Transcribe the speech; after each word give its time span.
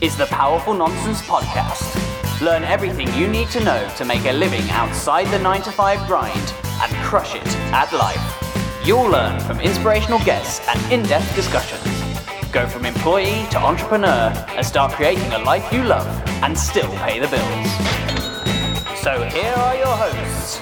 is 0.00 0.16
the 0.16 0.24
Powerful 0.26 0.72
Nonsense 0.72 1.20
Podcast. 1.22 2.40
Learn 2.40 2.64
everything 2.64 3.12
you 3.12 3.28
need 3.28 3.48
to 3.50 3.62
know 3.62 3.86
to 3.98 4.04
make 4.06 4.24
a 4.24 4.32
living 4.32 4.62
outside 4.70 5.26
the 5.26 5.38
9 5.38 5.60
to 5.62 5.70
5 5.70 6.06
grind 6.06 6.54
and 6.80 6.92
crush 7.04 7.34
it 7.34 7.46
at 7.72 7.92
life. 7.92 8.86
You'll 8.86 9.10
learn 9.10 9.38
from 9.40 9.60
inspirational 9.60 10.18
guests 10.20 10.66
and 10.68 10.92
in 10.92 11.02
depth 11.02 11.34
discussions. 11.36 11.84
Go 12.50 12.66
from 12.66 12.86
employee 12.86 13.46
to 13.50 13.58
entrepreneur 13.58 14.32
and 14.56 14.64
start 14.64 14.92
creating 14.92 15.30
a 15.32 15.38
life 15.40 15.70
you 15.70 15.84
love 15.84 16.08
and 16.42 16.58
still 16.58 16.90
pay 17.04 17.18
the 17.18 17.28
bills. 17.28 17.70
So 19.00 19.22
here 19.24 19.52
are 19.52 19.76
your 19.76 19.96
hosts, 19.96 20.60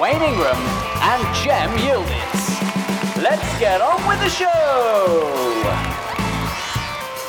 Wayne 0.00 0.20
Ingram 0.20 0.56
and 0.56 1.22
Jem 1.36 1.70
Yildiz. 1.78 3.22
Let's 3.22 3.58
get 3.60 3.80
on 3.80 4.04
with 4.08 4.18
the 4.18 4.30
show! 4.30 6.09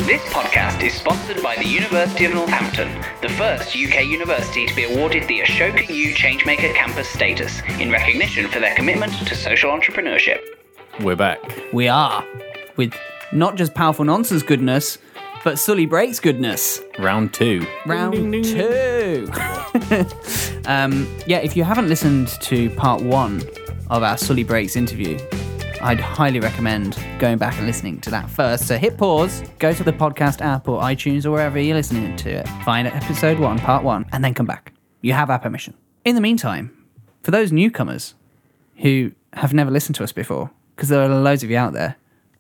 This 0.06 0.24
podcast 0.34 0.82
is 0.82 0.96
sponsored 0.96 1.44
by 1.44 1.56
the 1.58 1.68
University 1.68 2.26
of 2.26 2.34
Northampton, 2.34 2.90
the 3.22 3.30
first 3.30 3.76
UK 3.76 4.04
university 4.06 4.66
to 4.66 4.76
be 4.76 4.86
awarded 4.86 5.28
the 5.28 5.42
Ashoka 5.42 5.88
U 5.88 6.16
Changemaker 6.16 6.74
Campus 6.74 7.08
status 7.08 7.62
in 7.80 7.92
recognition 7.92 8.48
for 8.48 8.60
their 8.60 8.74
commitment 8.74 9.14
to 9.14 9.36
social 9.36 9.70
entrepreneurship. 9.70 10.40
We're 11.02 11.16
back. 11.16 11.40
We 11.72 11.88
are 11.88 12.26
with 12.78 12.96
not 13.32 13.58
just 13.58 13.76
powerful 13.76 14.04
nonsense 14.04 14.42
goodness, 14.42 14.98
but 15.44 15.60
Sully 15.60 15.86
Breaks 15.86 16.20
goodness. 16.20 16.82
Round 16.98 17.32
two. 17.32 17.68
Round 17.86 18.44
two. 18.44 19.30
um, 20.66 21.08
yeah, 21.28 21.38
if 21.38 21.56
you 21.56 21.64
haven't 21.64 21.90
listened 21.90 22.30
to 22.42 22.72
part 22.72 23.04
one 23.04 23.44
of 23.92 24.02
our 24.02 24.18
Sully 24.18 24.44
Breaks 24.44 24.76
interview, 24.76 25.20
I'd 25.82 26.00
highly 26.00 26.40
recommend 26.40 26.98
going 27.20 27.38
back 27.38 27.58
and 27.58 27.66
listening 27.66 28.00
to 28.02 28.10
that 28.12 28.30
first. 28.30 28.68
So 28.68 28.78
hit 28.78 28.98
pause, 28.98 29.44
go 29.60 29.74
to 29.74 29.84
the 29.84 29.92
podcast 29.94 30.42
app 30.42 30.68
or 30.68 30.80
iTunes 30.82 31.26
or 31.26 31.32
wherever 31.32 31.60
you're 31.60 31.76
listening 31.76 32.16
to 32.18 32.30
it, 32.30 32.48
find 32.64 32.88
episode 32.88 33.40
one, 33.40 33.58
part 33.60 33.84
one, 33.84 34.06
and 34.12 34.24
then 34.24 34.34
come 34.34 34.46
back. 34.46 34.74
You 35.02 35.14
have 35.14 35.30
our 35.30 35.40
permission. 35.40 35.74
In 36.06 36.16
the 36.16 36.22
meantime, 36.22 36.76
for 37.24 37.32
those 37.32 37.52
newcomers 37.52 38.14
who 38.78 39.12
have 39.34 39.54
never 39.54 39.72
listened 39.72 39.96
to 39.96 40.04
us 40.04 40.12
before, 40.12 40.52
because 40.76 40.90
there 40.90 41.02
are 41.02 41.08
loads 41.10 41.44
of 41.44 41.50
you 41.50 41.58
out 41.58 41.74
there, 41.74 41.96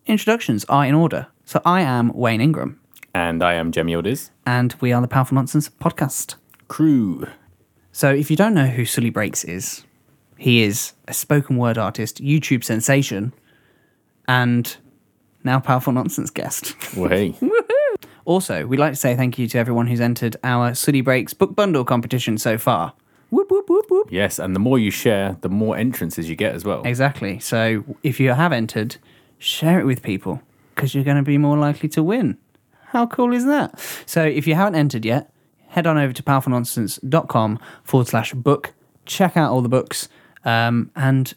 introductions 0.05 0.65
are 0.65 0.85
in 0.85 0.93
order. 0.93 1.27
So 1.45 1.61
I 1.65 1.81
am 1.81 2.13
Wayne 2.13 2.41
Ingram, 2.41 2.79
And 3.13 3.43
I 3.43 3.53
am 3.53 3.71
Jem 3.71 3.87
Yildiz. 3.87 4.29
and 4.45 4.75
we 4.81 4.93
are 4.93 5.01
the 5.01 5.07
Powerful 5.07 5.35
Nonsense 5.35 5.67
podcast. 5.69 6.35
Crew. 6.67 7.27
So 7.91 8.09
if 8.13 8.29
you 8.31 8.37
don't 8.37 8.53
know 8.53 8.67
who 8.67 8.85
Sully 8.85 9.09
Breaks 9.09 9.43
is, 9.43 9.83
he 10.41 10.63
is 10.63 10.93
a 11.07 11.13
spoken 11.13 11.57
word 11.57 11.77
artist, 11.77 12.19
YouTube 12.19 12.63
sensation, 12.63 13.31
and 14.27 14.75
now 15.43 15.59
Powerful 15.59 15.93
Nonsense 15.93 16.31
guest. 16.31 16.75
Well, 16.97 17.09
hey. 17.09 17.35
Also, 18.25 18.65
we'd 18.67 18.79
like 18.79 18.93
to 18.93 18.99
say 18.99 19.15
thank 19.15 19.39
you 19.39 19.47
to 19.47 19.57
everyone 19.57 19.87
who's 19.87 19.99
entered 19.99 20.35
our 20.43 20.75
Sully 20.75 21.01
Breaks 21.01 21.33
book 21.33 21.55
bundle 21.55 21.83
competition 21.83 22.37
so 22.37 22.57
far. 22.57 22.93
Whoop, 23.31 23.49
whoop, 23.49 23.67
whoop, 23.67 23.85
whoop. 23.89 24.07
yes, 24.11 24.37
and 24.39 24.55
the 24.55 24.59
more 24.59 24.77
you 24.77 24.91
share, 24.91 25.37
the 25.41 25.49
more 25.49 25.75
entrances 25.75 26.29
you 26.29 26.35
get 26.35 26.53
as 26.53 26.63
well. 26.63 26.83
Exactly. 26.83 27.39
So 27.39 27.83
if 28.03 28.19
you 28.19 28.31
have 28.31 28.51
entered, 28.53 28.97
share 29.39 29.79
it 29.79 29.85
with 29.85 30.03
people 30.03 30.41
because 30.75 30.93
you're 30.93 31.03
going 31.03 31.17
to 31.17 31.23
be 31.23 31.37
more 31.39 31.57
likely 31.57 31.89
to 31.89 32.03
win. 32.03 32.37
How 32.87 33.05
cool 33.07 33.33
is 33.33 33.45
that? 33.45 33.79
So 34.05 34.23
if 34.23 34.45
you 34.47 34.53
haven't 34.55 34.75
entered 34.75 35.03
yet, 35.03 35.33
head 35.69 35.87
on 35.87 35.97
over 35.97 36.13
to 36.13 36.23
powerfulnonsense.com 36.23 37.59
forward 37.83 38.07
slash 38.07 38.33
book, 38.33 38.73
check 39.05 39.35
out 39.35 39.51
all 39.51 39.61
the 39.61 39.69
books, 39.69 40.09
um, 40.45 40.91
and 40.95 41.33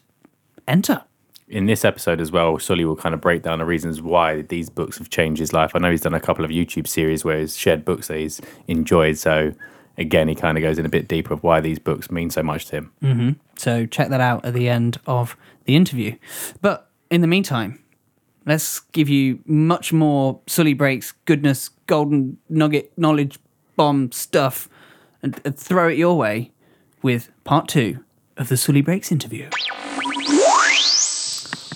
enter. 0.67 1.03
In 1.47 1.67
this 1.67 1.85
episode 1.85 2.19
as 2.19 2.31
well, 2.31 2.57
Sully 2.57 2.85
will 2.85 2.95
kind 2.95 3.13
of 3.13 3.21
break 3.21 3.43
down 3.43 3.59
the 3.59 3.65
reasons 3.65 4.01
why 4.01 4.41
these 4.41 4.69
books 4.69 4.97
have 4.97 5.09
changed 5.09 5.39
his 5.39 5.53
life. 5.53 5.71
I 5.75 5.79
know 5.79 5.91
he's 5.91 6.01
done 6.01 6.15
a 6.15 6.19
couple 6.19 6.43
of 6.43 6.49
YouTube 6.49 6.87
series 6.87 7.23
where 7.23 7.39
he's 7.39 7.55
shared 7.55 7.85
books 7.85 8.07
that 8.07 8.17
he's 8.17 8.41
enjoyed. 8.67 9.17
So, 9.19 9.53
again, 9.95 10.27
he 10.27 10.33
kind 10.33 10.57
of 10.57 10.63
goes 10.63 10.79
in 10.79 10.87
a 10.87 10.89
bit 10.89 11.07
deeper 11.07 11.33
of 11.35 11.43
why 11.43 11.61
these 11.61 11.77
books 11.77 12.09
mean 12.09 12.31
so 12.31 12.41
much 12.41 12.65
to 12.67 12.77
him. 12.77 12.91
So 13.57 13.85
check 13.85 14.09
that 14.09 14.21
out 14.21 14.43
at 14.43 14.55
the 14.55 14.67
end 14.67 14.99
of 15.05 15.37
the 15.65 15.75
interview. 15.75 16.17
But 16.61 16.89
in 17.11 17.21
the 17.21 17.27
meantime, 17.27 17.83
let's 18.47 18.79
give 18.79 19.07
you 19.07 19.39
much 19.45 19.93
more 19.93 20.39
Sully 20.47 20.73
Breaks 20.73 21.11
goodness, 21.25 21.69
golden 21.85 22.37
nugget, 22.49 22.91
knowledge 22.97 23.37
bomb 23.75 24.11
stuff 24.11 24.67
and, 25.21 25.39
and 25.45 25.57
throw 25.57 25.89
it 25.89 25.97
your 25.97 26.17
way 26.17 26.51
with 27.01 27.29
part 27.43 27.67
two 27.67 28.03
of 28.37 28.49
the 28.49 28.57
Sully 28.57 28.81
Breaks 28.81 29.11
interview. 29.11 29.49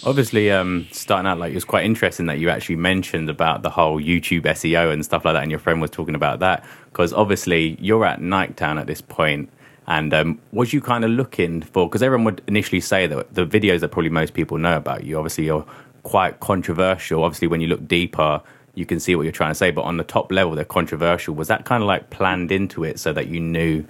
Obviously, 0.06 0.50
um, 0.50 0.88
starting 0.92 1.28
out, 1.28 1.40
like 1.40 1.52
it 1.52 1.56
was 1.56 1.66
quite 1.66 1.86
interesting 1.86 2.26
that 2.28 2.40
you 2.40 2.50
actually 2.50 2.78
mentioned 2.78 3.30
about 3.30 3.64
the 3.64 3.70
whole 3.70 4.00
YouTube 4.00 4.44
SEO 4.44 4.94
and 4.94 5.04
stuff 5.04 5.26
like 5.26 5.34
that, 5.34 5.44
and 5.44 5.52
your 5.52 5.60
friend 5.60 5.82
was 5.82 5.92
talking 5.92 6.16
about 6.16 6.40
that 6.40 6.66
because 6.86 7.12
obviously 7.12 7.78
you're 7.80 8.06
at 8.06 8.20
Niketown 8.20 8.80
at 8.80 8.88
this 8.88 9.02
point, 9.02 9.50
and 9.88 10.14
um, 10.14 10.40
was 10.52 10.72
you 10.72 10.80
kind 10.80 11.04
of 11.04 11.12
looking 11.12 11.62
for? 11.62 11.88
Because 11.88 12.02
everyone 12.02 12.24
would 12.26 12.42
initially 12.48 12.80
say 12.80 13.08
that 13.08 13.34
the 13.34 13.46
videos 13.46 13.82
that 13.82 13.90
probably 13.90 14.10
most 14.10 14.34
people 14.34 14.58
know 14.58 14.78
about 14.78 15.04
you, 15.04 15.18
obviously 15.18 15.46
you're 15.46 15.66
quite 16.04 16.40
controversial. 16.40 17.24
Obviously, 17.24 17.50
when 17.50 17.60
you 17.60 17.68
look 17.68 17.86
deeper, 17.86 18.42
you 18.76 18.86
can 18.86 19.02
see 19.02 19.16
what 19.16 19.24
you're 19.24 19.32
trying 19.34 19.52
to 19.52 19.56
say, 19.56 19.70
but 19.70 19.82
on 19.82 19.98
the 19.98 20.04
top 20.06 20.32
level, 20.32 20.56
they're 20.56 20.64
controversial. 20.64 21.36
Was 21.36 21.50
that 21.50 21.66
kind 21.66 21.84
of 21.84 21.88
like 21.88 22.10
planned 22.10 22.52
into 22.52 22.86
it 22.86 23.00
so 23.00 23.12
that 23.12 23.28
you 23.28 23.42
knew 23.42 23.86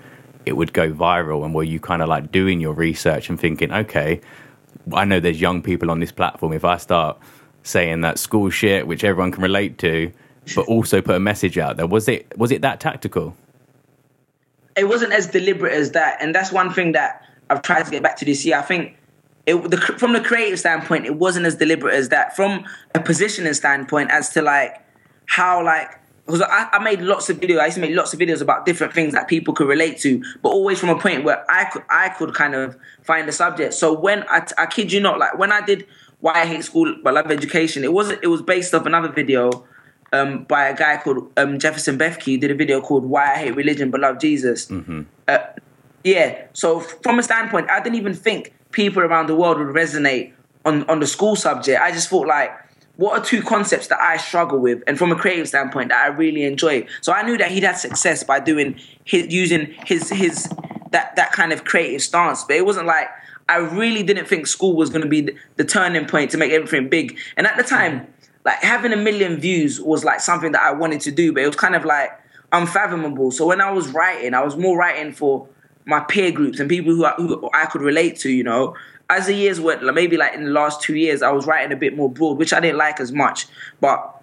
it 0.46 0.54
would 0.54 0.74
go 0.74 0.92
viral, 0.92 1.46
and 1.46 1.54
were 1.54 1.64
you 1.64 1.80
kind 1.80 2.02
of 2.02 2.10
like 2.10 2.32
doing 2.32 2.60
your 2.60 2.74
research 2.74 3.30
and 3.30 3.40
thinking, 3.40 3.72
okay? 3.72 4.22
I 4.94 5.06
know 5.06 5.20
there's 5.20 5.42
young 5.42 5.62
people 5.62 5.92
on 5.92 6.00
this 6.00 6.12
platform. 6.12 6.54
If 6.54 6.66
I 6.66 6.78
start 6.78 7.18
saying 7.64 8.02
that 8.02 8.18
school 8.18 8.50
shit, 8.50 8.88
which 8.88 9.04
everyone 9.04 9.32
can 9.32 9.44
relate 9.44 9.78
to, 9.80 10.12
but 10.56 10.66
also 10.68 11.02
put 11.02 11.16
a 11.16 11.20
message 11.20 11.58
out 11.58 11.78
there, 11.78 11.88
was 11.88 12.08
it 12.08 12.38
was 12.38 12.52
it 12.52 12.62
that 12.62 12.80
tactical? 12.80 13.36
it 14.80 14.88
wasn't 14.88 15.12
as 15.12 15.28
deliberate 15.28 15.74
as 15.74 15.92
that, 15.92 16.18
and 16.22 16.34
that's 16.34 16.52
one 16.52 16.72
thing 16.72 16.94
that 16.94 17.22
I've 17.50 17.62
tried 17.62 17.84
to 17.84 17.92
get 17.92 18.02
back 18.02 18.16
to 18.18 18.26
this 18.26 18.46
year. 18.46 18.58
I 18.58 18.62
think 18.62 18.96
it, 19.46 19.56
the, 19.70 19.78
from 19.78 20.14
the 20.14 20.22
creative 20.22 20.60
standpoint, 20.60 21.06
it 21.06 21.16
wasn't 21.16 21.46
as 21.46 21.56
deliberate 21.56 21.96
as 21.96 22.10
that. 22.10 22.36
From 22.36 22.66
a 22.96 23.02
positioning 23.02 23.54
standpoint, 23.54 24.10
as 24.10 24.30
to 24.30 24.42
like 24.42 24.82
how 25.26 25.64
like 25.64 25.99
because 26.29 26.44
I, 26.44 26.69
I 26.72 26.79
made 26.79 27.01
lots 27.01 27.28
of 27.31 27.40
videos. 27.40 27.59
I 27.59 27.66
used 27.66 27.75
to 27.75 27.81
make 27.81 27.95
lots 27.95 28.13
of 28.13 28.19
videos 28.19 28.40
about 28.40 28.63
different 28.63 28.94
things 28.94 29.13
that 29.13 29.28
people 29.28 29.53
could 29.53 29.67
relate 29.67 29.97
to, 30.00 30.23
but 30.44 30.50
always 30.50 30.79
from 30.79 30.90
a 30.90 31.00
point 31.00 31.23
where 31.23 31.44
I 31.50 31.66
could 31.66 31.84
I 31.90 32.09
could 32.09 32.35
kind 32.35 32.53
of 32.53 32.78
find 33.01 33.28
the 33.28 33.31
subject. 33.31 33.73
So 33.73 34.00
when 34.00 34.23
I, 34.29 34.45
I 34.57 34.67
kid 34.67 34.91
you 34.91 35.00
not, 35.00 35.17
like 35.17 35.40
when 35.40 35.51
I 35.51 35.62
did 35.62 35.88
why 36.19 36.34
I 36.34 36.45
hate 36.45 36.63
school 36.63 36.95
but 37.03 37.16
love 37.16 37.31
education, 37.31 37.84
it 37.84 37.94
wasn't. 37.94 38.23
It 38.23 38.28
was 38.28 38.44
based 38.44 38.75
off 38.75 38.85
another 38.85 39.09
video 39.09 39.66
um, 40.13 40.44
by 40.44 40.67
a 40.67 40.75
guy 40.75 40.97
called 40.97 41.31
um, 41.35 41.57
Jefferson 41.57 41.97
Bethke. 41.97 42.40
Did 42.40 42.51
a 42.51 42.56
video 42.56 42.79
called 42.79 43.06
"Why 43.06 43.34
I 43.34 43.38
Hate 43.38 43.56
Religion 43.56 43.90
but 43.90 44.01
Love 44.01 44.19
Jesus." 44.19 44.69
Uh, 45.28 45.40
yeah. 46.03 46.46
So 46.53 46.79
from 46.79 47.17
a 47.17 47.23
standpoint, 47.23 47.72
I 47.72 47.81
didn't 47.81 47.96
even 47.97 48.13
think 48.13 48.53
people 48.72 49.01
around 49.01 49.28
the 49.28 49.35
world 49.35 49.57
would 49.57 49.75
resonate 49.75 50.34
on 50.63 50.88
on 50.88 51.00
the 51.00 51.07
school 51.07 51.35
subject. 51.35 51.81
I 51.81 51.91
just 51.91 52.07
thought 52.07 52.28
like, 52.28 52.51
what 53.00 53.18
are 53.18 53.24
two 53.24 53.42
concepts 53.42 53.88
that 53.88 54.02
I 54.02 54.18
struggle 54.18 54.60
with, 54.60 54.84
and 54.86 54.98
from 54.98 55.10
a 55.14 55.16
creative 55.16 55.48
standpoint, 55.48 55.88
that 55.90 56.04
I 56.04 56.08
really 56.08 56.44
enjoy. 56.44 56.86
So 57.00 57.14
I 57.14 57.24
knew 57.24 57.38
that 57.38 57.50
he'd 57.50 57.64
had 57.64 57.78
success 57.78 58.24
by 58.24 58.42
doing 58.42 58.78
his 59.06 59.28
using 59.34 59.74
his 59.86 60.10
his 60.10 60.50
that 60.92 61.16
that 61.16 61.32
kind 61.32 61.54
of 61.54 61.64
creative 61.64 62.02
stance, 62.02 62.44
but 62.44 62.58
it 62.58 62.66
wasn't 62.66 62.88
like. 62.88 63.08
I 63.48 63.58
really 63.58 64.04
didn't 64.04 64.28
think 64.28 64.46
school 64.46 64.76
was 64.76 64.92
going 64.92 65.02
to 65.02 65.08
be 65.08 65.22
the, 65.22 65.36
the 65.56 65.66
turning 65.66 66.06
point 66.06 66.30
to 66.32 66.38
make 66.38 66.52
everything 66.52 66.88
big. 66.88 67.18
And 67.36 67.48
at 67.48 67.58
the 67.58 67.64
time, 67.64 68.06
like 68.46 68.62
having 68.62 68.94
a 68.94 68.96
million 68.96 69.38
views 69.38 69.82
was 69.82 70.04
like 70.04 70.20
something 70.20 70.52
that 70.52 70.62
I 70.62 70.72
wanted 70.72 71.02
to 71.02 71.12
do, 71.12 71.34
but 71.34 71.42
it 71.42 71.48
was 71.48 71.56
kind 71.56 71.76
of 71.76 71.84
like 71.84 72.12
unfathomable. 72.52 73.32
So 73.32 73.48
when 73.48 73.59
I 73.59 73.72
was 73.72 73.88
writing, 73.88 74.36
I 74.36 74.44
was 74.44 74.56
more 74.56 74.78
writing 74.78 75.14
for 75.14 75.48
my 75.86 76.00
peer 76.02 76.32
groups 76.32 76.59
and 76.59 76.70
people 76.70 76.94
who 76.94 77.06
I, 77.06 77.14
who 77.14 77.50
I 77.52 77.66
could 77.66 77.82
relate 77.82 78.18
to, 78.18 78.30
you 78.30 78.44
know. 78.44 78.76
As 79.09 79.25
the 79.25 79.34
years 79.34 79.59
went, 79.59 79.84
like 79.84 79.96
maybe 79.96 80.18
like 80.18 80.34
in 80.34 80.44
the 80.44 80.52
last 80.52 80.81
two 80.81 80.96
years, 80.96 81.22
I 81.22 81.31
was 81.31 81.47
writing 81.47 81.72
a 81.72 81.76
bit 81.76 81.96
more 81.96 82.09
broad, 82.09 82.38
which 82.38 82.53
I 82.53 82.59
didn't 82.59 82.78
like 82.78 83.00
as 83.00 83.11
much. 83.11 83.47
But 83.82 84.16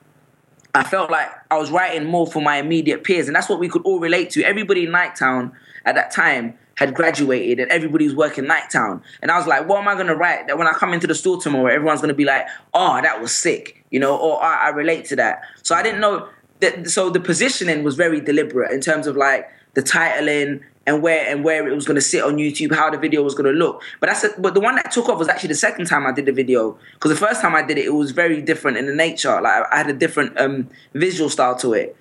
I 0.74 0.84
felt 0.84 1.10
like 1.10 1.28
I 1.50 1.56
was 1.58 1.70
writing 1.70 2.04
more 2.04 2.26
for 2.26 2.40
my 2.40 2.58
immediate 2.58 3.02
peers, 3.02 3.26
and 3.26 3.34
that's 3.34 3.48
what 3.48 3.58
we 3.58 3.68
could 3.68 3.82
all 3.82 3.98
relate 3.98 4.30
to. 4.30 4.42
Everybody 4.42 4.84
in 4.84 4.92
Niketown 4.92 5.52
at 5.84 5.94
that 5.94 6.12
time 6.12 6.58
had 6.76 6.94
graduated, 6.94 7.58
and 7.58 7.70
everybody 7.70 8.04
was 8.04 8.14
working 8.14 8.44
Niketown. 8.44 9.02
And 9.22 9.30
I 9.30 9.38
was 9.38 9.46
like, 9.46 9.66
what 9.66 9.80
am 9.80 9.88
I 9.88 9.94
going 9.94 10.08
to 10.08 10.14
write 10.14 10.46
that 10.46 10.58
when 10.58 10.66
I 10.66 10.72
come 10.72 10.92
into 10.92 11.06
the 11.06 11.14
store 11.14 11.40
tomorrow, 11.40 11.72
everyone's 11.72 12.00
going 12.00 12.08
to 12.08 12.14
be 12.14 12.26
like, 12.26 12.46
oh, 12.74 13.00
that 13.00 13.20
was 13.20 13.34
sick, 13.34 13.84
you 13.90 13.98
know, 13.98 14.16
or 14.16 14.42
I, 14.42 14.66
I 14.66 14.68
relate 14.68 15.06
to 15.06 15.16
that. 15.16 15.40
So 15.62 15.74
I 15.74 15.82
didn't 15.82 16.00
know 16.00 16.28
that. 16.60 16.90
So 16.90 17.08
the 17.08 17.20
positioning 17.20 17.82
was 17.82 17.96
very 17.96 18.20
deliberate 18.20 18.70
in 18.72 18.80
terms 18.82 19.06
of 19.06 19.16
like 19.16 19.48
the 19.72 19.82
titling 19.82 20.60
and 20.86 21.02
where 21.02 21.28
and 21.28 21.42
where 21.44 21.66
it 21.68 21.74
was 21.74 21.84
going 21.84 21.96
to 21.96 22.00
sit 22.00 22.22
on 22.22 22.36
YouTube, 22.36 22.74
how 22.74 22.90
the 22.90 22.98
video 22.98 23.22
was 23.22 23.34
going 23.34 23.52
to 23.52 23.58
look. 23.58 23.82
But 24.00 24.08
that's 24.08 24.24
a, 24.24 24.30
but 24.38 24.54
the 24.54 24.60
one 24.60 24.76
that 24.76 24.92
took 24.92 25.08
off 25.08 25.18
was 25.18 25.28
actually 25.28 25.48
the 25.48 25.54
second 25.56 25.86
time 25.86 26.06
I 26.06 26.12
did 26.12 26.26
the 26.26 26.32
video 26.32 26.78
because 26.94 27.10
the 27.10 27.26
first 27.26 27.40
time 27.40 27.54
I 27.54 27.62
did 27.62 27.78
it, 27.78 27.86
it 27.86 27.94
was 27.94 28.12
very 28.12 28.40
different 28.40 28.76
in 28.76 28.86
the 28.86 28.94
nature. 28.94 29.40
Like 29.40 29.64
I 29.72 29.78
had 29.78 29.90
a 29.90 29.92
different 29.92 30.38
um, 30.40 30.68
visual 30.94 31.28
style 31.28 31.56
to 31.56 31.72
it. 31.74 31.96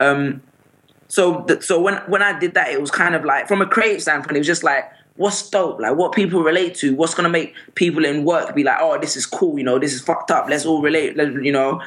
Um, 0.00 0.42
so 1.08 1.42
th- 1.42 1.62
so 1.62 1.80
when 1.80 1.96
when 2.06 2.22
I 2.22 2.38
did 2.38 2.54
that, 2.54 2.70
it 2.70 2.80
was 2.80 2.90
kind 2.90 3.14
of 3.14 3.24
like 3.24 3.48
from 3.48 3.60
a 3.60 3.66
creative 3.66 4.02
standpoint, 4.02 4.36
it 4.36 4.40
was 4.40 4.46
just 4.46 4.62
like 4.62 4.90
what's 5.16 5.50
dope, 5.50 5.78
like 5.80 5.96
what 5.96 6.12
people 6.12 6.42
relate 6.42 6.74
to, 6.76 6.94
what's 6.94 7.14
gonna 7.14 7.28
make 7.28 7.54
people 7.74 8.04
in 8.04 8.24
work 8.24 8.54
be 8.54 8.64
like, 8.64 8.78
oh, 8.80 8.98
this 8.98 9.16
is 9.16 9.26
cool, 9.26 9.58
you 9.58 9.64
know, 9.64 9.78
this 9.78 9.92
is 9.92 10.00
fucked 10.00 10.30
up. 10.30 10.48
Let's 10.48 10.64
all 10.64 10.80
relate, 10.80 11.16
you 11.16 11.52
know. 11.52 11.82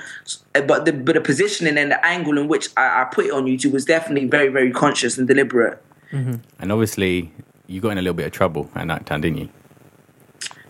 But 0.53 0.85
the 0.85 0.93
but 0.93 1.15
the 1.15 1.21
positioning 1.21 1.77
and 1.77 1.91
the 1.91 2.05
angle 2.05 2.37
in 2.37 2.47
which 2.47 2.69
I, 2.77 3.01
I 3.01 3.03
put 3.05 3.25
it 3.25 3.31
on 3.31 3.45
YouTube 3.45 3.71
was 3.71 3.85
definitely 3.85 4.27
very 4.27 4.49
very 4.49 4.71
conscious 4.71 5.17
and 5.17 5.27
deliberate. 5.27 5.81
Mm-hmm. 6.11 6.35
And 6.59 6.71
obviously, 6.71 7.31
you 7.67 7.81
got 7.81 7.89
in 7.89 7.97
a 7.97 8.01
little 8.01 8.13
bit 8.13 8.25
of 8.25 8.31
trouble 8.31 8.69
at 8.75 8.85
Niketown, 8.85 9.21
didn't 9.21 9.37
you? 9.37 9.49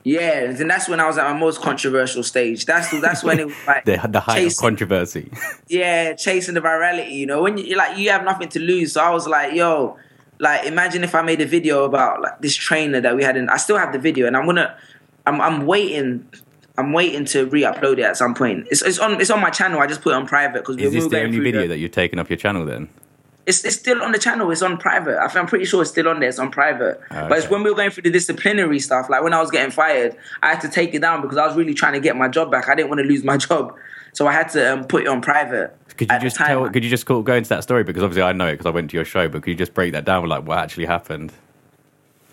Yeah, 0.05 0.51
and 0.51 0.69
that's 0.69 0.87
when 0.87 0.99
I 0.99 1.07
was 1.07 1.17
at 1.17 1.23
my 1.31 1.37
most 1.37 1.61
controversial 1.61 2.21
stage. 2.21 2.65
That's 2.65 2.91
that's 3.01 3.23
when 3.23 3.39
it 3.39 3.47
was 3.47 3.55
like 3.67 3.85
The, 3.85 4.07
the 4.07 4.19
height 4.19 4.45
of 4.45 4.55
controversy. 4.57 5.31
yeah, 5.67 6.13
chasing 6.13 6.53
the 6.53 6.61
virality. 6.61 7.11
You 7.11 7.25
know, 7.25 7.41
when 7.41 7.57
you 7.57 7.75
like 7.75 7.97
you 7.97 8.11
have 8.11 8.23
nothing 8.23 8.49
to 8.49 8.59
lose. 8.59 8.93
So 8.93 9.01
I 9.01 9.09
was 9.09 9.27
like, 9.27 9.55
yo, 9.55 9.97
like 10.39 10.67
imagine 10.67 11.03
if 11.03 11.15
I 11.15 11.23
made 11.23 11.41
a 11.41 11.47
video 11.47 11.85
about 11.85 12.21
like 12.21 12.39
this 12.39 12.55
trainer 12.55 13.01
that 13.01 13.15
we 13.15 13.23
had 13.23 13.35
in. 13.35 13.49
I 13.49 13.57
still 13.57 13.79
have 13.79 13.93
the 13.93 13.99
video, 13.99 14.27
and 14.27 14.37
I'm 14.37 14.45
gonna, 14.45 14.77
I'm 15.25 15.41
I'm 15.41 15.65
waiting. 15.65 16.29
I'm 16.77 16.91
waiting 16.91 17.23
to 17.25 17.45
re-upload 17.45 17.99
it 17.99 18.01
at 18.01 18.17
some 18.17 18.35
point. 18.35 18.67
It's, 18.69 18.81
it's 18.81 18.99
on 18.99 19.19
it's 19.19 19.29
on 19.31 19.39
my 19.41 19.49
channel. 19.49 19.79
I 19.79 19.87
just 19.87 20.01
put 20.01 20.11
it 20.11 20.17
on 20.17 20.27
private 20.27 20.59
because 20.59 20.77
Is 20.77 20.93
this 20.93 21.07
the 21.07 21.21
only 21.21 21.39
video 21.39 21.67
that 21.67 21.77
you've 21.77 21.93
taken 21.93 22.19
off 22.19 22.29
your 22.29 22.37
channel 22.37 22.65
then? 22.65 22.89
It's, 23.45 23.63
it's 23.63 23.75
still 23.75 24.01
on 24.01 24.11
the 24.11 24.17
channel. 24.19 24.49
It's 24.51 24.61
on 24.61 24.77
private. 24.77 25.17
I 25.19 25.27
think- 25.27 25.37
I'm 25.37 25.47
pretty 25.47 25.65
sure 25.65 25.81
it's 25.81 25.91
still 25.91 26.07
on 26.07 26.19
there. 26.19 26.29
It's 26.29 26.39
on 26.39 26.51
private. 26.51 26.99
But 27.09 27.31
it's 27.33 27.49
when 27.49 27.63
we 27.63 27.69
were 27.69 27.75
going 27.75 27.91
through 27.91 28.03
the 28.03 28.09
disciplinary 28.11 28.79
stuff, 28.79 29.09
like 29.09 29.23
when 29.23 29.33
I 29.33 29.39
was 29.41 29.51
getting 29.51 29.71
fired, 29.71 30.17
I 30.41 30.49
had 30.51 30.61
to 30.61 30.69
take 30.69 30.93
it 30.93 30.99
down 30.99 31.21
because 31.21 31.37
I 31.37 31.45
was 31.45 31.55
really 31.55 31.73
trying 31.73 31.93
to 31.93 31.99
get 31.99 32.15
my 32.15 32.27
job 32.27 32.51
back. 32.51 32.69
I 32.69 32.75
didn't 32.75 32.89
want 32.89 32.99
to 33.01 33.05
lose 33.07 33.23
my 33.23 33.37
job, 33.47 33.75
so 34.13 34.27
I 34.27 34.33
had 34.33 34.49
to 34.49 34.73
um, 34.73 34.83
put 34.85 35.03
it 35.03 35.07
on 35.07 35.21
private. 35.21 35.75
Could 35.97 36.11
you 36.11 36.19
just 36.19 36.35
tell? 36.35 36.69
Could 36.69 36.83
you 36.83 36.89
just 36.89 37.05
call, 37.05 37.21
go 37.21 37.35
into 37.35 37.49
that 37.49 37.63
story 37.63 37.83
because 37.83 38.03
obviously 38.03 38.23
I 38.23 38.33
know 38.33 38.47
it 38.47 38.53
because 38.53 38.65
I 38.65 38.71
went 38.71 38.89
to 38.91 38.97
your 38.97 39.05
show. 39.05 39.29
But 39.29 39.43
could 39.43 39.51
you 39.51 39.55
just 39.55 39.73
break 39.73 39.93
that 39.93 40.03
down 40.05 40.23
with 40.23 40.29
like 40.31 40.45
what 40.45 40.57
actually 40.57 40.85
happened? 40.85 41.31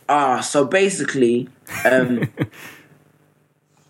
Ah, 0.09 0.41
so 0.41 0.65
basically, 0.65 1.49
um, 1.85 2.29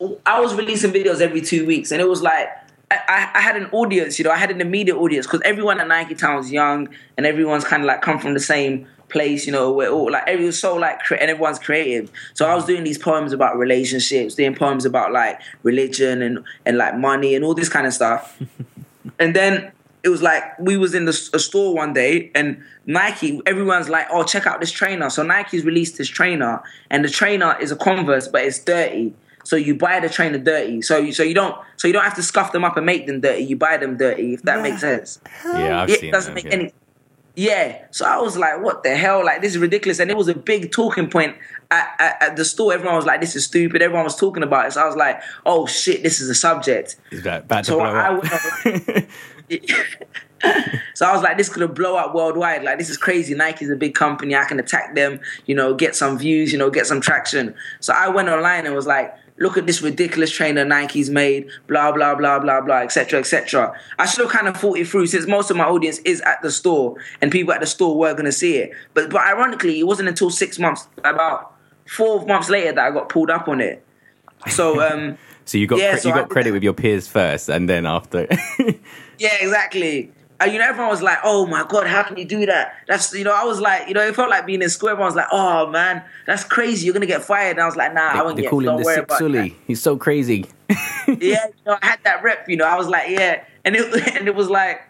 I 0.26 0.40
was 0.40 0.54
releasing 0.54 0.92
videos 0.92 1.20
every 1.20 1.40
two 1.40 1.64
weeks, 1.64 1.90
and 1.92 2.00
it 2.00 2.08
was 2.08 2.20
like 2.20 2.48
I, 3.08 3.30
I, 3.34 3.40
had 3.40 3.56
an 3.56 3.66
audience, 3.72 4.18
you 4.18 4.24
know, 4.24 4.30
I 4.30 4.36
had 4.36 4.50
an 4.50 4.60
immediate 4.60 4.96
audience 4.96 5.26
because 5.26 5.40
everyone 5.44 5.80
at 5.80 5.88
Nike 5.88 6.14
Town's 6.14 6.50
young, 6.50 6.88
and 7.16 7.26
everyone's 7.26 7.64
kind 7.64 7.82
of 7.82 7.86
like 7.86 8.02
come 8.02 8.18
from 8.18 8.34
the 8.34 8.40
same 8.40 8.86
place, 9.08 9.46
you 9.46 9.52
know, 9.52 9.70
where 9.72 9.90
all 9.90 10.10
like 10.10 10.26
everyone's 10.26 10.58
so 10.58 10.74
like 10.74 11.00
cre- 11.00 11.14
and 11.14 11.30
everyone's 11.30 11.58
creative. 11.58 12.10
So 12.34 12.46
I 12.46 12.54
was 12.54 12.64
doing 12.64 12.82
these 12.82 12.98
poems 12.98 13.32
about 13.32 13.56
relationships, 13.56 14.34
doing 14.34 14.54
poems 14.54 14.84
about 14.84 15.12
like 15.12 15.40
religion 15.62 16.22
and 16.22 16.44
and 16.66 16.78
like 16.78 16.96
money 16.96 17.34
and 17.34 17.44
all 17.44 17.54
this 17.54 17.68
kind 17.68 17.86
of 17.86 17.92
stuff. 17.92 18.40
and 19.18 19.36
then 19.36 19.70
it 20.02 20.08
was 20.08 20.22
like 20.22 20.58
we 20.58 20.76
was 20.76 20.94
in 20.94 21.04
the 21.04 21.30
a 21.32 21.38
store 21.38 21.74
one 21.74 21.92
day 21.92 22.30
and 22.34 22.62
Nike, 22.86 23.40
everyone's 23.46 23.88
like, 23.88 24.08
"Oh, 24.10 24.24
check 24.24 24.46
out 24.46 24.58
this 24.60 24.72
trainer." 24.72 25.08
So 25.08 25.22
Nike's 25.22 25.64
released 25.64 25.98
this 25.98 26.08
trainer, 26.08 26.62
and 26.90 27.04
the 27.04 27.08
trainer 27.08 27.56
is 27.60 27.70
a 27.70 27.76
Converse, 27.76 28.26
but 28.26 28.44
it's 28.44 28.58
dirty. 28.58 29.14
So 29.44 29.56
you 29.56 29.74
buy 29.74 30.00
the 30.00 30.08
trainer 30.08 30.38
dirty. 30.38 30.82
So 30.82 30.98
you 30.98 31.12
so 31.12 31.22
you 31.22 31.34
don't 31.34 31.56
so 31.76 31.88
you 31.88 31.92
don't 31.92 32.04
have 32.04 32.14
to 32.16 32.22
scuff 32.22 32.52
them 32.52 32.64
up 32.64 32.76
and 32.76 32.86
make 32.86 33.06
them 33.06 33.20
dirty. 33.20 33.44
You 33.44 33.56
buy 33.56 33.76
them 33.76 33.96
dirty, 33.96 34.34
if 34.34 34.42
that 34.42 34.62
makes 34.62 34.80
sense. 34.80 35.20
Yeah, 35.44 35.82
I've 35.82 35.90
it 35.90 36.00
seen 36.00 36.12
doesn't 36.12 36.34
them, 36.34 36.44
make 36.44 36.52
yeah. 36.52 36.60
any. 36.60 36.72
Yeah, 37.34 37.86
so 37.90 38.04
I 38.04 38.18
was 38.18 38.36
like, 38.36 38.62
"What 38.62 38.82
the 38.82 38.94
hell? 38.94 39.24
Like 39.24 39.40
this 39.40 39.52
is 39.52 39.58
ridiculous!" 39.58 40.00
And 40.00 40.10
it 40.10 40.16
was 40.16 40.28
a 40.28 40.34
big 40.34 40.70
talking 40.70 41.08
point 41.08 41.34
at, 41.70 41.96
at, 41.98 42.22
at 42.22 42.36
the 42.36 42.44
store. 42.44 42.74
Everyone 42.74 42.94
was 42.94 43.06
like, 43.06 43.22
"This 43.22 43.34
is 43.34 43.46
stupid." 43.46 43.80
Everyone 43.80 44.04
was 44.04 44.16
talking 44.16 44.42
about 44.42 44.66
it. 44.66 44.72
So 44.72 44.82
I 44.82 44.86
was 44.86 44.96
like, 44.96 45.22
"Oh 45.46 45.66
shit, 45.66 46.02
this 46.02 46.20
is 46.20 46.28
a 46.28 46.34
subject." 46.34 46.96
Is 47.10 47.22
that 47.22 47.48
bad 47.48 47.64
to 47.64 47.70
So 47.70 47.76
blow 47.78 47.86
I 47.86 48.16
up? 48.16 49.04
so 50.94 51.06
I 51.06 51.12
was 51.12 51.22
like, 51.22 51.36
this 51.36 51.48
could 51.48 51.74
blow 51.74 51.96
up 51.96 52.14
worldwide. 52.14 52.62
Like, 52.64 52.78
this 52.78 52.90
is 52.90 52.96
crazy. 52.96 53.34
Nike's 53.34 53.70
a 53.70 53.76
big 53.76 53.94
company. 53.94 54.34
I 54.34 54.44
can 54.44 54.58
attack 54.58 54.94
them, 54.94 55.20
you 55.46 55.54
know, 55.54 55.74
get 55.74 55.94
some 55.94 56.18
views, 56.18 56.52
you 56.52 56.58
know, 56.58 56.70
get 56.70 56.86
some 56.86 57.00
traction. 57.00 57.54
So 57.80 57.92
I 57.92 58.08
went 58.08 58.28
online 58.28 58.66
and 58.66 58.74
was 58.74 58.86
like, 58.86 59.14
look 59.42 59.56
at 59.56 59.66
this 59.66 59.82
ridiculous 59.82 60.30
trainer 60.30 60.64
Nike's 60.64 61.10
made, 61.10 61.48
blah, 61.66 61.92
blah, 61.92 62.14
blah, 62.14 62.38
blah, 62.38 62.60
blah, 62.60 62.78
etc., 62.78 63.20
etc. 63.20 63.74
I 63.98 64.06
still 64.06 64.28
kind 64.28 64.48
of 64.48 64.56
thought 64.56 64.78
it 64.78 64.86
through 64.88 65.08
since 65.08 65.26
most 65.26 65.50
of 65.50 65.56
my 65.56 65.64
audience 65.64 65.98
is 66.00 66.20
at 66.22 66.40
the 66.42 66.50
store 66.50 66.96
and 67.20 67.30
people 67.30 67.52
at 67.52 67.60
the 67.60 67.66
store 67.66 67.98
were 67.98 68.12
going 68.12 68.24
to 68.24 68.32
see 68.32 68.56
it. 68.56 68.72
But, 68.94 69.10
but 69.10 69.20
ironically, 69.22 69.80
it 69.80 69.84
wasn't 69.84 70.08
until 70.08 70.30
six 70.30 70.58
months, 70.58 70.88
about 70.98 71.54
four 71.86 72.24
months 72.24 72.48
later, 72.48 72.72
that 72.72 72.86
I 72.86 72.90
got 72.90 73.08
pulled 73.08 73.30
up 73.30 73.48
on 73.48 73.60
it. 73.60 73.84
So, 74.48 74.80
um, 74.88 75.18
so 75.44 75.58
you 75.58 75.66
got 75.66 75.78
Yeah, 75.78 75.94
cre- 75.94 75.98
so 75.98 76.08
you 76.08 76.14
got 76.14 76.28
credit 76.28 76.52
with 76.52 76.62
your 76.62 76.72
peers 76.72 77.08
first, 77.08 77.48
and 77.48 77.68
then 77.68 77.84
after. 77.84 78.28
Yeah, 79.22 79.36
exactly. 79.40 80.10
And 80.40 80.52
you 80.52 80.58
know, 80.58 80.68
everyone 80.68 80.90
was 80.90 81.02
like, 81.02 81.18
"Oh 81.22 81.46
my 81.46 81.64
god, 81.68 81.86
how 81.86 82.02
can 82.02 82.16
you 82.16 82.24
do 82.24 82.46
that?" 82.46 82.74
That's 82.88 83.14
you 83.14 83.24
know, 83.24 83.32
I 83.32 83.44
was 83.44 83.60
like, 83.60 83.88
you 83.88 83.94
know, 83.94 84.02
it 84.02 84.14
felt 84.16 84.28
like 84.30 84.44
being 84.44 84.62
in 84.62 84.68
school. 84.70 84.88
Everyone 84.88 85.06
was 85.08 85.16
like, 85.16 85.28
"Oh 85.30 85.68
man, 85.68 86.02
that's 86.26 86.44
crazy. 86.44 86.86
You're 86.86 86.94
gonna 86.94 87.06
get 87.06 87.22
fired." 87.22 87.52
And 87.52 87.60
I 87.60 87.66
was 87.66 87.76
like, 87.76 87.94
"Nah, 87.94 88.00
I 88.00 88.22
won't 88.22 88.36
they 88.36 88.42
get. 88.42 88.50
call 88.50 88.66
him 88.68 88.76
the 88.76 88.84
sick 88.84 89.10
Sully. 89.12 89.56
He's 89.66 89.80
so 89.82 89.96
crazy. 89.96 90.46
Yeah, 91.06 91.46
you 91.46 91.52
know, 91.66 91.76
I 91.82 91.86
had 91.86 92.00
that 92.04 92.22
rep. 92.22 92.48
You 92.48 92.56
know, 92.56 92.64
I 92.64 92.76
was 92.76 92.88
like, 92.88 93.08
"Yeah," 93.10 93.44
and 93.64 93.76
it 93.76 94.16
and 94.16 94.28
it 94.28 94.34
was 94.34 94.48
like, 94.48 94.80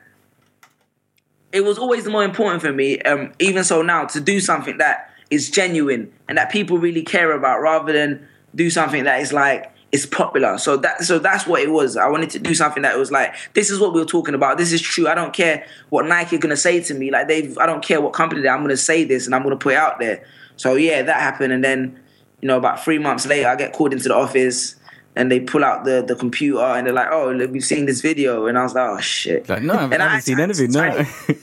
it 1.52 1.62
was 1.62 1.78
always 1.78 2.06
more 2.06 2.24
important 2.24 2.62
for 2.62 2.72
me. 2.72 3.00
Um, 3.00 3.32
even 3.38 3.64
so 3.64 3.82
now, 3.82 4.04
to 4.06 4.20
do 4.20 4.38
something 4.40 4.78
that 4.78 5.10
is 5.30 5.50
genuine 5.50 6.12
and 6.28 6.38
that 6.38 6.50
people 6.50 6.78
really 6.78 7.02
care 7.02 7.32
about, 7.32 7.60
rather 7.60 7.92
than 7.92 8.26
do 8.54 8.70
something 8.70 9.04
that 9.04 9.20
is 9.20 9.32
like 9.32 9.71
it's 9.92 10.06
popular. 10.06 10.56
So 10.58 10.78
that 10.78 11.02
so 11.04 11.18
that's 11.18 11.46
what 11.46 11.60
it 11.62 11.70
was. 11.70 11.96
I 11.96 12.08
wanted 12.08 12.30
to 12.30 12.38
do 12.38 12.54
something 12.54 12.82
that 12.82 12.98
was 12.98 13.12
like, 13.12 13.34
this 13.52 13.70
is 13.70 13.78
what 13.78 13.92
we 13.92 14.00
are 14.00 14.06
talking 14.06 14.34
about. 14.34 14.56
This 14.58 14.72
is 14.72 14.80
true. 14.80 15.06
I 15.06 15.14
don't 15.14 15.32
care 15.34 15.66
what 15.90 16.06
Nike 16.06 16.36
are 16.36 16.38
gonna 16.38 16.56
say 16.56 16.80
to 16.80 16.94
me. 16.94 17.10
Like 17.10 17.28
they've, 17.28 17.56
I 17.58 17.66
don't 17.66 17.84
care 17.84 18.00
what 18.00 18.12
company 18.14 18.40
they're. 18.42 18.54
I'm 18.54 18.62
gonna 18.62 18.76
say 18.76 19.04
this 19.04 19.26
and 19.26 19.34
I'm 19.34 19.42
gonna 19.42 19.56
put 19.56 19.74
it 19.74 19.76
out 19.76 19.98
there. 20.00 20.24
So 20.56 20.74
yeah, 20.76 21.02
that 21.02 21.20
happened, 21.20 21.52
and 21.52 21.62
then 21.62 22.00
you 22.40 22.48
know 22.48 22.56
about 22.56 22.82
three 22.82 22.98
months 22.98 23.26
later, 23.26 23.48
I 23.48 23.56
get 23.56 23.72
called 23.72 23.92
into 23.92 24.08
the 24.08 24.14
office. 24.16 24.76
And 25.14 25.30
they 25.30 25.40
pull 25.40 25.62
out 25.62 25.84
the, 25.84 26.02
the 26.02 26.16
computer 26.16 26.62
and 26.62 26.86
they're 26.86 26.94
like, 26.94 27.08
"Oh, 27.12 27.30
look, 27.32 27.50
we've 27.50 27.62
seen 27.62 27.84
this 27.84 28.00
video," 28.00 28.46
and 28.46 28.56
I 28.56 28.62
was 28.62 28.72
like, 28.74 28.88
"Oh 28.88 28.98
shit!" 28.98 29.46
Like, 29.46 29.62
no, 29.62 29.74
I 29.74 29.80
haven't, 29.82 30.00
I 30.00 30.04
I- 30.04 30.08
haven't 30.08 30.22
seen 30.22 30.40
anything. 30.40 30.70
No. 30.70 31.04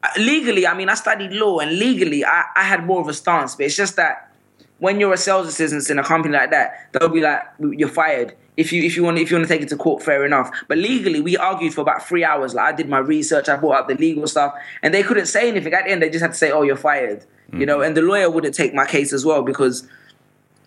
Uh, 0.00 0.08
legally, 0.16 0.64
I 0.66 0.74
mean, 0.74 0.88
I 0.88 0.94
studied 0.94 1.32
law, 1.32 1.58
and 1.58 1.72
legally, 1.76 2.24
I, 2.24 2.44
I 2.54 2.62
had 2.62 2.86
more 2.86 3.00
of 3.00 3.08
a 3.08 3.12
stance. 3.12 3.56
But 3.56 3.66
it's 3.66 3.76
just 3.76 3.96
that 3.96 4.32
when 4.78 5.00
you're 5.00 5.12
a 5.12 5.16
sales 5.16 5.48
assistant 5.48 5.88
in 5.90 5.98
a 5.98 6.04
company 6.04 6.34
like 6.34 6.50
that, 6.50 6.88
they'll 6.92 7.08
be 7.08 7.20
like, 7.20 7.42
"You're 7.58 7.88
fired." 7.88 8.34
If 8.56 8.72
you 8.72 8.82
if 8.82 8.96
you 8.96 9.04
want 9.04 9.18
if 9.18 9.30
you 9.30 9.36
want 9.36 9.48
to 9.48 9.52
take 9.52 9.62
it 9.62 9.68
to 9.68 9.76
court, 9.76 10.02
fair 10.02 10.24
enough. 10.24 10.50
But 10.66 10.78
legally, 10.78 11.20
we 11.20 11.36
argued 11.36 11.74
for 11.74 11.82
about 11.82 12.06
three 12.06 12.24
hours. 12.24 12.54
Like 12.54 12.74
I 12.74 12.76
did 12.76 12.88
my 12.88 12.98
research, 12.98 13.48
I 13.48 13.56
brought 13.56 13.80
up 13.80 13.88
the 13.88 13.94
legal 13.94 14.26
stuff, 14.26 14.54
and 14.82 14.92
they 14.92 15.02
couldn't 15.02 15.26
say 15.26 15.48
anything. 15.48 15.72
At 15.72 15.84
the 15.84 15.90
end, 15.90 16.02
they 16.02 16.10
just 16.10 16.22
had 16.22 16.32
to 16.32 16.36
say, 16.36 16.50
"Oh, 16.50 16.62
you're 16.62 16.76
fired." 16.76 17.24
You 17.52 17.64
know, 17.64 17.78
mm. 17.78 17.86
and 17.86 17.96
the 17.96 18.02
lawyer 18.02 18.28
wouldn't 18.28 18.54
take 18.54 18.74
my 18.74 18.84
case 18.84 19.12
as 19.14 19.24
well 19.24 19.42
because 19.42 19.88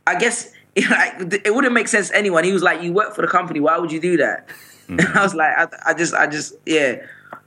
I 0.08 0.16
guess 0.16 0.52
like, 0.90 1.42
it 1.46 1.54
wouldn't 1.54 1.74
make 1.74 1.88
sense 1.88 2.10
to 2.10 2.18
anyone. 2.18 2.44
He 2.44 2.54
was 2.54 2.63
like, 2.63 2.81
"You 2.81 2.92
work 2.92 3.13
for 3.16 3.22
the 3.22 3.28
company. 3.28 3.60
Why 3.60 3.78
would 3.78 3.92
you 3.92 4.00
do 4.00 4.18
that?" 4.18 4.48
Mm. 4.88 5.00
And 5.00 5.01
I 5.18 5.24
was 5.24 5.36
like, 5.36 5.58
I, 5.58 5.68
"I 5.88 5.94
just, 5.94 6.13
I 6.13 6.27
just, 6.27 6.56
yeah." 6.65 7.06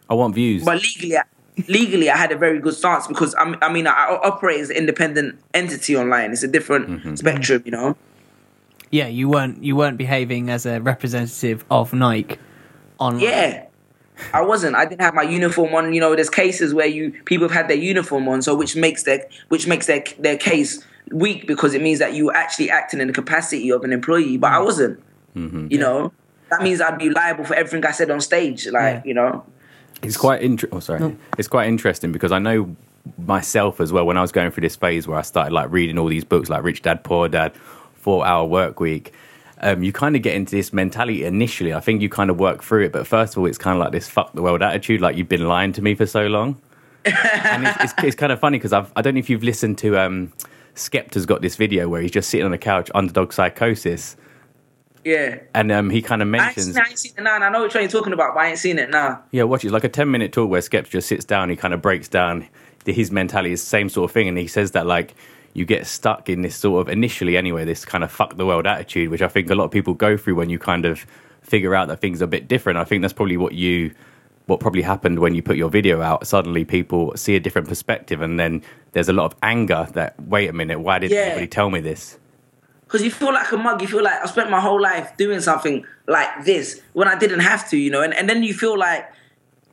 I 0.08 0.14
want 0.14 0.34
views. 0.34 0.64
But 0.64 0.82
legally, 0.82 1.16
I- 1.16 1.22
legally, 1.68 2.10
I 2.10 2.16
had 2.16 2.32
a 2.32 2.36
very 2.36 2.58
good 2.58 2.74
stance 2.74 3.06
because 3.06 3.34
I'm, 3.38 3.56
I 3.62 3.72
mean, 3.72 3.86
I, 3.86 3.92
I 3.92 4.20
operate 4.26 4.60
as 4.60 4.70
an 4.70 4.76
independent 4.76 5.38
entity 5.54 5.96
online. 5.96 6.32
It's 6.32 6.42
a 6.42 6.48
different 6.48 6.88
Mm-hmm. 6.88 7.14
spectrum, 7.16 7.62
you 7.64 7.70
know. 7.72 7.96
Yeah, 8.90 9.08
you 9.08 9.28
weren't 9.28 9.62
you 9.62 9.74
weren't 9.76 9.98
behaving 9.98 10.50
as 10.50 10.66
a 10.66 10.80
representative 10.80 11.64
of 11.70 11.92
Nike 11.92 12.38
online. 12.98 13.22
Yeah, 13.22 13.66
I 14.32 14.42
wasn't. 14.42 14.76
I 14.76 14.84
didn't 14.84 15.00
have 15.00 15.14
my 15.14 15.22
uniform 15.22 15.74
on. 15.74 15.92
You 15.94 16.00
know, 16.00 16.14
there's 16.14 16.30
cases 16.30 16.72
where 16.72 16.86
you 16.86 17.10
people 17.24 17.48
have 17.48 17.56
had 17.56 17.68
their 17.68 17.76
uniform 17.76 18.28
on, 18.28 18.40
so 18.42 18.54
which 18.54 18.76
makes 18.76 19.02
their 19.02 19.26
which 19.48 19.66
makes 19.66 19.86
their 19.86 20.04
their 20.20 20.36
case 20.36 20.84
weak 21.10 21.46
because 21.48 21.74
it 21.74 21.82
means 21.82 21.98
that 21.98 22.14
you 22.14 22.26
were 22.26 22.36
actually 22.36 22.70
acting 22.70 23.00
in 23.00 23.08
the 23.08 23.12
capacity 23.12 23.70
of 23.70 23.82
an 23.82 23.92
employee, 23.92 24.36
but 24.36 24.52
I 24.52 24.56
Mm. 24.58 24.64
wasn't. 24.64 25.00
Mm-hmm. 25.36 25.66
You 25.70 25.78
know, 25.78 26.12
that 26.50 26.62
means 26.62 26.80
I'd 26.80 26.96
be 26.98 27.10
liable 27.10 27.44
for 27.44 27.54
everything 27.54 27.84
I 27.84 27.90
said 27.90 28.10
on 28.12 28.20
stage. 28.20 28.66
Like, 28.68 28.96
Yeah. 28.96 29.02
you 29.04 29.14
know. 29.14 29.44
It's 30.02 30.16
quite 30.16 30.42
inter- 30.42 30.68
oh, 30.72 30.80
sorry. 30.80 31.16
It's 31.38 31.48
quite 31.48 31.68
interesting 31.68 32.12
because 32.12 32.32
I 32.32 32.38
know 32.38 32.76
myself 33.18 33.80
as 33.80 33.92
well 33.92 34.06
when 34.06 34.16
I 34.16 34.22
was 34.22 34.32
going 34.32 34.50
through 34.50 34.62
this 34.62 34.76
phase 34.76 35.06
where 35.06 35.18
I 35.18 35.22
started 35.22 35.52
like 35.52 35.70
reading 35.70 35.98
all 35.98 36.08
these 36.08 36.24
books 36.24 36.48
like 36.48 36.62
Rich 36.62 36.82
Dad 36.82 37.04
Poor 37.04 37.28
Dad, 37.28 37.54
Four 37.94 38.26
Hour 38.26 38.46
Work 38.46 38.80
Week. 38.80 39.12
Um, 39.60 39.82
you 39.82 39.92
kind 39.92 40.14
of 40.16 40.22
get 40.22 40.34
into 40.34 40.54
this 40.56 40.72
mentality 40.72 41.24
initially. 41.24 41.72
I 41.72 41.80
think 41.80 42.02
you 42.02 42.08
kind 42.08 42.28
of 42.28 42.38
work 42.38 42.62
through 42.62 42.84
it, 42.84 42.92
but 42.92 43.06
first 43.06 43.34
of 43.34 43.38
all, 43.38 43.46
it's 43.46 43.56
kind 43.58 43.76
of 43.76 43.80
like 43.80 43.92
this 43.92 44.08
"fuck 44.08 44.32
the 44.32 44.42
world" 44.42 44.62
attitude. 44.62 45.00
Like 45.00 45.16
you've 45.16 45.28
been 45.28 45.46
lying 45.46 45.72
to 45.72 45.82
me 45.82 45.94
for 45.94 46.06
so 46.06 46.26
long, 46.26 46.60
and 47.04 47.66
it's, 47.66 47.76
it's, 47.80 47.94
it's 48.02 48.16
kind 48.16 48.32
of 48.32 48.40
funny 48.40 48.58
because 48.58 48.72
I've 48.72 48.92
I 48.96 49.00
don't 49.00 49.14
know 49.14 49.20
if 49.20 49.30
you've 49.30 49.44
listened 49.44 49.78
to 49.78 49.96
um, 49.98 50.32
Skepta's 50.74 51.24
got 51.24 51.40
this 51.40 51.56
video 51.56 51.88
where 51.88 52.02
he's 52.02 52.10
just 52.10 52.28
sitting 52.28 52.44
on 52.44 52.50
the 52.50 52.58
couch, 52.58 52.90
underdog 52.94 53.32
psychosis, 53.32 54.16
Yeah. 55.04 55.40
and 55.54 55.70
um, 55.70 55.90
he 55.90 56.00
kind 56.02 56.22
of 56.22 56.28
mentions 56.28 56.76
I 56.76 56.80
ain't 56.88 56.98
seen 56.98 57.12
it 57.18 57.22
now, 57.22 57.34
and 57.34 57.44
I 57.44 57.50
know 57.50 57.62
which 57.62 57.74
one 57.74 57.82
you're 57.82 57.90
talking 57.90 58.12
about, 58.12 58.34
but 58.34 58.40
I 58.40 58.48
ain't 58.50 58.58
seen 58.58 58.78
it 58.78 58.90
now. 58.90 59.22
Yeah, 59.30 59.42
watch 59.44 59.64
it. 59.64 59.68
It's 59.68 59.72
like 59.72 59.84
a 59.84 59.88
10 59.88 60.10
minute 60.10 60.32
talk 60.32 60.48
where 60.50 60.60
Skeps 60.60 60.88
just 60.90 61.08
sits 61.08 61.24
down, 61.24 61.50
he 61.50 61.56
kind 61.56 61.74
of 61.74 61.82
breaks 61.82 62.08
down 62.08 62.48
his 62.86 63.10
mentality, 63.10 63.52
is 63.52 63.60
the 63.62 63.66
same 63.66 63.88
sort 63.88 64.10
of 64.10 64.12
thing. 64.14 64.28
And 64.28 64.36
he 64.38 64.46
says 64.46 64.72
that, 64.72 64.86
like, 64.86 65.14
you 65.54 65.64
get 65.64 65.86
stuck 65.86 66.28
in 66.28 66.42
this 66.42 66.56
sort 66.56 66.80
of, 66.86 66.92
initially 66.92 67.36
anyway, 67.36 67.64
this 67.64 67.84
kind 67.84 68.02
of 68.02 68.10
fuck 68.10 68.36
the 68.36 68.44
world 68.46 68.66
attitude, 68.66 69.08
which 69.10 69.22
I 69.22 69.28
think 69.28 69.48
a 69.50 69.54
lot 69.54 69.64
of 69.64 69.70
people 69.70 69.94
go 69.94 70.16
through 70.16 70.34
when 70.34 70.50
you 70.50 70.58
kind 70.58 70.84
of 70.84 71.06
figure 71.42 71.74
out 71.74 71.88
that 71.88 72.00
things 72.00 72.20
are 72.20 72.24
a 72.24 72.28
bit 72.28 72.48
different. 72.48 72.78
I 72.78 72.84
think 72.84 73.02
that's 73.02 73.12
probably 73.14 73.36
what 73.36 73.52
you 73.54 73.92
what 74.46 74.60
probably 74.60 74.82
happened 74.82 75.20
when 75.20 75.34
you 75.34 75.42
put 75.42 75.56
your 75.56 75.70
video 75.70 76.02
out, 76.02 76.26
suddenly 76.26 76.66
people 76.66 77.14
see 77.16 77.34
a 77.34 77.40
different 77.40 77.66
perspective, 77.66 78.20
and 78.20 78.38
then 78.38 78.60
there's 78.92 79.08
a 79.08 79.12
lot 79.14 79.24
of 79.24 79.34
anger 79.42 79.88
that 79.94 80.20
wait 80.20 80.50
a 80.50 80.52
minute, 80.52 80.78
why 80.80 80.98
didn't 80.98 81.14
Yeah. 81.14 81.20
anybody 81.22 81.46
tell 81.46 81.70
me 81.70 81.80
this? 81.80 82.18
Because 82.86 83.02
you 83.02 83.10
feel 83.10 83.32
like 83.32 83.50
a 83.52 83.56
mug. 83.56 83.80
You 83.80 83.88
feel 83.88 84.02
like 84.02 84.22
I 84.22 84.26
spent 84.26 84.50
my 84.50 84.60
whole 84.60 84.80
life 84.80 85.16
doing 85.16 85.40
something 85.40 85.84
like 86.06 86.44
this 86.44 86.80
when 86.92 87.08
I 87.08 87.18
didn't 87.18 87.40
have 87.40 87.68
to, 87.70 87.76
you 87.76 87.90
know. 87.90 88.02
And 88.02 88.14
and 88.14 88.28
then 88.28 88.42
you 88.42 88.54
feel 88.54 88.78
like 88.78 89.10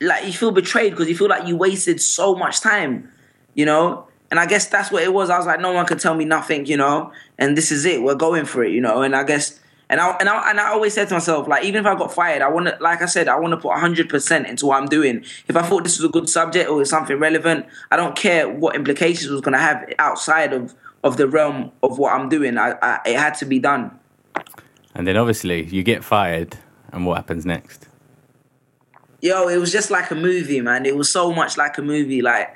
like 0.00 0.26
you 0.26 0.32
feel 0.32 0.50
betrayed 0.50 0.90
because 0.90 1.08
you 1.08 1.16
feel 1.16 1.28
like 1.28 1.46
you 1.46 1.56
wasted 1.56 2.00
so 2.00 2.34
much 2.34 2.60
time, 2.60 3.10
you 3.54 3.64
know. 3.64 4.06
And 4.30 4.40
I 4.40 4.46
guess 4.46 4.66
that's 4.66 4.90
what 4.90 5.02
it 5.02 5.12
was. 5.12 5.28
I 5.28 5.36
was 5.36 5.46
like, 5.46 5.60
no 5.60 5.72
one 5.72 5.84
can 5.84 5.98
tell 5.98 6.14
me 6.14 6.24
nothing, 6.24 6.64
you 6.66 6.76
know. 6.76 7.12
And 7.38 7.56
this 7.56 7.70
is 7.70 7.84
it. 7.84 8.02
We're 8.02 8.14
going 8.14 8.46
for 8.46 8.64
it, 8.64 8.72
you 8.72 8.80
know. 8.80 9.02
And 9.02 9.14
I 9.14 9.24
guess. 9.24 9.60
And 9.90 10.00
I, 10.00 10.16
and, 10.20 10.26
I, 10.26 10.48
and 10.48 10.58
I 10.58 10.68
always 10.68 10.94
said 10.94 11.08
to 11.08 11.14
myself, 11.14 11.46
like, 11.46 11.64
even 11.64 11.80
if 11.82 11.86
I 11.86 11.94
got 11.94 12.14
fired, 12.14 12.40
I 12.40 12.48
want 12.48 12.66
to, 12.66 12.78
like 12.80 13.02
I 13.02 13.04
said, 13.04 13.28
I 13.28 13.38
want 13.38 13.52
to 13.52 13.58
put 13.58 13.72
100% 13.72 14.48
into 14.48 14.64
what 14.64 14.80
I'm 14.80 14.88
doing. 14.88 15.22
If 15.48 15.54
I 15.54 15.60
thought 15.60 15.84
this 15.84 15.98
was 15.98 16.08
a 16.08 16.10
good 16.10 16.30
subject 16.30 16.70
or 16.70 16.82
something 16.86 17.18
relevant, 17.18 17.66
I 17.90 17.96
don't 17.96 18.16
care 18.16 18.48
what 18.48 18.74
implications 18.74 19.30
was 19.30 19.42
going 19.42 19.52
to 19.52 19.58
have 19.58 19.92
outside 19.98 20.54
of, 20.54 20.74
of 21.04 21.16
the 21.16 21.26
realm 21.26 21.72
of 21.82 21.98
what 21.98 22.12
I'm 22.12 22.28
doing. 22.28 22.58
I, 22.58 22.74
I, 22.80 23.00
it 23.06 23.18
had 23.18 23.34
to 23.36 23.44
be 23.44 23.58
done. 23.58 23.98
And 24.94 25.06
then 25.06 25.16
obviously 25.16 25.64
you 25.64 25.82
get 25.82 26.04
fired, 26.04 26.56
and 26.92 27.06
what 27.06 27.16
happens 27.16 27.46
next? 27.46 27.88
Yo, 29.20 29.48
it 29.48 29.56
was 29.56 29.72
just 29.72 29.90
like 29.90 30.10
a 30.10 30.14
movie, 30.14 30.60
man. 30.60 30.84
It 30.84 30.96
was 30.96 31.10
so 31.10 31.32
much 31.32 31.56
like 31.56 31.78
a 31.78 31.82
movie. 31.82 32.22
Like, 32.22 32.54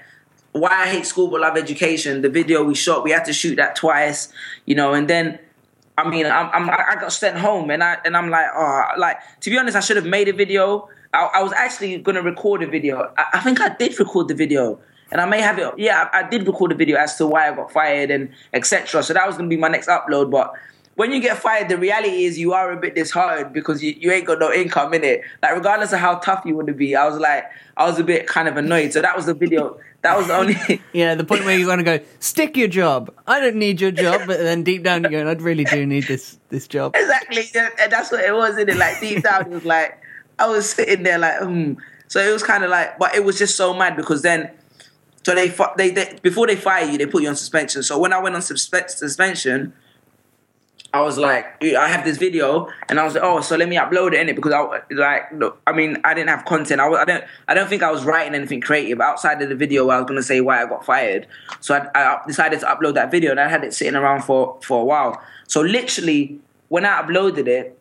why 0.52 0.70
I 0.70 0.86
hate 0.88 1.06
school 1.06 1.28
but 1.28 1.40
love 1.40 1.56
education. 1.56 2.22
The 2.22 2.28
video 2.28 2.64
we 2.64 2.74
shot, 2.74 3.04
we 3.04 3.10
had 3.10 3.24
to 3.26 3.32
shoot 3.32 3.56
that 3.56 3.76
twice, 3.76 4.32
you 4.64 4.74
know. 4.74 4.92
And 4.92 5.08
then, 5.08 5.38
I 5.96 6.08
mean, 6.08 6.26
I'm, 6.26 6.50
I'm 6.52 6.68
I 6.68 6.96
got 7.00 7.12
sent 7.12 7.38
home, 7.38 7.70
and 7.70 7.82
I 7.82 7.98
and 8.04 8.16
I'm 8.16 8.30
like, 8.30 8.46
oh, 8.54 8.82
like 8.98 9.18
to 9.40 9.50
be 9.50 9.58
honest, 9.58 9.76
I 9.76 9.80
should 9.80 9.96
have 9.96 10.06
made 10.06 10.28
a 10.28 10.32
video. 10.32 10.88
I, 11.14 11.30
I 11.36 11.42
was 11.42 11.52
actually 11.52 11.98
gonna 11.98 12.22
record 12.22 12.62
a 12.62 12.66
video. 12.66 13.12
I, 13.16 13.24
I 13.34 13.40
think 13.40 13.60
I 13.60 13.68
did 13.68 13.98
record 13.98 14.28
the 14.28 14.34
video, 14.34 14.80
and 15.10 15.20
I 15.20 15.26
may 15.26 15.40
have 15.40 15.58
it. 15.58 15.74
Yeah, 15.76 16.08
I, 16.12 16.20
I 16.20 16.28
did 16.28 16.46
record 16.46 16.72
a 16.72 16.74
video 16.74 16.96
as 16.96 17.16
to 17.16 17.26
why 17.26 17.48
I 17.48 17.54
got 17.54 17.72
fired 17.72 18.10
and 18.10 18.30
etc. 18.52 19.02
So 19.02 19.14
that 19.14 19.26
was 19.26 19.36
gonna 19.36 19.48
be 19.48 19.56
my 19.56 19.68
next 19.68 19.88
upload, 19.88 20.30
but 20.30 20.52
when 20.96 21.12
you 21.12 21.20
get 21.20 21.38
fired, 21.38 21.68
the 21.68 21.76
reality 21.76 22.24
is 22.24 22.38
you 22.38 22.54
are 22.54 22.72
a 22.72 22.76
bit 22.76 22.94
disheartened 22.94 23.52
because 23.52 23.82
you, 23.82 23.94
you 23.98 24.10
ain't 24.10 24.26
got 24.26 24.38
no 24.38 24.50
income 24.50 24.94
in 24.94 25.04
it. 25.04 25.22
Like 25.42 25.54
regardless 25.54 25.92
of 25.92 26.00
how 26.00 26.16
tough 26.16 26.42
you 26.46 26.56
want 26.56 26.68
to 26.68 26.74
be, 26.74 26.96
I 26.96 27.06
was 27.06 27.18
like, 27.18 27.44
I 27.76 27.84
was 27.84 27.98
a 27.98 28.04
bit 28.04 28.26
kind 28.26 28.48
of 28.48 28.56
annoyed. 28.56 28.94
So 28.94 29.02
that 29.02 29.14
was 29.14 29.26
the 29.26 29.34
video. 29.34 29.78
That 30.00 30.16
was 30.16 30.28
the 30.28 30.36
only. 30.36 30.56
Yeah, 30.92 31.14
the 31.14 31.24
point 31.24 31.44
where 31.44 31.58
you 31.58 31.68
want 31.68 31.80
to 31.80 31.84
go, 31.84 32.00
stick 32.20 32.56
your 32.56 32.68
job. 32.68 33.14
I 33.26 33.40
don't 33.40 33.56
need 33.56 33.80
your 33.80 33.90
job, 33.90 34.22
but 34.26 34.38
then 34.38 34.62
deep 34.62 34.84
down 34.84 35.02
you're 35.02 35.10
going, 35.10 35.28
I 35.28 35.32
really 35.32 35.64
do 35.64 35.84
need 35.84 36.04
this 36.04 36.38
this 36.48 36.66
job. 36.66 36.96
exactly, 36.96 37.44
and 37.54 37.92
that's 37.92 38.10
what 38.10 38.24
it 38.24 38.34
was. 38.34 38.56
In 38.56 38.68
it, 38.68 38.76
like 38.76 38.98
deep 39.00 39.22
down, 39.22 39.42
it 39.42 39.50
was 39.50 39.64
like 39.66 39.98
I 40.38 40.48
was 40.48 40.70
sitting 40.70 41.02
there, 41.02 41.18
like, 41.18 41.40
hmm. 41.42 41.74
So 42.08 42.20
it 42.20 42.32
was 42.32 42.42
kind 42.42 42.64
of 42.64 42.70
like, 42.70 42.98
but 42.98 43.14
it 43.14 43.24
was 43.24 43.38
just 43.38 43.56
so 43.56 43.74
mad 43.74 43.96
because 43.96 44.22
then. 44.22 44.50
So 45.26 45.34
they, 45.34 45.48
they, 45.76 45.90
they 45.90 46.18
before 46.22 46.46
they 46.46 46.54
fire 46.54 46.88
you, 46.88 46.96
they 46.98 47.06
put 47.06 47.20
you 47.20 47.28
on 47.28 47.34
suspension. 47.34 47.82
So 47.82 47.98
when 47.98 48.12
I 48.12 48.20
went 48.20 48.36
on 48.36 48.42
suspe- 48.42 48.88
suspension, 48.88 49.72
I 50.94 51.00
was 51.00 51.18
like, 51.18 51.60
I 51.64 51.88
have 51.88 52.04
this 52.04 52.16
video, 52.16 52.68
and 52.88 53.00
I 53.00 53.04
was 53.04 53.14
like, 53.14 53.24
oh, 53.24 53.40
so 53.40 53.56
let 53.56 53.68
me 53.68 53.74
upload 53.74 54.12
it 54.12 54.20
in 54.20 54.28
it 54.28 54.36
because 54.36 54.52
I 54.52 54.94
like, 54.94 55.32
look, 55.32 55.60
I 55.66 55.72
mean, 55.72 55.96
I 56.04 56.14
didn't 56.14 56.28
have 56.28 56.44
content. 56.44 56.80
I, 56.80 56.86
I 56.86 57.04
don't, 57.04 57.24
I 57.48 57.54
don't 57.54 57.68
think 57.68 57.82
I 57.82 57.90
was 57.90 58.04
writing 58.04 58.36
anything 58.36 58.60
creative 58.60 59.00
outside 59.00 59.42
of 59.42 59.48
the 59.48 59.56
video. 59.56 59.86
Where 59.86 59.96
I 59.96 59.98
was 59.98 60.06
gonna 60.06 60.22
say 60.22 60.40
why 60.40 60.62
I 60.62 60.66
got 60.66 60.86
fired. 60.86 61.26
So 61.58 61.74
I, 61.74 61.90
I 61.92 62.20
decided 62.24 62.60
to 62.60 62.66
upload 62.66 62.94
that 62.94 63.10
video, 63.10 63.32
and 63.32 63.40
I 63.40 63.48
had 63.48 63.64
it 63.64 63.74
sitting 63.74 63.96
around 63.96 64.22
for 64.22 64.60
for 64.62 64.80
a 64.80 64.84
while. 64.84 65.20
So 65.48 65.60
literally, 65.60 66.38
when 66.68 66.84
I 66.86 67.02
uploaded 67.02 67.48
it, 67.48 67.76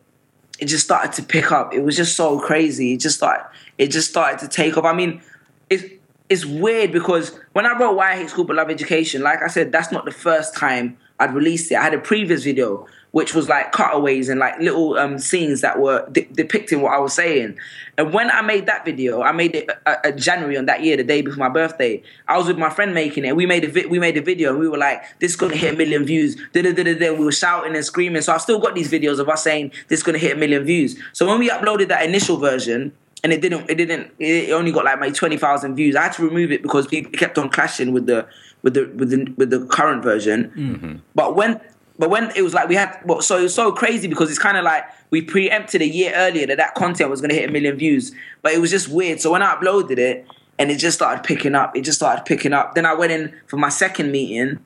it 0.58 0.64
just 0.64 0.84
started 0.84 1.12
to 1.12 1.22
pick 1.22 1.52
up. 1.52 1.72
It 1.72 1.84
was 1.84 1.94
just 1.94 2.16
so 2.16 2.40
crazy. 2.40 2.94
It 2.94 2.98
just 2.98 3.18
started, 3.18 3.46
it 3.78 3.92
just 3.92 4.10
started 4.10 4.40
to 4.40 4.48
take 4.48 4.76
off. 4.76 4.84
I 4.84 4.94
mean, 4.94 5.22
it's 5.70 5.84
it's 6.28 6.44
weird 6.44 6.92
because 6.92 7.38
when 7.52 7.66
I 7.66 7.78
wrote 7.78 7.94
Why 7.94 8.12
I 8.12 8.16
Hate 8.16 8.30
School 8.30 8.44
But 8.44 8.56
Love 8.56 8.70
Education, 8.70 9.22
like 9.22 9.42
I 9.42 9.48
said, 9.48 9.72
that's 9.72 9.92
not 9.92 10.04
the 10.04 10.10
first 10.10 10.54
time 10.56 10.96
I'd 11.18 11.34
released 11.34 11.70
it. 11.70 11.76
I 11.76 11.82
had 11.82 11.94
a 11.94 11.98
previous 11.98 12.44
video 12.44 12.86
which 13.16 13.34
was 13.34 13.48
like 13.48 13.72
cutaways 13.72 14.28
and 14.28 14.38
like 14.38 14.58
little 14.58 14.98
um, 14.98 15.18
scenes 15.18 15.62
that 15.62 15.80
were 15.80 16.06
de- 16.12 16.28
depicting 16.34 16.82
what 16.82 16.92
I 16.92 16.98
was 16.98 17.14
saying. 17.14 17.58
And 17.96 18.12
when 18.12 18.30
I 18.30 18.42
made 18.42 18.66
that 18.66 18.84
video, 18.84 19.22
I 19.22 19.32
made 19.32 19.54
it 19.54 19.70
uh, 19.86 19.94
uh, 20.04 20.10
January 20.10 20.58
on 20.58 20.66
that 20.66 20.82
year, 20.82 20.98
the 20.98 21.02
day 21.02 21.22
before 21.22 21.38
my 21.38 21.48
birthday. 21.48 22.02
I 22.28 22.36
was 22.36 22.46
with 22.46 22.58
my 22.58 22.68
friend 22.68 22.92
making 22.92 23.24
it. 23.24 23.34
We 23.34 23.46
made 23.46 23.64
a 23.64 23.68
vi- 23.68 23.86
we 23.86 23.98
made 23.98 24.18
a 24.18 24.20
video 24.20 24.50
and 24.50 24.58
we 24.58 24.68
were 24.68 24.76
like, 24.76 25.18
"This 25.18 25.30
is 25.30 25.36
gonna 25.38 25.56
hit 25.56 25.72
a 25.72 25.76
million 25.78 26.04
views." 26.04 26.36
Da 26.52 26.60
da 26.60 26.72
da 26.72 26.82
da 26.82 26.92
da. 26.92 27.14
We 27.14 27.24
were 27.24 27.32
shouting 27.32 27.74
and 27.74 27.82
screaming. 27.82 28.20
So 28.20 28.34
I've 28.34 28.42
still 28.42 28.58
got 28.58 28.74
these 28.74 28.90
videos 28.92 29.18
of 29.18 29.30
us 29.30 29.42
saying 29.42 29.72
this 29.88 30.00
is 30.00 30.02
gonna 30.02 30.18
hit 30.18 30.36
a 30.36 30.38
million 30.38 30.64
views. 30.64 30.98
So 31.14 31.26
when 31.26 31.38
we 31.38 31.48
uploaded 31.48 31.88
that 31.88 32.04
initial 32.04 32.36
version, 32.36 32.92
and 33.26 33.32
it 33.32 33.40
didn't, 33.40 33.68
it 33.68 33.74
didn't, 33.74 34.12
it 34.20 34.52
only 34.52 34.70
got 34.70 34.84
like 34.84 35.00
maybe 35.00 35.12
twenty 35.12 35.36
thousand 35.36 35.74
views. 35.74 35.96
I 35.96 36.04
had 36.04 36.12
to 36.12 36.22
remove 36.22 36.52
it 36.52 36.62
because 36.62 36.86
it 36.92 37.12
kept 37.12 37.38
on 37.38 37.50
clashing 37.50 37.92
with 37.92 38.06
the 38.06 38.24
with 38.62 38.74
the 38.74 38.86
with 38.94 39.10
the 39.10 39.34
with 39.36 39.50
the 39.50 39.66
current 39.66 40.04
version. 40.04 40.52
Mm-hmm. 40.56 40.96
But 41.16 41.34
when 41.34 41.60
but 41.98 42.08
when 42.08 42.30
it 42.36 42.42
was 42.42 42.54
like 42.54 42.68
we 42.68 42.76
had, 42.76 42.96
well, 43.04 43.20
so 43.20 43.36
it 43.36 43.42
was 43.42 43.52
so 43.52 43.72
crazy 43.72 44.06
because 44.06 44.30
it's 44.30 44.38
kind 44.38 44.56
of 44.56 44.62
like 44.62 44.84
we 45.10 45.22
preempted 45.22 45.82
a 45.82 45.88
year 45.88 46.12
earlier 46.14 46.46
that 46.46 46.56
that 46.58 46.76
content 46.76 47.10
was 47.10 47.20
going 47.20 47.30
to 47.30 47.34
hit 47.34 47.48
a 47.48 47.52
million 47.52 47.76
views, 47.76 48.12
but 48.42 48.52
it 48.52 48.60
was 48.60 48.70
just 48.70 48.88
weird. 48.88 49.20
So 49.20 49.32
when 49.32 49.42
I 49.42 49.56
uploaded 49.56 49.98
it 49.98 50.24
and 50.56 50.70
it 50.70 50.76
just 50.76 50.96
started 50.96 51.24
picking 51.24 51.56
up, 51.56 51.76
it 51.76 51.80
just 51.80 51.98
started 51.98 52.24
picking 52.24 52.52
up. 52.52 52.76
Then 52.76 52.86
I 52.86 52.94
went 52.94 53.10
in 53.10 53.34
for 53.48 53.56
my 53.56 53.70
second 53.70 54.12
meeting 54.12 54.60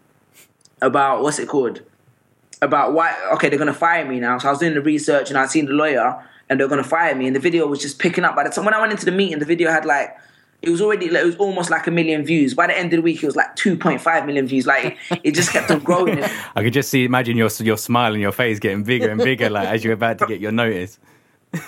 about 0.83 1.23
what's 1.23 1.39
it 1.39 1.49
called? 1.49 1.81
About 2.61 2.93
why? 2.93 3.17
Okay, 3.33 3.49
they're 3.49 3.59
going 3.59 3.73
to 3.73 3.79
fire 3.79 4.05
me 4.05 4.21
now. 4.21 4.37
So 4.37 4.49
I 4.49 4.51
was 4.51 4.61
doing 4.61 4.75
the 4.75 4.83
research 4.83 5.31
and 5.31 5.39
I'd 5.39 5.49
seen 5.49 5.65
the 5.65 5.73
lawyer 5.73 6.23
and 6.51 6.61
they're 6.61 6.69
going 6.69 6.83
to 6.83 6.89
fire 6.89 7.15
me, 7.15 7.27
and 7.27 7.35
the 7.35 7.41
video 7.41 7.67
was 7.67 7.81
just 7.81 7.99
picking 7.99 8.25
up. 8.25 8.37
By 8.37 8.45
the 8.45 8.51
time 8.51 8.67
when 8.67 8.75
I 8.75 8.81
went 8.81 8.93
into 8.93 9.07
the 9.07 9.13
meeting, 9.13 9.39
the 9.39 9.47
video 9.47 9.71
had 9.71 9.87
like 9.87 10.15
it 10.63 10.69
was 10.69 10.83
already 10.83 11.09
like, 11.09 11.23
it 11.23 11.27
was 11.27 11.37
almost 11.37 11.71
like 11.71 11.87
a 11.87 11.91
million 11.91 12.25
views. 12.25 12.53
By 12.53 12.67
the 12.67 12.77
end 12.77 12.93
of 12.93 12.99
the 12.99 13.03
week, 13.03 13.23
it 13.23 13.27
was 13.27 13.37
like 13.37 13.57
2.5 13.57 14.27
million 14.27 14.47
views. 14.47 14.67
Like 14.67 14.99
it 15.25 15.35
just 15.35 15.53
kept 15.53 15.71
on 15.71 15.79
growing. 15.81 16.23
I 16.55 16.63
could 16.63 16.73
just 16.73 16.91
see, 16.91 17.05
imagine 17.05 17.37
your 17.37 17.49
your 17.61 17.79
smile 17.79 18.13
and 18.13 18.21
your 18.21 18.33
face 18.33 18.59
getting 18.59 18.83
bigger 18.83 19.09
and 19.11 19.21
bigger, 19.21 19.49
like 19.49 19.69
as 19.69 19.85
you're 19.85 19.95
about 19.95 20.19
to 20.19 20.27
get 20.27 20.41
your 20.41 20.53
notice. 20.53 20.99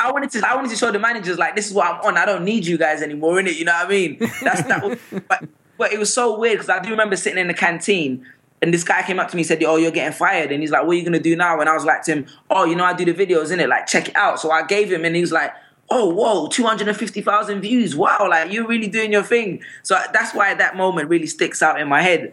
I 0.00 0.10
wanted 0.12 0.30
to 0.32 0.46
I 0.46 0.56
wanted 0.56 0.70
to 0.70 0.76
show 0.76 0.90
the 0.90 0.98
managers 0.98 1.38
like 1.38 1.56
this 1.56 1.68
is 1.68 1.72
what 1.72 1.86
I'm 1.86 2.00
on. 2.00 2.18
I 2.18 2.26
don't 2.26 2.44
need 2.44 2.66
you 2.66 2.76
guys 2.76 3.00
anymore, 3.00 3.40
in 3.40 3.46
it. 3.46 3.56
You 3.56 3.64
know 3.64 3.72
what 3.72 3.86
I 3.86 3.88
mean? 3.88 4.18
That's 4.42 4.62
that. 4.64 4.82
Was, 4.82 4.98
but 5.28 5.48
but 5.78 5.92
it 5.92 5.98
was 5.98 6.12
so 6.12 6.38
weird 6.38 6.58
because 6.58 6.68
I 6.68 6.80
do 6.80 6.90
remember 6.90 7.16
sitting 7.16 7.38
in 7.38 7.46
the 7.46 7.54
canteen. 7.54 8.26
And 8.64 8.72
this 8.72 8.82
guy 8.82 9.02
came 9.02 9.20
up 9.20 9.28
to 9.28 9.36
me 9.36 9.42
and 9.42 9.46
said, 9.46 9.62
"Oh, 9.62 9.76
you're 9.76 9.90
getting 9.90 10.14
fired." 10.14 10.50
And 10.50 10.62
he's 10.62 10.70
like, 10.70 10.86
"What 10.86 10.92
are 10.92 10.94
you 10.94 11.04
gonna 11.04 11.20
do 11.20 11.36
now?" 11.36 11.60
And 11.60 11.68
I 11.68 11.74
was 11.74 11.84
like 11.84 12.02
to 12.04 12.12
him, 12.12 12.26
"Oh, 12.48 12.64
you 12.64 12.74
know, 12.74 12.84
I 12.84 12.94
do 12.94 13.04
the 13.04 13.12
videos 13.12 13.52
in 13.52 13.60
it. 13.60 13.68
Like, 13.68 13.86
check 13.86 14.08
it 14.08 14.16
out." 14.16 14.40
So 14.40 14.50
I 14.50 14.64
gave 14.64 14.90
him, 14.90 15.04
and 15.04 15.14
he 15.14 15.20
was 15.20 15.32
like, 15.32 15.52
"Oh, 15.90 16.08
whoa, 16.08 16.48
two 16.48 16.64
hundred 16.64 16.88
and 16.88 16.96
fifty 16.96 17.20
thousand 17.20 17.60
views! 17.60 17.94
Wow, 17.94 18.26
like 18.30 18.50
you're 18.50 18.66
really 18.66 18.88
doing 18.88 19.12
your 19.12 19.22
thing." 19.22 19.62
So 19.82 19.98
that's 20.14 20.34
why 20.34 20.54
that 20.54 20.78
moment 20.78 21.10
really 21.10 21.26
sticks 21.26 21.62
out 21.62 21.78
in 21.78 21.88
my 21.88 22.00
head. 22.00 22.32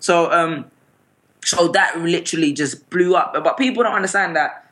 So, 0.00 0.30
um, 0.30 0.66
so 1.42 1.68
that 1.68 1.98
literally 1.98 2.52
just 2.52 2.90
blew 2.90 3.16
up. 3.16 3.32
But 3.32 3.56
people 3.56 3.82
don't 3.82 3.94
understand 3.94 4.36
that 4.36 4.66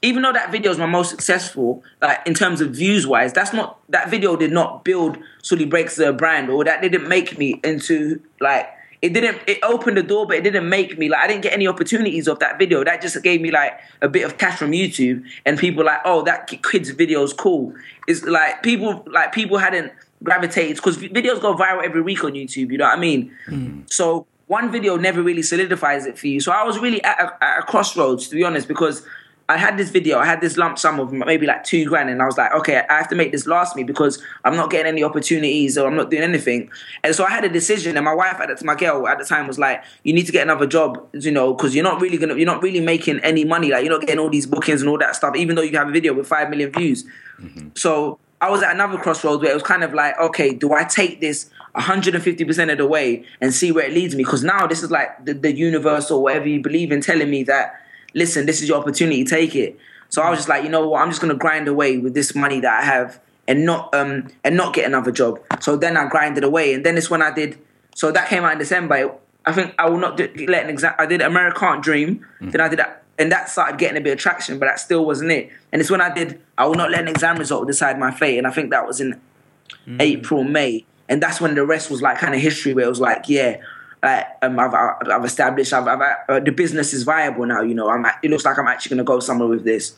even 0.00 0.22
though 0.22 0.32
that 0.32 0.50
video 0.50 0.70
is 0.70 0.78
my 0.78 0.86
most 0.86 1.10
successful, 1.10 1.84
like 2.00 2.26
in 2.26 2.32
terms 2.32 2.62
of 2.62 2.70
views 2.70 3.06
wise, 3.06 3.34
that's 3.34 3.52
not 3.52 3.78
that 3.90 4.08
video 4.10 4.36
did 4.36 4.52
not 4.52 4.84
build 4.84 5.18
Sully 5.42 5.66
Breaks 5.66 5.96
the 5.96 6.14
brand, 6.14 6.48
or 6.48 6.64
that 6.64 6.80
didn't 6.80 7.06
make 7.08 7.36
me 7.36 7.60
into 7.62 8.22
like 8.40 8.70
it 9.06 9.12
didn't 9.12 9.38
it 9.46 9.58
opened 9.62 9.96
the 9.96 10.02
door, 10.02 10.26
but 10.26 10.36
it 10.36 10.42
didn't 10.42 10.68
make 10.68 10.98
me 10.98 11.08
like 11.08 11.20
I 11.20 11.26
didn't 11.28 11.42
get 11.42 11.52
any 11.52 11.66
opportunities 11.66 12.26
of 12.26 12.38
that 12.40 12.58
video. 12.58 12.82
That 12.84 13.00
just 13.00 13.22
gave 13.22 13.40
me 13.40 13.50
like 13.50 13.78
a 14.02 14.08
bit 14.08 14.24
of 14.24 14.36
cash 14.36 14.58
from 14.58 14.72
YouTube, 14.72 15.24
and 15.44 15.58
people 15.58 15.84
like, 15.84 16.00
oh, 16.04 16.22
that 16.22 16.48
kid's 16.48 16.90
video 16.90 17.22
is 17.22 17.32
cool. 17.32 17.72
It's 18.08 18.24
like 18.24 18.62
people 18.62 19.04
like 19.06 19.32
people 19.32 19.58
hadn't 19.58 19.92
gravitated 20.22 20.76
because 20.76 20.98
videos 20.98 21.40
go 21.40 21.54
viral 21.54 21.84
every 21.84 22.02
week 22.02 22.24
on 22.24 22.32
YouTube. 22.32 22.72
You 22.72 22.78
know 22.78 22.86
what 22.86 22.98
I 22.98 23.00
mean? 23.00 23.32
Hmm. 23.46 23.80
So 23.86 24.26
one 24.46 24.70
video 24.70 24.96
never 24.96 25.22
really 25.22 25.42
solidifies 25.42 26.06
it 26.06 26.18
for 26.18 26.26
you. 26.26 26.40
So 26.40 26.52
I 26.52 26.64
was 26.64 26.78
really 26.78 27.02
at 27.02 27.20
a, 27.20 27.44
at 27.44 27.58
a 27.60 27.62
crossroads, 27.62 28.28
to 28.28 28.36
be 28.36 28.44
honest, 28.44 28.68
because 28.68 29.06
I 29.48 29.58
had 29.58 29.76
this 29.76 29.90
video, 29.90 30.18
I 30.18 30.26
had 30.26 30.40
this 30.40 30.56
lump 30.56 30.76
sum 30.78 30.98
of 30.98 31.12
maybe 31.12 31.46
like 31.46 31.62
two 31.62 31.84
grand, 31.84 32.10
and 32.10 32.20
I 32.20 32.26
was 32.26 32.36
like, 32.36 32.52
okay, 32.52 32.82
I 32.90 32.94
have 32.94 33.08
to 33.10 33.14
make 33.14 33.30
this 33.30 33.46
last 33.46 33.76
me 33.76 33.84
because 33.84 34.20
I'm 34.44 34.56
not 34.56 34.70
getting 34.70 34.86
any 34.86 35.04
opportunities 35.04 35.78
or 35.78 35.86
I'm 35.86 35.94
not 35.94 36.10
doing 36.10 36.24
anything. 36.24 36.68
And 37.04 37.14
so 37.14 37.24
I 37.24 37.30
had 37.30 37.44
a 37.44 37.48
decision, 37.48 37.96
and 37.96 38.04
my 38.04 38.14
wife 38.14 38.40
at 38.40 38.58
the, 38.58 38.64
my 38.64 38.74
girl 38.74 39.06
at 39.06 39.18
the 39.18 39.24
time 39.24 39.46
was 39.46 39.58
like, 39.58 39.84
you 40.02 40.12
need 40.12 40.26
to 40.26 40.32
get 40.32 40.42
another 40.42 40.66
job, 40.66 41.06
you 41.12 41.30
know, 41.30 41.54
because 41.54 41.76
you're 41.76 41.84
not 41.84 42.00
really 42.00 42.18
gonna, 42.18 42.34
you're 42.34 42.46
not 42.46 42.60
really 42.62 42.80
making 42.80 43.20
any 43.20 43.44
money, 43.44 43.70
like 43.70 43.84
you're 43.84 43.92
not 43.92 44.00
getting 44.00 44.18
all 44.18 44.30
these 44.30 44.46
bookings 44.46 44.80
and 44.80 44.90
all 44.90 44.98
that 44.98 45.14
stuff, 45.14 45.36
even 45.36 45.54
though 45.54 45.62
you 45.62 45.76
have 45.76 45.88
a 45.88 45.92
video 45.92 46.12
with 46.12 46.26
five 46.26 46.50
million 46.50 46.72
views. 46.72 47.04
Mm-hmm. 47.40 47.68
So 47.76 48.18
I 48.40 48.50
was 48.50 48.62
at 48.62 48.74
another 48.74 48.98
crossroads 48.98 49.42
where 49.42 49.52
it 49.52 49.54
was 49.54 49.62
kind 49.62 49.84
of 49.84 49.94
like, 49.94 50.18
okay, 50.18 50.54
do 50.54 50.72
I 50.72 50.84
take 50.84 51.20
this 51.20 51.50
150% 51.76 52.72
of 52.72 52.78
the 52.78 52.86
way 52.86 53.24
and 53.40 53.54
see 53.54 53.70
where 53.70 53.86
it 53.86 53.92
leads 53.92 54.16
me? 54.16 54.24
Because 54.24 54.42
now 54.42 54.66
this 54.66 54.82
is 54.82 54.90
like 54.90 55.24
the, 55.24 55.34
the 55.34 55.54
universe 55.54 56.10
or 56.10 56.22
whatever 56.22 56.48
you 56.48 56.60
believe 56.60 56.90
in 56.90 57.00
telling 57.00 57.30
me 57.30 57.44
that, 57.44 57.80
listen, 58.16 58.46
this 58.46 58.60
is 58.60 58.68
your 58.68 58.78
opportunity, 58.78 59.22
take 59.22 59.54
it. 59.54 59.78
So 60.08 60.22
I 60.22 60.30
was 60.30 60.40
just 60.40 60.48
like, 60.48 60.64
you 60.64 60.70
know 60.70 60.88
what, 60.88 61.02
I'm 61.02 61.10
just 61.10 61.20
gonna 61.20 61.34
grind 61.34 61.68
away 61.68 61.98
with 61.98 62.14
this 62.14 62.34
money 62.34 62.58
that 62.60 62.82
I 62.82 62.84
have 62.84 63.20
and 63.46 63.64
not 63.64 63.94
um 63.94 64.28
and 64.42 64.56
not 64.56 64.74
get 64.74 64.84
another 64.86 65.12
job. 65.12 65.40
So 65.60 65.76
then 65.76 65.96
I 65.96 66.08
grinded 66.08 66.42
away, 66.42 66.74
and 66.74 66.84
then 66.84 66.96
it's 66.96 67.10
when 67.10 67.22
I 67.22 67.30
did. 67.30 67.58
So 67.94 68.10
that 68.10 68.28
came 68.28 68.42
out 68.42 68.52
in 68.52 68.58
December. 68.58 69.14
I 69.44 69.52
think 69.52 69.74
I 69.78 69.88
will 69.88 69.98
not 69.98 70.16
do, 70.16 70.28
let 70.48 70.64
an 70.64 70.70
exam. 70.70 70.94
I 70.98 71.06
did 71.06 71.20
American 71.22 71.80
Dream. 71.80 72.26
Then 72.40 72.60
I 72.60 72.68
did 72.68 72.80
that, 72.80 73.04
and 73.18 73.30
that 73.30 73.48
started 73.48 73.78
getting 73.78 73.96
a 73.96 74.00
bit 74.00 74.14
of 74.14 74.18
traction, 74.18 74.58
but 74.58 74.66
that 74.66 74.80
still 74.80 75.06
wasn't 75.06 75.30
it. 75.30 75.50
And 75.70 75.80
it's 75.80 75.90
when 75.90 76.00
I 76.00 76.12
did 76.12 76.40
I 76.58 76.66
will 76.66 76.74
not 76.74 76.90
let 76.90 77.00
an 77.02 77.08
exam 77.08 77.36
result 77.36 77.66
decide 77.68 77.98
my 77.98 78.10
fate, 78.10 78.38
and 78.38 78.46
I 78.46 78.50
think 78.50 78.70
that 78.70 78.86
was 78.86 79.00
in 79.00 79.20
April, 80.00 80.42
May, 80.42 80.84
and 81.08 81.22
that's 81.22 81.40
when 81.40 81.54
the 81.54 81.64
rest 81.64 81.90
was 81.90 82.02
like 82.02 82.18
kind 82.18 82.34
of 82.34 82.40
history. 82.40 82.74
Where 82.74 82.86
it 82.86 82.88
was 82.88 83.00
like, 83.00 83.28
yeah, 83.28 83.58
like 84.02 84.26
um, 84.42 84.58
I've, 84.58 84.74
I've 84.74 85.24
established, 85.24 85.72
I've, 85.72 85.86
I've 85.88 86.16
uh, 86.28 86.40
the 86.40 86.52
business 86.52 86.92
is 86.92 87.02
viable 87.02 87.46
now. 87.46 87.62
You 87.62 87.74
know, 87.74 87.88
I'm. 87.88 88.06
It 88.22 88.30
looks 88.30 88.44
like 88.44 88.58
I'm 88.58 88.68
actually 88.68 88.90
going 88.96 88.98
to 88.98 89.04
go 89.04 89.20
somewhere 89.20 89.48
with 89.48 89.64
this. 89.64 89.96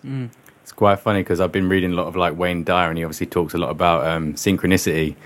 It's 0.62 0.72
quite 0.72 1.00
funny 1.00 1.20
because 1.20 1.40
I've 1.40 1.52
been 1.52 1.68
reading 1.68 1.92
a 1.92 1.94
lot 1.94 2.06
of 2.06 2.16
like 2.16 2.36
Wayne 2.36 2.64
Dyer, 2.64 2.88
and 2.88 2.98
he 2.98 3.04
obviously 3.04 3.26
talks 3.26 3.54
a 3.54 3.58
lot 3.58 3.70
about 3.70 4.06
um, 4.06 4.34
synchronicity, 4.34 5.16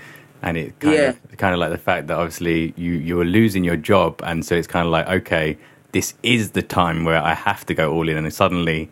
and 0.41 0.57
it 0.57 0.79
kind 0.79 0.95
Yeah. 0.95 1.09
of 1.09 1.37
kind 1.37 1.53
of 1.53 1.59
like 1.59 1.71
the 1.71 1.77
fact 1.77 2.07
that 2.07 2.17
obviously 2.17 2.73
you 2.77 2.93
you 2.93 3.15
were 3.17 3.25
losing 3.25 3.63
your 3.63 3.77
job, 3.77 4.21
and 4.23 4.45
so 4.45 4.55
it's 4.55 4.67
kind 4.67 4.85
of 4.85 4.91
like 4.91 5.07
okay, 5.07 5.57
this 5.91 6.13
is 6.23 6.51
the 6.51 6.61
time 6.61 7.03
where 7.05 7.21
I 7.21 7.33
have 7.33 7.65
to 7.67 7.73
go 7.73 7.91
all 7.93 8.07
in, 8.09 8.17
and 8.17 8.25
then 8.25 8.31
suddenly. 8.31 8.89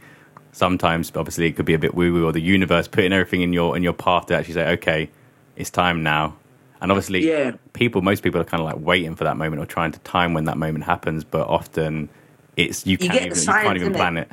Sometimes, 0.53 1.13
obviously, 1.15 1.47
it 1.47 1.53
could 1.53 1.65
be 1.65 1.73
a 1.73 1.79
bit 1.79 1.95
woo 1.95 2.11
woo, 2.11 2.25
or 2.25 2.33
the 2.33 2.41
universe 2.41 2.85
putting 2.85 3.13
everything 3.13 3.39
in 3.41 3.53
your 3.53 3.77
in 3.77 3.83
your 3.83 3.93
path 3.93 4.25
to 4.25 4.35
actually 4.35 4.55
say, 4.55 4.67
"Okay, 4.73 5.09
it's 5.55 5.69
time 5.69 6.03
now." 6.03 6.35
And 6.81 6.91
obviously, 6.91 7.27
Yeah. 7.27 7.51
people, 7.73 8.01
most 8.01 8.23
people 8.23 8.41
are 8.41 8.45
kind 8.45 8.59
of 8.61 8.65
like 8.65 8.83
waiting 8.83 9.15
for 9.15 9.23
that 9.23 9.37
moment 9.37 9.61
or 9.61 9.65
trying 9.65 9.91
to 9.91 9.99
time 9.99 10.33
when 10.33 10.45
that 10.45 10.57
moment 10.57 10.83
happens. 10.83 11.23
But 11.23 11.47
often, 11.47 12.09
it's 12.57 12.85
you 12.85 12.97
can't 12.97 13.13
get 13.13 13.21
the 13.21 13.25
even 13.27 13.37
you 13.37 13.61
can't 13.61 13.77
even 13.77 13.93
plan 13.93 14.17
it. 14.17 14.31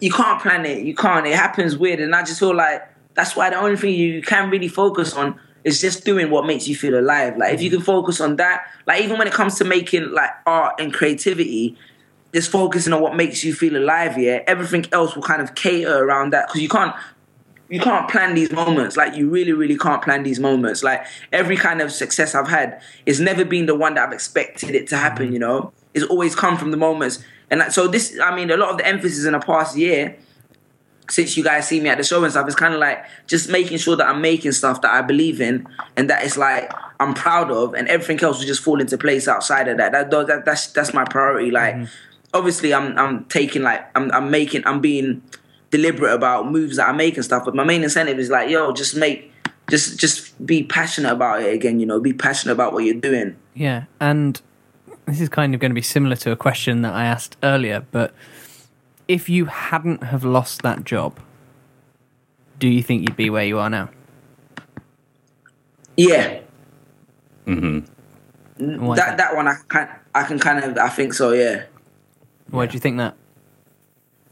you 0.00 0.12
can't 0.12 0.40
plan 0.40 0.66
it. 0.66 0.84
You 0.84 0.94
can't. 0.94 1.26
It 1.26 1.34
happens 1.34 1.76
weird, 1.76 2.00
and 2.00 2.14
I 2.14 2.22
just 2.22 2.38
feel 2.38 2.54
like 2.54 2.82
that's 3.14 3.34
why 3.34 3.50
the 3.50 3.56
only 3.56 3.76
thing 3.76 3.94
you 3.94 4.22
can 4.22 4.50
really 4.50 4.68
focus 4.68 5.14
on 5.14 5.38
is 5.64 5.80
just 5.80 6.04
doing 6.04 6.30
what 6.30 6.46
makes 6.46 6.68
you 6.68 6.76
feel 6.76 6.98
alive. 6.98 7.36
Like 7.36 7.54
if 7.54 7.62
you 7.62 7.70
mm-hmm. 7.70 7.78
can 7.78 7.84
focus 7.84 8.20
on 8.20 8.36
that, 8.36 8.66
like 8.86 9.02
even 9.02 9.18
when 9.18 9.26
it 9.26 9.32
comes 9.32 9.56
to 9.56 9.64
making 9.64 10.10
like 10.12 10.30
art 10.46 10.78
and 10.78 10.92
creativity, 10.92 11.76
just 12.34 12.50
focusing 12.50 12.92
on 12.92 13.00
what 13.00 13.16
makes 13.16 13.42
you 13.42 13.54
feel 13.54 13.76
alive. 13.76 14.18
Yeah, 14.18 14.40
everything 14.46 14.84
else 14.92 15.14
will 15.16 15.22
kind 15.22 15.40
of 15.40 15.54
cater 15.54 16.04
around 16.04 16.34
that 16.34 16.48
because 16.48 16.60
you 16.60 16.68
can't. 16.68 16.94
You 17.68 17.80
can't 17.80 18.08
plan 18.08 18.34
these 18.34 18.52
moments. 18.52 18.96
Like 18.96 19.16
you 19.16 19.28
really, 19.28 19.52
really 19.52 19.76
can't 19.76 20.02
plan 20.02 20.22
these 20.22 20.38
moments. 20.38 20.82
Like 20.82 21.04
every 21.32 21.56
kind 21.56 21.80
of 21.80 21.90
success 21.90 22.34
I've 22.34 22.48
had, 22.48 22.80
it's 23.06 23.20
never 23.20 23.44
been 23.44 23.66
the 23.66 23.74
one 23.74 23.94
that 23.94 24.06
I've 24.06 24.12
expected 24.12 24.74
it 24.74 24.86
to 24.88 24.96
happen. 24.96 25.32
You 25.32 25.38
know, 25.38 25.72
it's 25.94 26.04
always 26.04 26.34
come 26.34 26.56
from 26.58 26.70
the 26.70 26.76
moments. 26.76 27.24
And 27.50 27.62
so 27.72 27.88
this, 27.88 28.18
I 28.22 28.34
mean, 28.34 28.50
a 28.50 28.56
lot 28.56 28.70
of 28.70 28.78
the 28.78 28.86
emphasis 28.86 29.24
in 29.24 29.32
the 29.32 29.40
past 29.40 29.76
year 29.76 30.16
since 31.10 31.36
you 31.36 31.44
guys 31.44 31.68
see 31.68 31.80
me 31.80 31.88
at 31.88 31.98
the 31.98 32.04
show 32.04 32.22
and 32.22 32.32
stuff, 32.32 32.46
it's 32.46 32.56
kind 32.56 32.74
of 32.74 32.80
like 32.80 33.04
just 33.26 33.50
making 33.50 33.78
sure 33.78 33.96
that 33.96 34.06
I'm 34.06 34.20
making 34.20 34.52
stuff 34.52 34.80
that 34.82 34.92
I 34.92 35.02
believe 35.02 35.40
in 35.40 35.66
and 35.96 36.08
that 36.08 36.24
it's 36.24 36.36
like 36.36 36.70
I'm 37.00 37.14
proud 37.14 37.50
of, 37.50 37.74
and 37.74 37.88
everything 37.88 38.20
else 38.22 38.38
will 38.38 38.46
just 38.46 38.62
fall 38.62 38.80
into 38.80 38.96
place 38.96 39.28
outside 39.28 39.68
of 39.68 39.76
that. 39.78 39.92
That, 39.92 40.10
that 40.10 40.44
that's 40.44 40.68
that's 40.68 40.94
my 40.94 41.04
priority. 41.04 41.50
Like, 41.50 41.74
mm-hmm. 41.74 41.84
obviously, 42.32 42.72
I'm 42.72 42.96
I'm 42.98 43.24
taking 43.26 43.62
like 43.62 43.86
I'm 43.96 44.10
I'm 44.12 44.30
making 44.30 44.62
I'm 44.66 44.80
being 44.80 45.22
deliberate 45.76 46.14
about 46.14 46.50
moves 46.50 46.76
that 46.76 46.88
I 46.88 46.92
make 46.92 47.16
and 47.16 47.24
stuff, 47.24 47.44
but 47.44 47.54
my 47.54 47.64
main 47.64 47.82
incentive 47.82 48.18
is 48.18 48.30
like, 48.30 48.48
yo, 48.50 48.72
just 48.72 48.96
make. 48.96 49.30
Just, 49.70 49.98
just 49.98 50.44
be 50.44 50.62
passionate 50.62 51.10
about 51.10 51.40
it 51.40 51.54
again. 51.54 51.80
You 51.80 51.86
know, 51.86 51.98
be 51.98 52.12
passionate 52.12 52.52
about 52.52 52.74
what 52.74 52.84
you're 52.84 53.00
doing. 53.00 53.34
Yeah, 53.54 53.84
and 53.98 54.38
this 55.06 55.22
is 55.22 55.30
kind 55.30 55.54
of 55.54 55.60
going 55.60 55.70
to 55.70 55.74
be 55.74 55.82
similar 55.82 56.16
to 56.16 56.32
a 56.32 56.36
question 56.36 56.82
that 56.82 56.92
I 56.92 57.06
asked 57.06 57.38
earlier, 57.42 57.86
but 57.90 58.12
if 59.08 59.28
you 59.28 59.46
hadn't 59.46 60.02
have 60.04 60.24
lost 60.24 60.62
that 60.62 60.84
job, 60.84 61.18
do 62.58 62.68
you 62.68 62.82
think 62.82 63.02
you'd 63.02 63.16
be 63.16 63.30
where 63.30 63.44
you 63.44 63.58
are 63.58 63.70
now? 63.70 63.88
Yeah, 65.96 66.40
And 67.46 67.86
why 68.56 68.94
is 68.94 69.00
that 69.00 69.16
that 69.16 69.36
one 69.36 69.46
I 69.48 69.56
can 69.68 69.88
I 70.14 70.22
can 70.24 70.38
kind 70.38 70.64
of 70.64 70.76
I 70.76 70.88
think 70.88 71.14
so. 71.14 71.32
Yeah. 71.32 71.64
Why 72.50 72.66
do 72.66 72.74
you 72.74 72.80
think 72.80 72.98
that? 72.98 73.16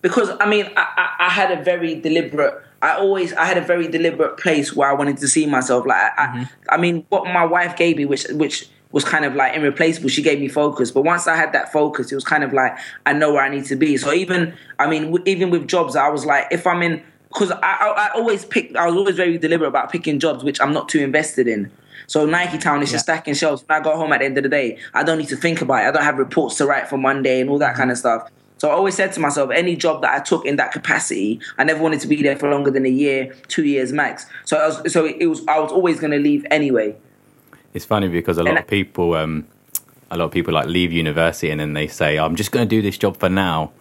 Because 0.02 0.30
I 0.40 0.46
mean, 0.46 0.66
I, 0.76 1.14
I, 1.18 1.26
I 1.26 1.28
had 1.30 1.56
a 1.56 1.62
very 1.62 1.94
deliberate. 1.94 2.62
I 2.82 2.96
always 2.96 3.32
I 3.32 3.44
had 3.44 3.56
a 3.56 3.62
very 3.62 3.88
deliberate 3.88 4.36
place 4.36 4.74
where 4.74 4.90
I 4.90 4.92
wanted 4.92 5.16
to 5.18 5.28
see 5.28 5.46
myself. 5.46 5.86
Like 5.86 5.96
I, 5.96 6.10
I, 6.16 6.26
mm-hmm. 6.26 6.42
I 6.68 6.76
mean, 6.76 7.06
what 7.08 7.24
my 7.24 7.44
wife 7.44 7.76
gave 7.76 7.96
me, 7.96 8.04
which 8.04 8.26
which 8.30 8.68
was 8.90 9.04
kind 9.04 9.24
of 9.24 9.34
like 9.34 9.56
irreplaceable. 9.56 10.08
She 10.08 10.20
gave 10.22 10.38
me 10.40 10.48
focus, 10.48 10.90
but 10.90 11.02
once 11.02 11.26
I 11.26 11.36
had 11.36 11.52
that 11.52 11.72
focus, 11.72 12.12
it 12.12 12.14
was 12.16 12.24
kind 12.24 12.44
of 12.44 12.52
like 12.52 12.76
I 13.06 13.12
know 13.12 13.32
where 13.32 13.42
I 13.42 13.48
need 13.48 13.64
to 13.66 13.76
be. 13.76 13.96
So 13.96 14.12
even 14.12 14.54
I 14.78 14.90
mean, 14.90 15.04
w- 15.12 15.24
even 15.26 15.50
with 15.50 15.68
jobs, 15.68 15.96
I 15.96 16.08
was 16.08 16.26
like, 16.26 16.48
if 16.50 16.66
I'm 16.66 16.82
in, 16.82 17.02
because 17.28 17.52
I, 17.52 17.56
I 17.62 18.08
I 18.08 18.10
always 18.14 18.44
pick. 18.44 18.74
I 18.76 18.86
was 18.86 18.96
always 18.96 19.16
very 19.16 19.38
deliberate 19.38 19.68
about 19.68 19.90
picking 19.90 20.18
jobs 20.18 20.42
which 20.42 20.60
I'm 20.60 20.72
not 20.72 20.88
too 20.88 20.98
invested 20.98 21.46
in. 21.46 21.70
So 22.08 22.26
Nike 22.26 22.58
Town 22.58 22.82
is 22.82 22.90
just 22.90 23.04
stacking 23.04 23.34
shelves. 23.34 23.64
When 23.66 23.80
I 23.80 23.82
got 23.82 23.96
home 23.96 24.12
at 24.12 24.18
the 24.18 24.26
end 24.26 24.36
of 24.36 24.42
the 24.42 24.48
day, 24.48 24.78
I 24.92 25.04
don't 25.04 25.18
need 25.18 25.28
to 25.28 25.36
think 25.36 25.62
about 25.62 25.84
it. 25.84 25.86
I 25.86 25.90
don't 25.92 26.02
have 26.02 26.18
reports 26.18 26.56
to 26.56 26.66
write 26.66 26.88
for 26.88 26.98
Monday 26.98 27.40
and 27.40 27.48
all 27.48 27.58
that 27.58 27.70
mm-hmm. 27.70 27.78
kind 27.78 27.90
of 27.92 27.96
stuff. 27.96 28.28
So 28.58 28.68
I 28.68 28.72
always 28.72 28.94
said 28.94 29.12
to 29.14 29.20
myself, 29.20 29.50
any 29.50 29.74
job 29.74 30.02
that 30.02 30.14
I 30.14 30.20
took 30.22 30.46
in 30.46 30.54
that 30.56 30.70
capacity, 30.72 31.40
I 31.58 31.64
never 31.64 31.82
wanted 31.82 32.00
to 32.00 32.06
be 32.06 32.22
there 32.22 32.36
for 32.36 32.48
longer 32.48 32.70
than 32.70 32.86
a 32.86 32.90
year, 32.90 33.34
two 33.48 33.64
years 33.64 33.92
max. 33.92 34.26
So 34.44 34.56
I 34.56 34.66
was, 34.68 34.92
so 34.92 35.04
it 35.04 35.26
was 35.26 35.44
I 35.48 35.58
was 35.58 35.72
always 35.72 35.98
going 35.98 36.12
to 36.12 36.18
leave 36.18 36.46
anyway. 36.50 36.94
It's 37.74 37.84
funny 37.84 38.08
because 38.08 38.38
a 38.38 38.42
lot 38.42 38.50
And 38.50 38.58
of 38.60 38.66
people, 38.68 39.14
um, 39.14 39.46
a 40.10 40.16
lot 40.16 40.26
of 40.26 40.30
people 40.30 40.54
like 40.54 40.66
leave 40.68 40.92
university 40.92 41.50
and 41.50 41.58
then 41.60 41.72
they 41.72 41.88
say, 41.88 42.18
"I'm 42.18 42.36
just 42.36 42.52
going 42.52 42.68
to 42.68 42.70
do 42.70 42.82
this 42.82 42.98
job 42.98 43.16
for 43.16 43.28
now." 43.28 43.72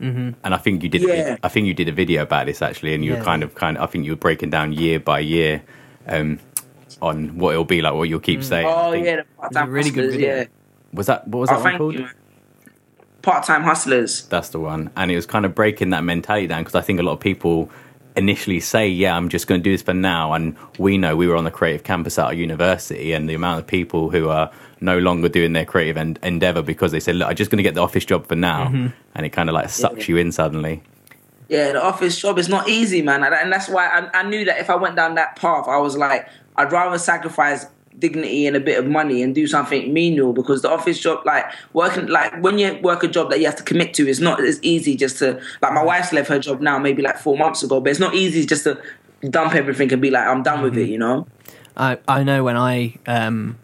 Mm-hmm. 0.00 0.30
And 0.44 0.54
I 0.54 0.56
think 0.56 0.82
you 0.82 0.88
did. 0.88 1.04
A, 1.04 1.06
Yeah. 1.08 1.36
I 1.42 1.48
think 1.48 1.66
you 1.66 1.74
did 1.74 1.88
a 1.88 1.92
video 1.92 2.22
about 2.22 2.46
this 2.46 2.62
actually, 2.62 2.94
and 2.94 3.04
you 3.04 3.14
were 3.16 3.22
kind 3.22 3.42
of, 3.42 3.54
kind 3.54 3.76
of. 3.76 3.82
I 3.82 3.86
think 3.88 4.06
you 4.06 4.12
were 4.12 4.16
breaking 4.16 4.48
down 4.50 4.72
year 4.72 4.98
by 4.98 5.18
year 5.20 5.62
um, 6.06 6.38
on 7.02 7.36
what 7.36 7.50
it'll 7.50 7.64
be 7.66 7.82
like, 7.82 7.92
what 7.92 8.08
you'll 8.08 8.20
keep 8.20 8.42
saying. 8.42 8.66
Oh 8.66 8.92
yeah, 8.92 9.16
the 9.16 9.24
part-time 9.36 9.68
a 9.68 9.70
really 9.70 9.90
good 9.90 10.12
video. 10.12 10.36
yeah. 10.36 10.44
was 10.94 11.06
that 11.08 11.28
what 11.28 11.40
was 11.40 11.50
Oh, 11.50 11.54
that 11.54 11.60
one 11.60 11.64
thank 11.72 11.78
called? 11.78 11.94
you, 11.94 12.00
man. 12.00 12.14
Part-time 13.22 13.62
hustlers. 13.62 14.22
That's 14.26 14.50
the 14.50 14.60
one. 14.60 14.90
And 14.96 15.10
it 15.10 15.16
was 15.16 15.26
kind 15.26 15.44
of 15.44 15.54
breaking 15.54 15.90
that 15.90 16.04
mentality 16.04 16.46
down 16.46 16.62
because 16.62 16.74
I 16.74 16.80
think 16.80 17.00
a 17.00 17.02
lot 17.02 17.12
of 17.12 17.20
people 17.20 17.70
initially 18.16 18.60
say, 18.60 18.88
yeah, 18.88 19.16
I'm 19.16 19.28
just 19.28 19.46
going 19.46 19.60
to 19.60 19.62
do 19.62 19.72
this 19.72 19.82
for 19.82 19.94
now. 19.94 20.32
And 20.32 20.56
we 20.78 20.98
know 20.98 21.16
we 21.16 21.28
were 21.28 21.36
on 21.36 21.44
the 21.44 21.50
creative 21.50 21.84
campus 21.84 22.18
at 22.18 22.26
our 22.26 22.34
university 22.34 23.12
and 23.12 23.28
the 23.28 23.34
amount 23.34 23.60
of 23.60 23.66
people 23.66 24.10
who 24.10 24.28
are 24.28 24.50
no 24.80 24.98
longer 24.98 25.28
doing 25.28 25.52
their 25.52 25.64
creative 25.64 25.96
en- 25.96 26.18
endeavor 26.22 26.62
because 26.62 26.92
they 26.92 27.00
said, 27.00 27.16
look, 27.16 27.28
I'm 27.28 27.36
just 27.36 27.50
going 27.50 27.58
to 27.58 27.62
get 27.62 27.74
the 27.74 27.82
office 27.82 28.04
job 28.04 28.26
for 28.26 28.36
now. 28.36 28.66
Mm-hmm. 28.66 28.88
And 29.14 29.26
it 29.26 29.30
kind 29.30 29.48
of 29.48 29.54
like 29.54 29.68
sucks 29.68 30.08
you 30.08 30.16
in 30.16 30.32
suddenly. 30.32 30.82
Yeah, 31.48 31.72
the 31.72 31.82
office 31.82 32.20
job 32.20 32.38
is 32.38 32.48
not 32.48 32.68
easy, 32.68 33.02
man, 33.02 33.24
and 33.24 33.34
and 33.34 33.52
that's 33.52 33.68
why 33.68 33.88
I, 33.88 34.20
I 34.20 34.22
knew 34.22 34.44
that 34.44 34.60
if 34.60 34.70
I 34.70 34.76
went 34.76 34.94
down 34.94 35.16
that 35.16 35.34
path, 35.34 35.66
I 35.66 35.78
was 35.78 35.96
like, 35.96 36.28
I'd 36.54 36.70
rather 36.70 36.96
sacrifice 36.96 37.66
dignity 37.98 38.46
and 38.46 38.56
a 38.56 38.60
bit 38.60 38.78
of 38.78 38.86
money 38.86 39.22
and 39.22 39.34
do 39.34 39.46
something 39.46 39.92
menial 39.92 40.32
because 40.32 40.62
the 40.62 40.70
office 40.70 40.98
job, 40.98 41.24
like 41.26 41.44
working, 41.72 42.06
like 42.06 42.40
when 42.42 42.58
you 42.58 42.78
work 42.82 43.02
a 43.02 43.08
job 43.08 43.30
that 43.30 43.40
you 43.40 43.46
have 43.46 43.56
to 43.56 43.62
commit 43.62 43.94
to, 43.94 44.08
it's 44.08 44.20
not 44.20 44.40
as 44.40 44.62
easy 44.62 44.96
just 44.96 45.18
to 45.18 45.40
like 45.60 45.72
my 45.72 45.82
wife's 45.82 46.12
left 46.12 46.28
her 46.28 46.38
job 46.38 46.60
now, 46.60 46.78
maybe 46.78 47.02
like 47.02 47.18
four 47.18 47.36
months 47.36 47.62
ago, 47.62 47.80
but 47.80 47.90
it's 47.90 48.00
not 48.00 48.14
easy 48.14 48.46
just 48.46 48.64
to 48.64 48.80
dump 49.28 49.54
everything 49.54 49.92
and 49.92 50.00
be 50.00 50.10
like, 50.10 50.26
I'm 50.26 50.42
done 50.42 50.62
with 50.62 50.78
it, 50.78 50.88
you 50.88 50.98
know. 50.98 51.26
I, 51.76 51.98
I 52.08 52.22
know 52.22 52.44
when 52.44 52.56
I 52.56 52.96
um, 53.06 53.58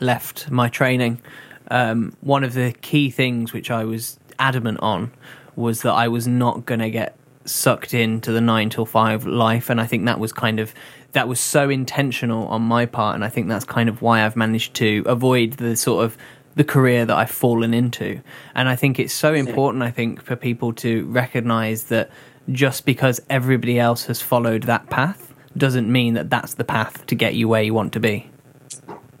left 0.00 0.50
my 0.50 0.68
training, 0.68 1.20
um, 1.68 2.16
one 2.20 2.44
of 2.44 2.54
the 2.54 2.72
key 2.80 3.10
things 3.10 3.52
which 3.52 3.70
I 3.70 3.84
was 3.84 4.18
adamant 4.38 4.78
on 4.80 5.12
was 5.54 5.82
that 5.82 5.92
I 5.92 6.08
was 6.08 6.26
not 6.26 6.66
going 6.66 6.80
to 6.80 6.90
get 6.90 7.16
sucked 7.48 7.94
into 7.94 8.32
the 8.32 8.40
nine 8.40 8.70
till 8.70 8.86
five 8.86 9.26
life, 9.26 9.70
and 9.70 9.80
I 9.80 9.86
think 9.86 10.04
that 10.06 10.18
was 10.18 10.32
kind 10.32 10.60
of 10.60 10.74
that 11.12 11.28
was 11.28 11.40
so 11.40 11.70
intentional 11.70 12.46
on 12.48 12.62
my 12.62 12.86
part, 12.86 13.14
and 13.14 13.24
I 13.24 13.28
think 13.28 13.48
that's 13.48 13.64
kind 13.64 13.88
of 13.88 14.02
why 14.02 14.24
I've 14.24 14.36
managed 14.36 14.74
to 14.74 15.02
avoid 15.06 15.54
the 15.54 15.76
sort 15.76 16.04
of 16.04 16.16
the 16.56 16.64
career 16.64 17.04
that 17.04 17.16
I've 17.16 17.30
fallen 17.30 17.72
into. 17.74 18.20
And 18.54 18.68
I 18.68 18.76
think 18.76 18.98
it's 18.98 19.12
so 19.12 19.34
important, 19.34 19.82
I 19.82 19.90
think, 19.90 20.22
for 20.22 20.36
people 20.36 20.72
to 20.74 21.06
recognize 21.06 21.84
that 21.84 22.10
just 22.50 22.86
because 22.86 23.20
everybody 23.28 23.78
else 23.78 24.06
has 24.06 24.22
followed 24.22 24.64
that 24.64 24.88
path 24.88 25.34
doesn't 25.56 25.90
mean 25.90 26.14
that 26.14 26.30
that's 26.30 26.54
the 26.54 26.64
path 26.64 27.04
to 27.06 27.14
get 27.14 27.34
you 27.34 27.48
where 27.48 27.62
you 27.62 27.74
want 27.74 27.92
to 27.92 28.00
be. 28.00 28.28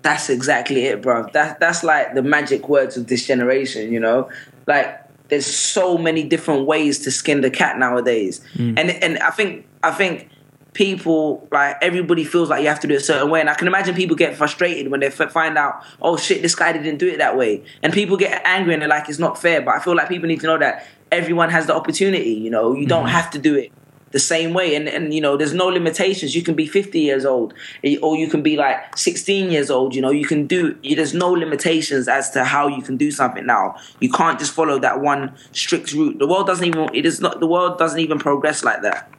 That's 0.02 0.30
exactly 0.30 0.84
it, 0.84 1.02
bro. 1.02 1.28
That 1.32 1.60
that's 1.60 1.82
like 1.82 2.14
the 2.14 2.22
magic 2.22 2.68
words 2.68 2.96
of 2.96 3.06
this 3.06 3.26
generation, 3.26 3.92
you 3.92 4.00
know. 4.00 4.30
Like 4.66 5.00
there's 5.28 5.46
so 5.46 5.98
many 5.98 6.22
different 6.22 6.66
ways 6.66 7.00
to 7.00 7.10
skin 7.10 7.40
the 7.40 7.50
cat 7.50 7.78
nowadays, 7.78 8.40
mm. 8.54 8.78
and 8.78 8.90
and 8.90 9.18
I 9.18 9.30
think 9.30 9.66
I 9.82 9.90
think 9.90 10.28
people 10.72 11.48
like 11.50 11.76
everybody 11.80 12.22
feels 12.22 12.50
like 12.50 12.60
you 12.60 12.68
have 12.68 12.80
to 12.80 12.86
do 12.86 12.94
it 12.94 12.98
a 12.98 13.04
certain 13.04 13.30
way, 13.30 13.40
and 13.40 13.50
I 13.50 13.54
can 13.54 13.66
imagine 13.66 13.94
people 13.94 14.16
get 14.16 14.36
frustrated 14.36 14.90
when 14.90 15.00
they 15.00 15.06
f- 15.06 15.32
find 15.32 15.56
out, 15.56 15.82
oh 16.02 16.16
shit, 16.16 16.42
this 16.42 16.54
guy 16.54 16.72
didn't 16.72 16.98
do 16.98 17.08
it 17.08 17.18
that 17.18 17.36
way, 17.36 17.64
and 17.82 17.92
people 17.92 18.16
get 18.16 18.42
angry 18.44 18.74
and 18.74 18.82
they're 18.82 18.88
like, 18.88 19.08
it's 19.08 19.18
not 19.18 19.38
fair. 19.38 19.62
But 19.62 19.74
I 19.76 19.80
feel 19.80 19.96
like 19.96 20.08
people 20.08 20.28
need 20.28 20.40
to 20.40 20.46
know 20.46 20.58
that 20.58 20.86
everyone 21.10 21.50
has 21.50 21.66
the 21.66 21.74
opportunity. 21.74 22.32
You 22.32 22.50
know, 22.50 22.74
you 22.74 22.86
don't 22.86 23.04
mm-hmm. 23.04 23.12
have 23.12 23.30
to 23.30 23.38
do 23.38 23.54
it 23.54 23.72
the 24.16 24.20
same 24.34 24.54
way. 24.54 24.74
And, 24.74 24.88
and 24.88 25.12
you 25.12 25.20
know 25.20 25.36
there's 25.36 25.52
no 25.54 25.66
limitations. 25.78 26.34
You 26.34 26.42
can 26.42 26.54
be 26.54 26.66
50 26.66 26.98
years 26.98 27.24
old 27.24 27.52
eh, 27.84 27.96
or 28.02 28.16
you 28.16 28.28
can 28.28 28.42
be 28.42 28.56
like 28.56 28.96
16 28.96 29.50
years 29.50 29.70
old 29.70 29.94
you 29.94 30.00
know. 30.00 30.10
You 30.10 30.26
can 30.32 30.46
do 30.46 30.60
there's 30.82 31.14
no 31.14 31.30
limitations 31.44 32.08
as 32.08 32.30
to 32.30 32.44
how 32.44 32.68
you 32.68 32.82
can 32.82 32.96
do 32.96 33.10
something. 33.10 33.44
Now 33.44 33.76
you 34.00 34.10
can't 34.10 34.38
just 34.38 34.52
follow 34.52 34.78
that 34.78 35.00
one 35.00 35.34
strict 35.52 35.92
route. 35.92 36.18
The 36.18 36.26
world 36.26 36.46
doesn't 36.46 36.66
even 36.66 36.88
it 36.94 37.04
is 37.04 37.20
not 37.20 37.40
the 37.40 37.46
world 37.46 37.78
doesn't 37.78 38.00
even 38.00 38.18
progress 38.18 38.64
like 38.64 38.82
that. 38.82 39.10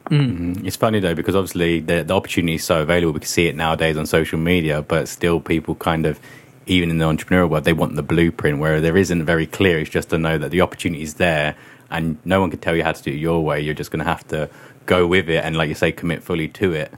It's 0.66 0.76
funny 0.76 1.00
though 1.00 1.14
because 1.14 1.36
obviously 1.36 1.80
the, 1.80 2.02
the 2.02 2.14
opportunity 2.14 2.54
is 2.54 2.64
so 2.64 2.82
available. 2.82 3.12
We 3.12 3.20
can 3.20 3.28
see 3.28 3.46
it 3.46 3.56
nowadays 3.56 3.96
on 3.96 4.06
social 4.06 4.38
media, 4.38 4.82
but 4.82 5.08
still 5.08 5.40
people 5.40 5.74
kind 5.74 6.06
of, 6.06 6.18
even 6.66 6.90
in 6.90 6.98
the 6.98 7.04
entrepreneurial 7.04 7.50
world, 7.50 7.64
they 7.64 7.72
want 7.72 7.94
the 7.96 8.02
blueprint 8.02 8.58
where 8.58 8.80
there 8.80 8.96
isn't 8.96 9.24
very 9.24 9.46
clear. 9.46 9.78
It's 9.78 9.90
just 9.90 10.10
to 10.10 10.18
know 10.18 10.38
that 10.38 10.50
the 10.50 10.60
opportunity 10.60 11.02
is 11.02 11.14
there, 11.14 11.56
and 11.90 12.18
no 12.24 12.40
one 12.40 12.50
can 12.50 12.60
tell 12.60 12.76
you 12.76 12.84
how 12.84 12.92
to 12.92 13.02
do 13.02 13.10
it 13.10 13.16
your 13.16 13.42
way. 13.42 13.60
You're 13.60 13.74
just 13.74 13.90
going 13.90 14.04
to 14.04 14.10
have 14.10 14.26
to 14.28 14.50
go 14.88 15.06
with 15.06 15.28
it 15.28 15.44
and, 15.44 15.56
like 15.56 15.68
you 15.68 15.74
say, 15.84 15.92
commit 15.92 16.20
fully 16.22 16.48
to 16.60 16.72
it. 16.72 16.90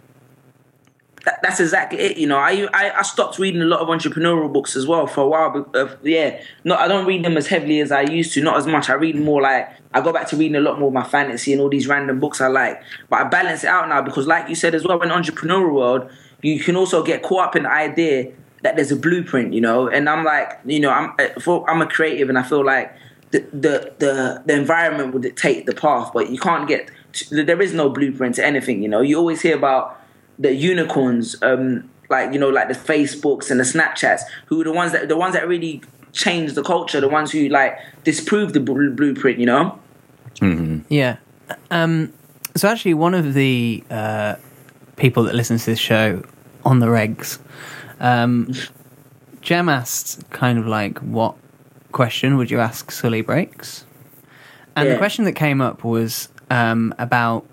that, 1.24 1.40
that's 1.42 1.60
exactly 1.60 1.98
it. 1.98 2.16
You 2.16 2.26
know, 2.26 2.38
I, 2.38 2.68
I 2.72 2.98
I 2.98 3.02
stopped 3.02 3.38
reading 3.38 3.62
a 3.62 3.66
lot 3.66 3.80
of 3.80 3.88
entrepreneurial 3.88 4.52
books 4.52 4.76
as 4.76 4.86
well 4.86 5.06
for 5.06 5.22
a 5.22 5.28
while. 5.28 5.50
But, 5.50 5.76
uh, 5.76 5.96
yeah, 6.02 6.42
no, 6.64 6.74
I 6.74 6.88
don't 6.88 7.06
read 7.06 7.24
them 7.24 7.36
as 7.36 7.46
heavily 7.46 7.80
as 7.80 7.92
I 7.92 8.02
used 8.02 8.32
to. 8.34 8.42
Not 8.42 8.56
as 8.56 8.66
much. 8.66 8.88
I 8.88 8.94
read 8.94 9.16
more 9.16 9.42
like 9.42 9.68
I 9.92 10.00
go 10.00 10.12
back 10.12 10.28
to 10.28 10.36
reading 10.36 10.56
a 10.56 10.60
lot 10.60 10.78
more 10.78 10.88
of 10.88 10.94
my 10.94 11.04
fantasy 11.04 11.52
and 11.52 11.60
all 11.60 11.68
these 11.68 11.88
random 11.88 12.20
books 12.20 12.40
I 12.40 12.48
like. 12.48 12.82
But 13.08 13.20
I 13.20 13.24
balance 13.24 13.64
it 13.64 13.68
out 13.68 13.88
now 13.88 14.02
because, 14.02 14.26
like 14.26 14.48
you 14.48 14.54
said 14.54 14.74
as 14.74 14.84
well, 14.84 15.00
in 15.02 15.10
entrepreneurial 15.10 15.74
world, 15.74 16.10
you 16.42 16.60
can 16.60 16.76
also 16.76 17.02
get 17.02 17.22
caught 17.22 17.48
up 17.48 17.56
in 17.56 17.64
the 17.64 17.72
idea 17.72 18.32
that 18.62 18.76
there's 18.76 18.92
a 18.92 18.96
blueprint. 18.96 19.52
You 19.52 19.60
know, 19.60 19.88
and 19.88 20.08
I'm 20.08 20.24
like, 20.24 20.58
you 20.64 20.80
know, 20.80 20.90
I'm 20.90 21.12
uh, 21.18 21.40
for, 21.40 21.68
I'm 21.68 21.82
a 21.82 21.86
creative 21.86 22.28
and 22.28 22.38
I 22.38 22.42
feel 22.42 22.64
like 22.64 22.94
the 23.30 23.40
the 23.52 23.92
the, 23.98 24.42
the 24.46 24.54
environment 24.54 25.12
will 25.12 25.20
dictate 25.20 25.66
the 25.66 25.74
path, 25.74 26.12
but 26.14 26.30
you 26.30 26.38
can't 26.38 26.66
get. 26.66 26.90
To, 27.12 27.44
there 27.44 27.60
is 27.60 27.72
no 27.72 27.88
blueprint 27.88 28.36
to 28.36 28.44
anything. 28.44 28.82
You 28.82 28.88
know, 28.88 29.00
you 29.00 29.16
always 29.18 29.42
hear 29.42 29.56
about 29.56 30.00
the 30.38 30.54
unicorns, 30.54 31.40
um, 31.42 31.90
like 32.08 32.32
you 32.32 32.38
know, 32.38 32.48
like 32.48 32.68
the 32.68 32.74
Facebooks 32.74 33.50
and 33.50 33.60
the 33.60 33.64
Snapchats, 33.64 34.22
who 34.46 34.60
are 34.60 34.64
the 34.64 34.72
ones 34.72 34.92
that 34.92 35.08
the 35.08 35.16
ones 35.16 35.34
that 35.34 35.46
really 35.46 35.82
change 36.12 36.54
the 36.54 36.62
culture, 36.62 37.00
the 37.00 37.08
ones 37.08 37.30
who 37.32 37.48
like 37.48 37.78
disprove 38.04 38.52
the 38.52 38.60
bl- 38.60 38.90
blueprint. 38.90 39.38
You 39.38 39.46
know. 39.46 39.78
Yeah. 40.88 41.16
Um, 41.70 42.12
so 42.56 42.68
actually, 42.68 42.94
one 42.94 43.14
of 43.14 43.34
the 43.34 43.84
uh, 43.90 44.36
people 44.96 45.24
that 45.24 45.34
listens 45.34 45.64
to 45.64 45.70
this 45.70 45.78
show 45.78 46.22
on 46.64 46.78
the 46.78 46.86
regs, 46.86 47.38
um, 48.00 48.52
Jem 49.40 49.68
asked 49.68 50.28
kind 50.30 50.58
of 50.58 50.66
like, 50.66 50.98
what 50.98 51.34
question 51.92 52.36
would 52.36 52.50
you 52.50 52.60
ask 52.60 52.90
Sully 52.90 53.22
Breaks? 53.22 53.84
And 54.76 54.90
the 54.90 54.96
question 54.96 55.24
that 55.26 55.32
came 55.32 55.60
up 55.60 55.84
was 55.84 56.28
um, 56.50 56.94
about 56.98 57.46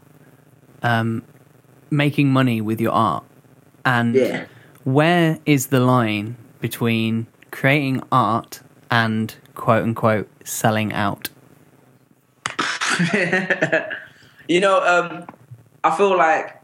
um, 0.83 1.23
making 1.89 2.31
money 2.31 2.61
with 2.61 2.81
your 2.81 2.91
art. 2.91 3.23
And 3.85 4.15
Yeah. 4.15 4.45
where 4.83 5.37
is 5.45 5.67
the 5.67 5.79
line 5.79 6.35
between 6.59 7.27
creating 7.51 8.03
art 8.11 8.61
and 8.91 9.33
quote 9.55 9.83
unquote 9.83 10.27
selling 10.43 10.91
out? 10.93 11.29
You 14.49 14.61
know, 14.61 14.79
um, 14.81 15.25
I 15.83 15.93
feel 15.97 16.17
like 16.17 16.55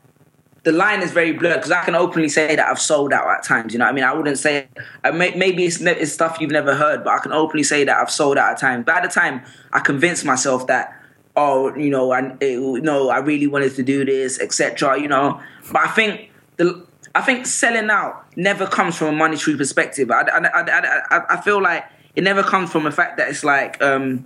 the 0.63 0.71
line 0.71 1.01
is 1.01 1.11
very 1.11 1.33
blurred 1.33 1.55
because 1.55 1.71
I 1.71 1.83
can 1.83 1.95
openly 1.95 2.29
say 2.29 2.55
that 2.55 2.65
I've 2.65 2.79
sold 2.79 3.11
out 3.11 3.27
at 3.27 3.43
times. 3.43 3.73
You 3.73 3.79
know, 3.79 3.83
what 3.85 3.91
I 3.91 3.93
mean, 3.93 4.05
I 4.05 4.13
wouldn't 4.13 4.37
say 4.37 4.69
uh, 5.03 5.11
may, 5.11 5.35
maybe 5.35 5.65
it's, 5.65 5.81
ne- 5.81 5.91
it's 5.99 6.13
stuff 6.13 6.37
you've 6.39 6.49
never 6.49 6.75
heard, 6.75 7.03
but 7.03 7.11
I 7.11 7.19
can 7.19 7.33
openly 7.33 7.63
say 7.63 7.83
that 7.83 7.97
I've 7.97 8.09
sold 8.09 8.37
out 8.37 8.51
at 8.53 8.57
times. 8.57 8.85
But 8.85 8.95
at 8.95 9.03
the 9.03 9.09
time, 9.09 9.41
I 9.73 9.81
convinced 9.81 10.23
myself 10.23 10.65
that, 10.67 10.97
oh, 11.35 11.75
you 11.75 11.89
know, 11.89 12.11
I 12.11 12.35
it, 12.39 12.83
no, 12.83 13.09
I 13.09 13.17
really 13.19 13.47
wanted 13.47 13.75
to 13.75 13.83
do 13.83 14.05
this, 14.05 14.39
etc. 14.39 14.99
You 14.99 15.07
know, 15.07 15.41
but 15.71 15.81
I 15.81 15.87
think 15.87 16.31
the 16.57 16.85
I 17.15 17.21
think 17.21 17.45
selling 17.45 17.89
out 17.89 18.25
never 18.35 18.65
comes 18.65 18.95
from 18.95 19.07
a 19.07 19.11
monetary 19.11 19.57
perspective. 19.57 20.09
I, 20.11 20.21
I, 20.21 20.47
I, 20.47 21.01
I, 21.09 21.21
I 21.35 21.41
feel 21.41 21.61
like 21.61 21.85
it 22.15 22.23
never 22.23 22.43
comes 22.43 22.71
from 22.71 22.83
the 22.83 22.91
fact 22.91 23.17
that 23.17 23.29
it's 23.29 23.43
like. 23.43 23.81
Um, 23.81 24.25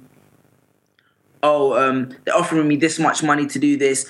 oh, 1.43 1.73
um, 1.77 2.15
they're 2.25 2.35
offering 2.35 2.67
me 2.67 2.75
this 2.75 2.99
much 2.99 3.23
money 3.23 3.45
to 3.47 3.59
do 3.59 3.77
this. 3.77 4.07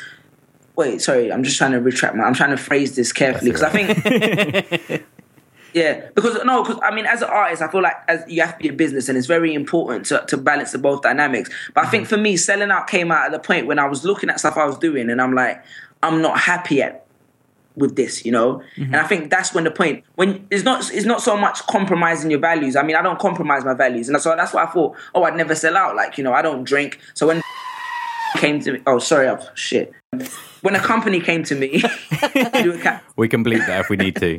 Wait, 0.75 1.01
sorry, 1.01 1.31
I'm 1.31 1.43
just 1.43 1.57
trying 1.57 1.71
to 1.71 1.81
retract 1.81 2.15
my. 2.15 2.23
I'm 2.23 2.33
trying 2.33 2.51
to 2.51 2.57
phrase 2.57 2.95
this 2.95 3.11
carefully 3.11 3.51
because 3.51 3.63
I 3.63 3.69
think. 3.69 5.03
yeah, 5.73 6.09
because 6.15 6.43
no, 6.43 6.63
because 6.63 6.79
I 6.83 6.93
mean, 6.93 7.05
as 7.05 7.21
an 7.21 7.29
artist, 7.29 7.61
I 7.61 7.67
feel 7.67 7.81
like 7.81 7.95
as 8.07 8.23
you 8.27 8.41
have 8.41 8.57
to 8.57 8.63
be 8.63 8.69
a 8.69 8.73
business, 8.73 9.09
and 9.09 9.17
it's 9.17 9.27
very 9.27 9.53
important 9.53 10.05
to, 10.07 10.23
to 10.27 10.37
balance 10.37 10.71
the 10.71 10.77
both 10.77 11.01
dynamics. 11.01 11.49
But 11.73 11.85
I 11.85 11.89
think 11.89 12.05
mm. 12.05 12.09
for 12.09 12.17
me, 12.17 12.37
selling 12.37 12.71
out 12.71 12.87
came 12.87 13.11
out 13.11 13.25
at 13.25 13.31
the 13.31 13.39
point 13.39 13.67
when 13.67 13.79
I 13.79 13.85
was 13.85 14.03
looking 14.05 14.29
at 14.29 14.39
stuff 14.39 14.57
I 14.57 14.65
was 14.65 14.77
doing, 14.77 15.09
and 15.09 15.21
I'm 15.21 15.33
like, 15.33 15.63
I'm 16.01 16.21
not 16.21 16.39
happy 16.39 16.81
at 16.81 17.05
with 17.75 17.95
this, 17.95 18.25
you 18.25 18.31
know. 18.31 18.55
Mm-hmm. 18.75 18.83
And 18.83 18.95
I 18.95 19.03
think 19.03 19.29
that's 19.29 19.53
when 19.53 19.63
the 19.63 19.71
point 19.71 20.03
when 20.15 20.45
it's 20.49 20.63
not 20.63 20.91
it's 20.91 21.05
not 21.05 21.21
so 21.21 21.37
much 21.37 21.65
compromising 21.67 22.31
your 22.31 22.39
values. 22.39 22.75
I 22.75 22.83
mean, 22.83 22.95
I 22.95 23.01
don't 23.01 23.19
compromise 23.19 23.63
my 23.63 23.73
values, 23.73 24.09
and 24.09 24.19
so 24.19 24.35
that's 24.35 24.53
why 24.53 24.63
I 24.63 24.67
thought, 24.67 24.95
oh, 25.15 25.23
I'd 25.23 25.35
never 25.35 25.55
sell 25.55 25.77
out. 25.77 25.95
Like 25.95 26.17
you 26.17 26.23
know, 26.23 26.33
I 26.33 26.41
don't 26.41 26.63
drink. 26.63 26.99
So 27.13 27.27
when 27.27 27.41
came 28.37 28.59
to 28.61 28.73
me, 28.73 28.81
oh, 28.87 28.99
sorry, 28.99 29.29
oh, 29.29 29.39
shit. 29.53 29.93
When 30.61 30.75
a 30.75 30.79
company 30.79 31.21
came 31.21 31.43
to 31.43 31.55
me, 31.55 31.69
do 32.61 32.73
a 32.73 32.79
ca- 32.81 33.01
We 33.15 33.29
can 33.29 33.43
bleep 33.43 33.65
that 33.67 33.81
if 33.81 33.89
we 33.89 33.97
need 33.97 34.15
to. 34.17 34.37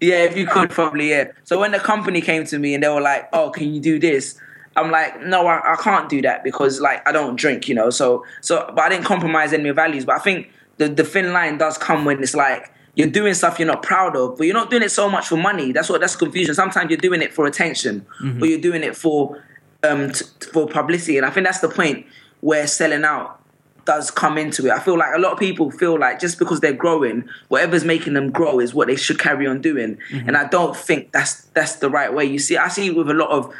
Yeah, 0.00 0.24
if 0.24 0.36
you 0.36 0.46
could 0.46 0.70
probably, 0.70 1.10
yeah. 1.10 1.28
So 1.44 1.58
when 1.58 1.72
the 1.72 1.78
company 1.78 2.20
came 2.20 2.44
to 2.46 2.58
me 2.58 2.74
and 2.74 2.82
they 2.82 2.88
were 2.88 3.00
like, 3.00 3.28
"Oh, 3.32 3.50
can 3.50 3.74
you 3.74 3.80
do 3.80 3.98
this?" 3.98 4.38
I'm 4.76 4.90
like, 4.90 5.22
"No, 5.22 5.46
I, 5.46 5.74
I 5.74 5.76
can't 5.76 6.08
do 6.08 6.20
that 6.22 6.44
because 6.44 6.80
like 6.80 7.06
I 7.08 7.12
don't 7.12 7.36
drink, 7.36 7.68
you 7.68 7.74
know." 7.74 7.90
So 7.90 8.24
so, 8.40 8.70
but 8.74 8.80
I 8.80 8.88
didn't 8.88 9.04
compromise 9.04 9.52
any 9.52 9.68
of 9.68 9.76
my 9.76 9.82
values. 9.82 10.04
But 10.04 10.16
I 10.16 10.18
think 10.18 10.50
the 10.78 10.88
the 10.88 11.04
thin 11.04 11.32
line 11.32 11.58
does 11.58 11.78
come 11.78 12.04
when 12.04 12.22
it's 12.22 12.34
like 12.34 12.72
you're 12.96 13.08
doing 13.08 13.34
stuff 13.34 13.58
you're 13.58 13.68
not 13.68 13.82
proud 13.82 14.16
of, 14.16 14.36
but 14.36 14.44
you're 14.46 14.54
not 14.54 14.70
doing 14.70 14.82
it 14.82 14.90
so 14.90 15.10
much 15.10 15.26
for 15.26 15.36
money. 15.36 15.72
That's 15.72 15.88
what 15.88 16.00
that's 16.00 16.16
confusion. 16.16 16.54
Sometimes 16.54 16.90
you're 16.90 16.98
doing 16.98 17.22
it 17.22 17.32
for 17.32 17.46
attention, 17.46 18.06
or 18.42 18.46
you're 18.46 18.60
doing 18.60 18.82
it 18.82 18.96
for 18.96 19.42
um 19.82 20.10
t- 20.12 20.24
for 20.52 20.66
publicity. 20.66 21.16
And 21.18 21.26
I 21.26 21.30
think 21.30 21.46
that's 21.46 21.60
the 21.60 21.68
point 21.68 22.06
where 22.40 22.66
selling 22.66 23.04
out 23.04 23.40
does 23.84 24.10
come 24.10 24.38
into 24.38 24.66
it. 24.66 24.72
I 24.72 24.80
feel 24.80 24.98
like 24.98 25.14
a 25.14 25.18
lot 25.18 25.32
of 25.32 25.38
people 25.38 25.70
feel 25.70 25.98
like 25.98 26.20
just 26.20 26.38
because 26.38 26.60
they're 26.60 26.72
growing, 26.72 27.28
whatever's 27.48 27.84
making 27.84 28.14
them 28.14 28.30
grow 28.30 28.60
is 28.60 28.74
what 28.74 28.88
they 28.88 28.96
should 28.96 29.18
carry 29.18 29.46
on 29.46 29.60
doing. 29.60 29.98
And 30.26 30.36
I 30.36 30.48
don't 30.48 30.76
think 30.76 31.12
that's 31.12 31.42
that's 31.54 31.76
the 31.76 31.90
right 31.90 32.12
way. 32.12 32.24
You 32.24 32.38
see, 32.38 32.56
I 32.56 32.68
see 32.68 32.90
with 32.90 33.10
a 33.10 33.14
lot 33.14 33.30
of 33.30 33.54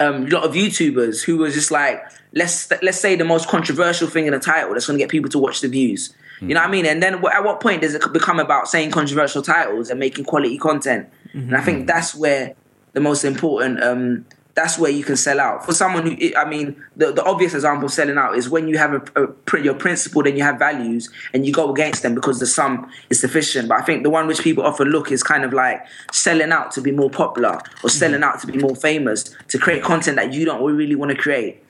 um, 0.00 0.26
a 0.26 0.30
lot 0.30 0.44
of 0.44 0.54
YouTubers 0.54 1.22
who 1.22 1.38
was 1.38 1.54
just 1.54 1.70
like, 1.70 2.02
let's 2.32 2.70
let's 2.82 2.98
say 2.98 3.16
the 3.16 3.24
most 3.24 3.48
controversial 3.48 4.08
thing 4.08 4.26
in 4.26 4.32
the 4.32 4.40
title 4.40 4.72
that's 4.72 4.86
going 4.86 4.98
to 4.98 5.02
get 5.02 5.10
people 5.10 5.30
to 5.30 5.38
watch 5.38 5.60
the 5.60 5.68
views. 5.68 6.14
You 6.40 6.54
know 6.54 6.60
what 6.60 6.68
I 6.68 6.72
mean? 6.72 6.86
And 6.86 7.00
then 7.00 7.24
at 7.24 7.44
what 7.44 7.60
point 7.60 7.82
does 7.82 7.94
it 7.94 8.02
become 8.12 8.40
about 8.40 8.66
saying 8.66 8.90
controversial 8.90 9.42
titles 9.42 9.90
and 9.90 10.00
making 10.00 10.24
quality 10.24 10.58
content? 10.58 11.08
And 11.34 11.56
I 11.56 11.60
think 11.60 11.86
that's 11.86 12.16
where 12.16 12.56
the 12.94 13.00
most 13.00 13.24
important. 13.24 13.82
Um, 13.82 14.26
that's 14.54 14.78
where 14.78 14.90
you 14.90 15.02
can 15.02 15.16
sell 15.16 15.40
out 15.40 15.64
for 15.64 15.72
someone 15.72 16.06
who. 16.06 16.34
I 16.36 16.44
mean, 16.44 16.82
the, 16.96 17.12
the 17.12 17.24
obvious 17.24 17.54
example 17.54 17.86
of 17.86 17.92
selling 17.92 18.18
out 18.18 18.36
is 18.36 18.50
when 18.50 18.68
you 18.68 18.76
have 18.78 18.92
a, 18.92 19.24
a 19.24 19.60
your 19.60 19.74
principle, 19.74 20.22
then 20.22 20.36
you 20.36 20.42
have 20.42 20.58
values, 20.58 21.10
and 21.32 21.46
you 21.46 21.52
go 21.52 21.72
against 21.72 22.02
them 22.02 22.14
because 22.14 22.38
the 22.38 22.46
sum 22.46 22.90
is 23.08 23.20
sufficient. 23.20 23.68
But 23.68 23.80
I 23.80 23.82
think 23.82 24.02
the 24.02 24.10
one 24.10 24.26
which 24.26 24.42
people 24.42 24.64
often 24.64 24.88
look 24.88 25.10
is 25.10 25.22
kind 25.22 25.44
of 25.44 25.52
like 25.52 25.84
selling 26.10 26.52
out 26.52 26.70
to 26.72 26.80
be 26.80 26.90
more 26.90 27.10
popular 27.10 27.60
or 27.82 27.88
selling 27.90 28.22
out 28.22 28.40
to 28.40 28.46
be 28.46 28.58
more 28.58 28.76
famous 28.76 29.34
to 29.48 29.58
create 29.58 29.82
content 29.82 30.16
that 30.16 30.32
you 30.32 30.44
don't 30.44 30.62
really 30.62 30.94
want 30.94 31.10
to 31.10 31.16
create. 31.16 31.64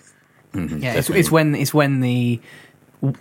Yeah, 0.55 0.95
it's, 0.95 1.09
it's 1.09 1.31
when 1.31 1.55
it's 1.55 1.73
when 1.73 2.01
the 2.01 2.41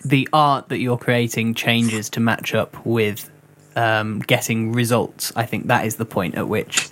the 0.04 0.28
art 0.34 0.70
that 0.70 0.80
you're 0.80 0.98
creating 0.98 1.54
changes 1.54 2.10
to 2.12 2.20
match 2.20 2.54
up 2.54 2.86
with 2.86 3.30
um, 3.76 4.20
getting 4.20 4.72
results. 4.74 5.32
I 5.36 5.46
think 5.46 5.68
that 5.68 5.86
is 5.86 5.96
the 5.98 6.06
point 6.06 6.36
at 6.36 6.48
which. 6.48 6.90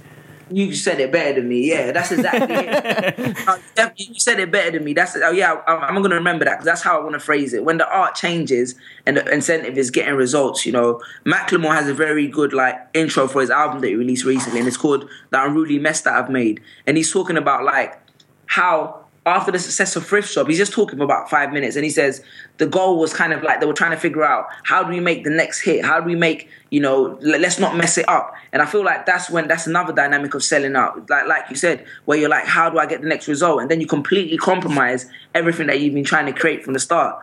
You 0.52 0.74
said 0.74 1.00
it 1.00 1.12
better 1.12 1.40
than 1.40 1.50
me. 1.50 1.70
Yeah, 1.70 1.92
that's 1.92 2.12
exactly 2.12 2.56
it. 2.56 3.38
Uh, 3.48 3.90
you 3.96 4.20
said 4.20 4.40
it 4.40 4.52
better 4.52 4.72
than 4.72 4.84
me. 4.84 4.94
That's 4.94 5.16
oh 5.16 5.32
yeah. 5.32 5.62
I'm, 5.68 5.96
I'm 5.96 6.02
gonna 6.02 6.16
remember 6.16 6.46
that 6.46 6.56
because 6.56 6.66
that's 6.66 6.82
how 6.82 7.00
I 7.00 7.04
want 7.04 7.14
to 7.14 7.20
phrase 7.20 7.54
it. 7.54 7.64
When 7.64 7.78
the 7.78 7.90
art 7.90 8.16
changes 8.16 8.76
and 9.06 9.18
the 9.18 9.26
incentive 9.32 9.78
is 9.78 9.90
getting 9.90 10.16
results, 10.16 10.66
you 10.66 10.72
know, 10.72 11.02
Macklemore 11.26 11.74
has 11.74 11.88
a 11.88 11.94
very 11.94 12.28
good 12.28 12.54
like 12.54 12.76
intro 12.94 13.28
for 13.28 13.42
his 13.42 13.50
album 13.50 13.82
that 13.82 13.88
he 13.88 13.96
released 13.96 14.26
recently, 14.26 14.60
and 14.60 14.68
it's 14.68 14.78
called 14.78 15.10
"The 15.30 15.44
Unruly 15.44 15.80
Mess 15.80 16.02
That 16.02 16.14
I've 16.14 16.30
Made," 16.30 16.62
and 16.86 16.98
he's 16.98 17.12
talking 17.12 17.38
about 17.38 17.64
like 17.64 18.00
how 18.48 18.99
after 19.26 19.52
the 19.52 19.60
success 19.60 19.96
of 19.96 20.06
Thrift 20.06 20.32
Shop, 20.32 20.48
he's 20.48 20.58
just 20.58 20.72
talking 20.72 20.98
for 20.98 21.04
about 21.04 21.30
five 21.30 21.52
minutes, 21.52 21.76
and 21.76 21.84
he 21.84 21.92
says 21.92 22.24
the 22.58 22.66
goal 22.66 23.00
was 23.00 23.14
kind 23.14 23.34
of 23.34 23.44
like 23.44 23.60
they 23.60 23.66
were 23.66 23.74
trying 23.74 23.92
to 23.92 23.98
figure 23.98 24.24
out 24.24 24.48
how 24.64 24.84
do 24.84 24.90
we 24.90 25.00
make 25.00 25.24
the 25.24 25.30
next 25.30 25.62
hit? 25.62 25.84
How 25.84 26.00
do 26.00 26.06
we 26.06 26.16
make 26.16 26.48
you 26.70 26.80
know? 26.80 27.18
l- 27.18 27.40
Let's 27.40 27.60
not 27.60 27.76
mess 27.76 27.98
it 27.98 28.08
up. 28.08 28.34
And 28.52 28.62
I 28.62 28.66
feel 28.66 28.84
like 28.84 29.06
that's 29.06 29.30
when 29.30 29.48
that's 29.48 29.68
another 29.68 29.94
dynamic 29.94 30.34
of 30.34 30.44
selling 30.44 30.76
out, 30.76 31.10
like 31.10 31.28
like 31.28 31.44
you 31.50 31.56
said, 31.56 31.86
where 32.06 32.18
you're 32.18 32.30
like, 32.30 32.46
how 32.46 32.70
do 32.70 32.80
I 32.80 32.86
get 32.86 33.02
the 33.02 33.08
next 33.08 33.28
result? 33.28 33.62
And 33.62 33.70
then 33.70 33.82
you 33.82 33.88
completely 33.88 34.38
compromise 34.38 35.06
everything 35.36 35.68
that 35.68 35.80
you've 35.80 35.94
been 35.94 36.04
trying 36.04 36.26
to 36.26 36.34
create 36.34 36.64
from 36.64 36.74
the 36.74 36.80
start. 36.80 37.22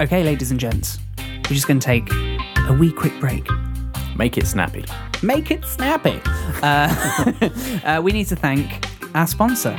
Okay, 0.00 0.22
ladies 0.24 0.50
and 0.50 0.58
gents, 0.58 0.98
we're 1.18 1.54
just 1.54 1.66
going 1.66 1.78
to 1.80 1.84
take 1.84 2.08
a 2.68 2.76
wee 2.78 2.92
quick 2.92 3.18
break. 3.20 3.46
Make 4.16 4.38
it 4.38 4.46
snappy. 4.46 4.84
Make 5.22 5.50
it 5.50 5.64
snappy. 5.64 6.20
Uh, 6.62 7.80
uh, 7.84 8.00
we 8.02 8.12
need 8.12 8.26
to 8.28 8.36
thank 8.36 8.86
our 9.14 9.26
sponsor, 9.26 9.76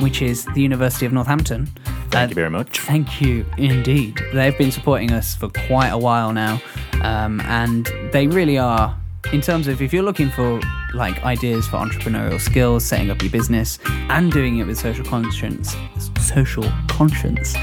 which 0.00 0.22
is 0.22 0.44
the 0.54 0.60
University 0.62 1.06
of 1.06 1.12
Northampton. 1.12 1.66
Thank 2.10 2.26
Uh, 2.26 2.28
you 2.30 2.34
very 2.34 2.50
much. 2.50 2.80
Thank 2.80 3.20
you 3.20 3.44
indeed. 3.56 4.20
They've 4.32 4.56
been 4.56 4.72
supporting 4.72 5.12
us 5.12 5.34
for 5.36 5.48
quite 5.68 5.88
a 5.90 5.98
while 5.98 6.32
now, 6.32 6.60
um, 7.02 7.40
and 7.42 7.88
they 8.12 8.26
really 8.26 8.58
are. 8.58 8.96
In 9.32 9.40
terms 9.40 9.68
of 9.68 9.80
if 9.80 9.92
you're 9.92 10.02
looking 10.02 10.30
for 10.30 10.60
like 10.92 11.22
ideas 11.24 11.68
for 11.68 11.76
entrepreneurial 11.76 12.40
skills, 12.40 12.84
setting 12.84 13.10
up 13.10 13.22
your 13.22 13.30
business, 13.30 13.78
and 14.08 14.32
doing 14.32 14.58
it 14.58 14.66
with 14.66 14.76
social 14.78 15.04
conscience, 15.04 15.76
social 16.18 16.64
conscience, 16.88 17.54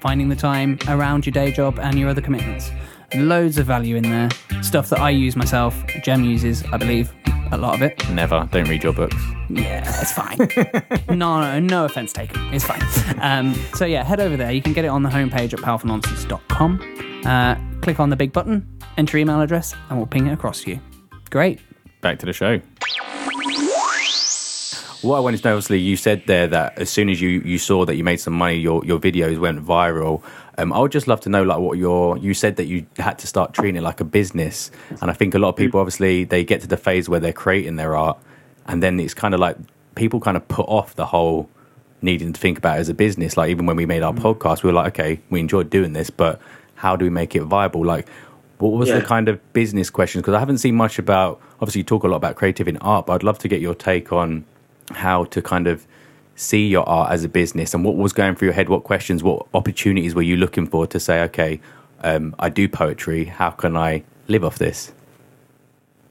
finding 0.00 0.28
the 0.28 0.36
time 0.36 0.78
around 0.88 1.26
your 1.26 1.32
day 1.32 1.50
job 1.50 1.78
and 1.78 1.98
your 1.98 2.08
other 2.08 2.20
commitments. 2.20 2.70
Loads 3.14 3.58
of 3.58 3.66
value 3.66 3.96
in 3.96 4.02
there. 4.04 4.28
Stuff 4.62 4.88
that 4.90 5.00
I 5.00 5.10
use 5.10 5.36
myself. 5.36 5.76
Jem 6.02 6.24
uses, 6.24 6.64
I 6.72 6.76
believe, 6.76 7.12
a 7.52 7.58
lot 7.58 7.74
of 7.74 7.82
it. 7.82 8.08
Never. 8.10 8.48
Don't 8.50 8.68
read 8.68 8.82
your 8.82 8.92
books. 8.92 9.16
Yeah, 9.48 9.84
it's 10.00 10.12
fine. 10.12 10.38
no, 11.18 11.40
no, 11.40 11.60
no 11.60 11.84
offense 11.84 12.12
taken. 12.12 12.40
It's 12.52 12.64
fine. 12.64 12.82
Um, 13.20 13.54
so 13.74 13.84
yeah, 13.84 14.02
head 14.02 14.20
over 14.20 14.36
there. 14.36 14.52
You 14.52 14.62
can 14.62 14.72
get 14.72 14.84
it 14.84 14.88
on 14.88 15.02
the 15.02 15.08
homepage 15.08 15.52
at 15.52 15.60
powerfulnonsense.com. 15.60 17.22
Uh, 17.24 17.80
click 17.80 18.00
on 18.00 18.10
the 18.10 18.16
big 18.16 18.32
button, 18.32 18.66
enter 18.96 19.16
your 19.16 19.22
email 19.22 19.40
address, 19.40 19.74
and 19.88 19.98
we'll 19.98 20.06
ping 20.06 20.26
it 20.26 20.32
across 20.32 20.62
to 20.62 20.70
you. 20.70 20.80
Great. 21.30 21.60
Back 22.00 22.18
to 22.20 22.26
the 22.26 22.32
show. 22.32 22.60
What 25.06 25.18
I 25.18 25.20
wanted 25.20 25.40
to 25.42 25.48
know, 25.48 25.54
obviously, 25.54 25.78
you 25.78 25.96
said 25.96 26.24
there 26.26 26.48
that 26.48 26.78
as 26.78 26.90
soon 26.90 27.08
as 27.08 27.20
you, 27.20 27.28
you 27.44 27.58
saw 27.58 27.84
that 27.84 27.94
you 27.94 28.02
made 28.02 28.16
some 28.16 28.32
money, 28.34 28.56
your, 28.56 28.84
your 28.84 28.98
videos 28.98 29.38
went 29.38 29.64
viral. 29.64 30.20
Um, 30.58 30.72
I 30.72 30.80
would 30.80 30.90
just 30.90 31.06
love 31.06 31.20
to 31.20 31.28
know, 31.28 31.44
like, 31.44 31.58
what 31.58 31.78
your 31.78 32.18
you 32.18 32.34
said 32.34 32.56
that 32.56 32.64
you 32.64 32.86
had 32.96 33.16
to 33.20 33.28
start 33.28 33.52
treating 33.52 33.76
it 33.76 33.82
like 33.82 34.00
a 34.00 34.04
business, 34.04 34.72
and 35.00 35.08
I 35.08 35.14
think 35.14 35.34
a 35.34 35.38
lot 35.38 35.50
of 35.50 35.56
people, 35.56 35.78
obviously, 35.78 36.24
they 36.24 36.42
get 36.44 36.60
to 36.62 36.66
the 36.66 36.76
phase 36.76 37.08
where 37.08 37.20
they're 37.20 37.32
creating 37.32 37.76
their 37.76 37.94
art, 37.94 38.18
and 38.66 38.82
then 38.82 38.98
it's 38.98 39.14
kind 39.14 39.32
of 39.32 39.38
like 39.38 39.56
people 39.94 40.18
kind 40.18 40.36
of 40.36 40.48
put 40.48 40.66
off 40.68 40.96
the 40.96 41.06
whole 41.06 41.48
needing 42.02 42.32
to 42.32 42.40
think 42.40 42.58
about 42.58 42.78
it 42.78 42.80
as 42.80 42.88
a 42.88 42.94
business. 42.94 43.36
Like 43.36 43.50
even 43.50 43.64
when 43.66 43.76
we 43.76 43.86
made 43.86 44.02
our 44.02 44.12
podcast, 44.12 44.62
we 44.64 44.68
were 44.68 44.74
like, 44.74 44.98
okay, 44.98 45.20
we 45.30 45.38
enjoyed 45.40 45.70
doing 45.70 45.92
this, 45.92 46.10
but 46.10 46.40
how 46.74 46.96
do 46.96 47.04
we 47.04 47.10
make 47.10 47.36
it 47.36 47.42
viable? 47.42 47.84
Like, 47.84 48.08
what 48.58 48.72
was 48.72 48.88
Yeah. 48.88 48.98
the 48.98 49.04
kind 49.06 49.28
of 49.28 49.40
business 49.52 49.88
questions? 49.88 50.22
Because 50.22 50.34
I 50.34 50.40
haven't 50.40 50.58
seen 50.58 50.74
much 50.74 50.98
about. 50.98 51.40
Obviously, 51.60 51.80
you 51.80 51.84
talk 51.84 52.02
a 52.02 52.08
lot 52.08 52.16
about 52.16 52.34
creative 52.34 52.66
in 52.66 52.76
art, 52.78 53.06
but 53.06 53.12
I'd 53.14 53.22
love 53.22 53.38
to 53.40 53.48
get 53.48 53.60
your 53.60 53.74
take 53.74 54.12
on 54.12 54.44
how 54.90 55.24
to 55.24 55.42
kind 55.42 55.66
of 55.66 55.86
see 56.34 56.66
your 56.66 56.88
art 56.88 57.12
as 57.12 57.24
a 57.24 57.28
business 57.28 57.72
and 57.74 57.84
what 57.84 57.96
was 57.96 58.12
going 58.12 58.34
through 58.34 58.46
your 58.46 58.54
head. 58.54 58.68
What 58.68 58.84
questions, 58.84 59.22
what 59.22 59.46
opportunities 59.54 60.14
were 60.14 60.22
you 60.22 60.36
looking 60.36 60.66
for 60.66 60.86
to 60.86 61.00
say, 61.00 61.22
okay, 61.22 61.60
um, 62.02 62.34
I 62.38 62.50
do 62.50 62.68
poetry. 62.68 63.24
How 63.24 63.50
can 63.50 63.76
I 63.76 64.02
live 64.28 64.44
off 64.44 64.58
this? 64.58 64.92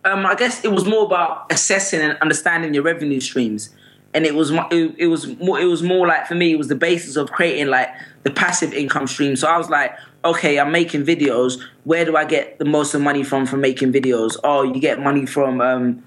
um, 0.05 0.25
I 0.25 0.35
guess 0.35 0.63
it 0.63 0.71
was 0.71 0.85
more 0.85 1.05
about 1.05 1.51
assessing 1.51 1.99
and 1.99 2.17
understanding 2.19 2.73
your 2.73 2.83
revenue 2.83 3.19
streams, 3.19 3.71
and 4.13 4.25
it 4.25 4.35
was 4.35 4.51
it, 4.71 5.07
was 5.07 5.27
more 5.37 5.59
it 5.59 5.65
was 5.65 5.81
more 5.81 6.07
like 6.07 6.27
for 6.27 6.35
me 6.35 6.53
it 6.53 6.57
was 6.57 6.67
the 6.67 6.75
basis 6.75 7.15
of 7.15 7.31
creating 7.31 7.67
like 7.67 7.89
the 8.23 8.29
passive 8.29 8.71
income 8.73 9.07
stream. 9.07 9.35
So 9.35 9.47
I 9.47 9.57
was 9.57 9.69
like, 9.69 9.97
okay, 10.23 10.59
I'm 10.59 10.71
making 10.71 11.05
videos. 11.05 11.59
Where 11.83 12.05
do 12.05 12.15
I 12.15 12.23
get 12.23 12.59
the 12.59 12.65
most 12.65 12.93
of 12.93 13.01
money 13.01 13.23
from 13.23 13.47
from 13.47 13.61
making 13.61 13.91
videos? 13.91 14.37
Oh, 14.43 14.61
you 14.61 14.79
get 14.79 15.01
money 15.01 15.25
from 15.25 15.59
um, 15.59 16.03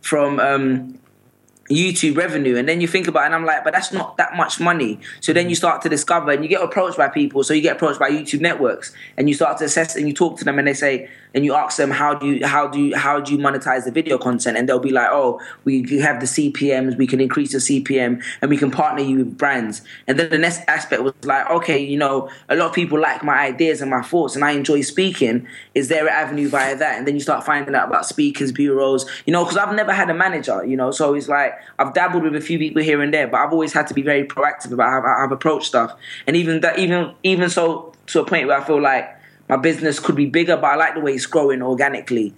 from 0.00 0.40
um, 0.40 0.98
YouTube 1.68 2.16
revenue, 2.16 2.56
and 2.56 2.68
then 2.68 2.80
you 2.80 2.88
think 2.88 3.08
about 3.08 3.22
it, 3.22 3.26
and 3.26 3.34
I'm 3.34 3.44
like, 3.44 3.64
but 3.64 3.72
that's 3.72 3.92
not 3.92 4.16
that 4.16 4.36
much 4.36 4.60
money. 4.60 5.00
So 5.20 5.32
then 5.32 5.48
you 5.48 5.54
mm. 5.54 5.58
start 5.58 5.82
to 5.82 5.88
discover, 5.88 6.30
and 6.30 6.42
you 6.42 6.48
get 6.48 6.62
approached 6.62 6.96
by 6.96 7.08
people. 7.08 7.42
So 7.44 7.54
you 7.54 7.62
get 7.62 7.76
approached 7.76 7.98
by 7.98 8.10
YouTube 8.10 8.40
networks, 8.40 8.92
and 9.16 9.28
you 9.28 9.34
start 9.34 9.58
to 9.58 9.64
assess, 9.64 9.96
and 9.96 10.06
you 10.06 10.14
talk 10.14 10.38
to 10.38 10.44
them, 10.44 10.58
and 10.58 10.68
they 10.68 10.74
say, 10.74 11.08
and 11.36 11.44
you 11.44 11.54
ask 11.54 11.76
them, 11.76 11.90
how 11.90 12.14
do 12.14 12.26
you, 12.26 12.46
how 12.46 12.66
do 12.66 12.80
you, 12.80 12.96
how 12.96 13.20
do 13.20 13.30
you 13.30 13.38
monetize 13.38 13.84
the 13.84 13.90
video 13.90 14.16
content? 14.16 14.56
And 14.56 14.66
they'll 14.66 14.78
be 14.78 14.90
like, 14.90 15.08
oh, 15.10 15.38
we 15.64 15.82
have 16.00 16.18
the 16.18 16.24
CPMS, 16.24 16.96
we 16.96 17.06
can 17.06 17.20
increase 17.20 17.52
the 17.52 17.58
CPM, 17.58 18.24
and 18.40 18.50
we 18.50 18.56
can 18.56 18.70
partner 18.70 19.02
you 19.02 19.18
with 19.18 19.36
brands. 19.36 19.82
And 20.06 20.18
then 20.18 20.30
the 20.30 20.38
next 20.38 20.62
aspect 20.66 21.02
was 21.02 21.12
like, 21.24 21.48
okay, 21.50 21.78
you 21.78 21.98
know, 21.98 22.30
a 22.48 22.56
lot 22.56 22.68
of 22.68 22.72
people 22.72 22.98
like 22.98 23.22
my 23.22 23.38
ideas 23.38 23.82
and 23.82 23.90
my 23.90 24.00
thoughts, 24.00 24.34
and 24.34 24.42
I 24.46 24.52
enjoy 24.52 24.80
speaking. 24.80 25.46
Is 25.74 25.88
there 25.88 26.06
an 26.06 26.12
avenue 26.12 26.48
via 26.48 26.74
that? 26.74 26.96
And 26.96 27.06
then 27.06 27.14
you 27.14 27.20
start 27.20 27.44
finding 27.44 27.74
out 27.74 27.88
about 27.88 28.06
speakers 28.06 28.50
bureaus, 28.50 29.04
you 29.26 29.32
know, 29.34 29.44
because 29.44 29.58
I've 29.58 29.74
never 29.74 29.92
had 29.92 30.08
a 30.08 30.14
manager, 30.14 30.64
you 30.64 30.78
know, 30.78 30.90
so 30.90 31.12
it's 31.12 31.28
like 31.28 31.52
I've 31.78 31.92
dabbled 31.92 32.22
with 32.22 32.34
a 32.34 32.40
few 32.40 32.58
people 32.58 32.82
here 32.82 33.02
and 33.02 33.12
there, 33.12 33.28
but 33.28 33.40
I've 33.40 33.52
always 33.52 33.74
had 33.74 33.86
to 33.88 33.94
be 33.94 34.00
very 34.00 34.26
proactive 34.26 34.72
about 34.72 34.88
how 34.88 35.24
I've 35.24 35.32
approached 35.32 35.66
stuff. 35.66 35.94
And 36.26 36.34
even 36.34 36.60
that, 36.60 36.78
even 36.78 37.14
even 37.22 37.50
so, 37.50 37.92
to 38.06 38.20
a 38.20 38.24
point 38.24 38.46
where 38.46 38.58
I 38.58 38.64
feel 38.64 38.80
like 38.80 39.15
my 39.48 39.56
business 39.56 39.98
could 39.98 40.16
be 40.16 40.26
bigger, 40.26 40.56
but 40.56 40.66
I 40.66 40.74
like 40.76 40.94
the 40.94 41.00
way 41.00 41.12
it's 41.12 41.26
growing 41.26 41.62
organically. 41.62 42.34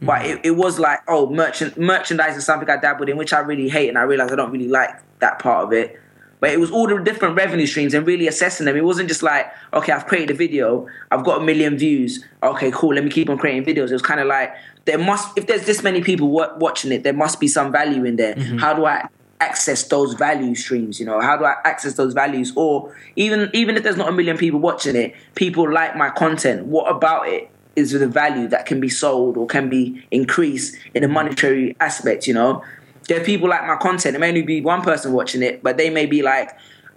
But 0.00 0.22
mm. 0.22 0.30
it, 0.30 0.40
it 0.44 0.50
was 0.52 0.78
like, 0.78 1.00
oh, 1.08 1.30
merchant 1.30 1.78
merchandise 1.78 2.36
is 2.36 2.44
something 2.44 2.68
I 2.68 2.76
dabbled 2.76 3.08
in, 3.08 3.16
which 3.16 3.32
I 3.32 3.40
really 3.40 3.68
hate, 3.68 3.88
and 3.88 3.98
I 3.98 4.02
realized 4.02 4.32
I 4.32 4.36
don't 4.36 4.50
really 4.50 4.68
like 4.68 4.90
that 5.20 5.38
part 5.38 5.64
of 5.64 5.72
it. 5.72 6.00
But 6.40 6.50
it 6.50 6.60
was 6.60 6.70
all 6.70 6.86
the 6.86 6.98
different 6.98 7.36
revenue 7.36 7.66
streams 7.66 7.94
and 7.94 8.06
really 8.06 8.28
assessing 8.28 8.66
them. 8.66 8.76
It 8.76 8.84
wasn't 8.84 9.08
just 9.08 9.22
like, 9.22 9.50
okay, 9.72 9.92
I've 9.92 10.06
created 10.06 10.32
a 10.32 10.34
video, 10.34 10.86
I've 11.10 11.24
got 11.24 11.40
a 11.40 11.44
million 11.44 11.78
views. 11.78 12.22
Okay, 12.42 12.70
cool, 12.70 12.94
let 12.94 13.02
me 13.02 13.10
keep 13.10 13.30
on 13.30 13.38
creating 13.38 13.64
videos. 13.64 13.88
It 13.88 13.94
was 13.94 14.02
kind 14.02 14.20
of 14.20 14.26
like 14.26 14.52
there 14.84 14.98
must, 14.98 15.38
if 15.38 15.46
there's 15.46 15.64
this 15.64 15.82
many 15.82 16.02
people 16.02 16.28
wa- 16.28 16.54
watching 16.58 16.92
it, 16.92 17.02
there 17.02 17.14
must 17.14 17.40
be 17.40 17.48
some 17.48 17.72
value 17.72 18.04
in 18.04 18.16
there. 18.16 18.34
Mm-hmm. 18.34 18.58
How 18.58 18.74
do 18.74 18.84
I 18.84 19.08
access 19.44 19.82
those 19.84 20.14
value 20.14 20.54
streams? 20.54 20.98
You 21.00 21.06
know, 21.06 21.20
how 21.20 21.36
do 21.36 21.44
I 21.44 21.54
access 21.64 21.94
those 21.94 22.14
values? 22.14 22.52
Or 22.56 22.94
even 23.16 23.50
even 23.52 23.76
if 23.76 23.82
there's 23.82 23.96
not 23.96 24.08
a 24.08 24.12
million 24.12 24.36
people 24.38 24.60
watching 24.60 24.96
it, 24.96 25.14
people 25.34 25.70
like 25.70 25.96
my 25.96 26.10
content. 26.10 26.66
What 26.66 26.86
about 26.96 27.28
it 27.28 27.50
is 27.76 27.92
the 27.92 28.06
value 28.06 28.48
that 28.48 28.66
can 28.66 28.80
be 28.80 28.88
sold 28.88 29.36
or 29.36 29.46
can 29.46 29.68
be 29.68 29.84
increased 30.10 30.76
in 30.94 31.04
a 31.04 31.08
monetary 31.08 31.76
aspect? 31.80 32.26
You 32.26 32.34
know, 32.34 32.62
there 33.08 33.20
are 33.20 33.24
people 33.24 33.48
like 33.48 33.66
my 33.66 33.76
content. 33.76 34.16
It 34.16 34.18
may 34.18 34.28
only 34.28 34.42
be 34.42 34.60
one 34.60 34.82
person 34.82 35.12
watching 35.12 35.42
it, 35.42 35.62
but 35.62 35.76
they 35.76 35.90
may 35.90 36.06
be 36.06 36.22
like 36.22 36.50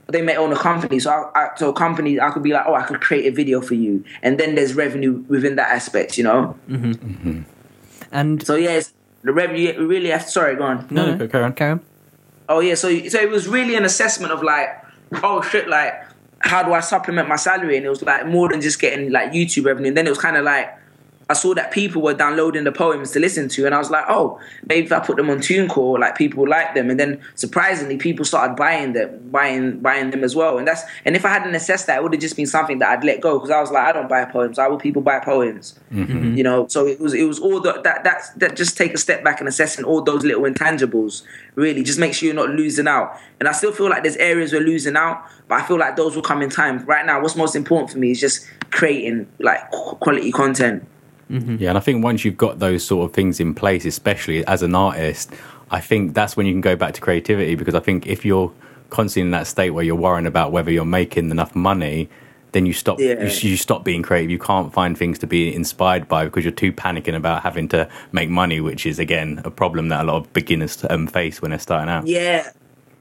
they 0.09 0.21
may 0.21 0.37
own 0.37 0.53
a 0.53 0.55
company. 0.55 0.99
So, 0.99 1.11
I, 1.11 1.39
I, 1.39 1.49
so 1.57 1.69
a 1.69 1.73
company, 1.73 2.19
I 2.19 2.31
could 2.31 2.43
be 2.43 2.53
like, 2.53 2.63
oh, 2.65 2.75
I 2.75 2.83
could 2.83 3.01
create 3.01 3.25
a 3.25 3.35
video 3.35 3.61
for 3.61 3.73
you, 3.73 4.03
and 4.21 4.39
then 4.39 4.55
there's 4.55 4.73
revenue 4.73 5.23
within 5.27 5.55
that 5.57 5.69
aspect. 5.69 6.17
You 6.17 6.23
know. 6.23 6.57
Mm-hmm. 6.69 7.41
And 8.11 8.45
So 8.45 8.55
yes, 8.55 8.93
the 9.23 9.33
revenue 9.33 9.85
really 9.85 10.09
have. 10.09 10.29
Sorry, 10.29 10.55
go 10.55 10.63
on. 10.63 10.87
No, 10.89 11.15
no, 11.15 11.27
carry 11.27 11.43
on. 11.43 11.53
Karen? 11.53 11.81
Oh 12.49 12.59
yeah, 12.59 12.75
so 12.75 12.87
so 13.07 13.19
it 13.19 13.29
was 13.29 13.47
really 13.47 13.75
an 13.75 13.85
assessment 13.85 14.31
of 14.31 14.41
like, 14.43 14.69
oh 15.23 15.41
shit, 15.41 15.67
like 15.67 15.93
how 16.39 16.63
do 16.63 16.73
I 16.73 16.79
supplement 16.81 17.27
my 17.27 17.35
salary? 17.35 17.77
And 17.77 17.85
it 17.85 17.89
was 17.89 18.01
like 18.01 18.27
more 18.27 18.49
than 18.49 18.61
just 18.61 18.79
getting 18.79 19.11
like 19.11 19.31
YouTube 19.31 19.65
revenue. 19.65 19.89
And 19.89 19.97
then 19.97 20.07
it 20.07 20.09
was 20.09 20.19
kind 20.19 20.37
of 20.37 20.45
like 20.45 20.73
I 21.29 21.33
saw 21.33 21.53
that 21.55 21.71
people 21.71 22.01
were 22.01 22.13
downloading 22.13 22.63
the 22.63 22.71
poems 22.71 23.11
to 23.11 23.19
listen 23.19 23.49
to, 23.49 23.65
and 23.65 23.75
I 23.75 23.79
was 23.79 23.89
like, 23.89 24.05
oh, 24.07 24.39
maybe 24.67 24.85
if 24.85 24.91
I 24.93 24.99
put 24.99 25.17
them 25.17 25.29
on 25.29 25.39
TuneCore, 25.39 25.99
like 25.99 26.17
people 26.17 26.47
like 26.47 26.73
them. 26.73 26.89
And 26.89 26.97
then 26.97 27.21
surprisingly, 27.35 27.97
people 27.97 28.23
started 28.23 28.55
buying 28.55 28.93
them, 28.93 29.29
buying 29.29 29.79
buying 29.79 30.11
them 30.11 30.23
as 30.23 30.35
well. 30.35 30.57
And 30.57 30.65
that's 30.67 30.83
and 31.03 31.15
if 31.15 31.25
I 31.25 31.29
hadn't 31.29 31.53
assessed 31.53 31.87
that, 31.87 31.97
it 31.97 32.03
would 32.03 32.13
have 32.13 32.21
just 32.21 32.37
been 32.37 32.45
something 32.45 32.79
that 32.79 32.89
I'd 32.89 33.03
let 33.03 33.19
go 33.19 33.37
because 33.37 33.51
I 33.51 33.59
was 33.59 33.71
like, 33.71 33.85
I 33.87 33.91
don't 33.91 34.07
buy 34.07 34.23
poems. 34.23 34.57
Why 34.57 34.67
would 34.67 34.79
people 34.79 35.01
buy 35.01 35.19
poems? 35.19 35.77
Mm-hmm. 35.91 36.37
You 36.37 36.43
know. 36.43 36.67
So 36.67 36.87
it 36.87 36.99
was 36.99 37.13
it 37.13 37.23
was 37.23 37.39
all 37.39 37.59
the, 37.59 37.73
that 37.83 38.05
that 38.05 38.21
that 38.37 38.55
just 38.55 38.77
take 38.77 38.93
a 38.93 38.97
step 38.97 39.23
back 39.23 39.39
and 39.39 39.49
assessing 39.49 39.83
all 39.83 40.01
those 40.01 40.23
little 40.23 40.43
intangibles. 40.43 41.23
Really, 41.55 41.83
just 41.83 41.99
make 41.99 42.13
sure 42.13 42.27
you're 42.27 42.35
not 42.35 42.51
losing 42.51 42.87
out. 42.87 43.17
And 43.39 43.49
I 43.49 43.51
still 43.51 43.73
feel 43.73 43.89
like 43.89 44.03
there's 44.03 44.15
areas 44.17 44.53
we're 44.53 44.61
losing 44.61 44.95
out, 44.95 45.25
but 45.47 45.61
I 45.61 45.67
feel 45.67 45.77
like 45.77 45.97
those 45.97 46.15
will 46.15 46.23
come 46.23 46.41
in 46.41 46.49
time. 46.49 46.85
Right 46.85 47.05
now, 47.05 47.21
what's 47.21 47.35
most 47.35 47.55
important 47.55 47.91
for 47.91 47.97
me 47.97 48.11
is 48.11 48.19
just 48.21 48.47
creating 48.71 49.27
like 49.39 49.69
quality 49.71 50.31
content. 50.31 50.87
Yeah, 51.29 51.69
and 51.69 51.77
I 51.77 51.81
think 51.81 52.03
once 52.03 52.23
you've 52.23 52.37
got 52.37 52.59
those 52.59 52.85
sort 52.85 53.09
of 53.09 53.13
things 53.13 53.39
in 53.39 53.53
place, 53.53 53.85
especially 53.85 54.45
as 54.45 54.61
an 54.63 54.75
artist, 54.75 55.33
I 55.69 55.81
think 55.81 56.13
that's 56.13 56.37
when 56.37 56.45
you 56.45 56.53
can 56.53 56.61
go 56.61 56.75
back 56.75 56.93
to 56.93 57.01
creativity 57.01 57.55
because 57.55 57.75
I 57.75 57.79
think 57.81 58.07
if 58.07 58.23
you're 58.23 58.51
constantly 58.89 59.27
in 59.27 59.31
that 59.31 59.47
state 59.47 59.71
where 59.71 59.83
you're 59.83 59.95
worrying 59.95 60.25
about 60.25 60.51
whether 60.53 60.71
you're 60.71 60.85
making 60.85 61.29
enough 61.29 61.53
money, 61.55 62.09
then 62.53 62.65
you 62.65 62.71
stop 62.71 62.99
Yeah. 62.99 63.21
you, 63.21 63.49
you 63.49 63.57
stop 63.57 63.83
being 63.83 64.01
creative. 64.01 64.31
You 64.31 64.39
can't 64.39 64.71
find 64.71 64.97
things 64.97 65.19
to 65.19 65.27
be 65.27 65.53
inspired 65.53 66.07
by 66.07 66.25
because 66.25 66.45
you're 66.45 66.53
too 66.53 66.71
panicking 66.71 67.15
about 67.15 67.43
having 67.43 67.67
to 67.69 67.89
make 68.13 68.29
money, 68.29 68.61
which 68.61 68.85
is 68.85 68.97
again 68.99 69.41
a 69.43 69.51
problem 69.51 69.89
that 69.89 70.01
a 70.01 70.03
lot 70.05 70.15
of 70.15 70.31
beginners 70.31 70.85
um, 70.89 71.07
face 71.07 71.41
when 71.41 71.51
they're 71.51 71.59
starting 71.59 71.89
out. 71.89 72.07
Yeah, 72.07 72.49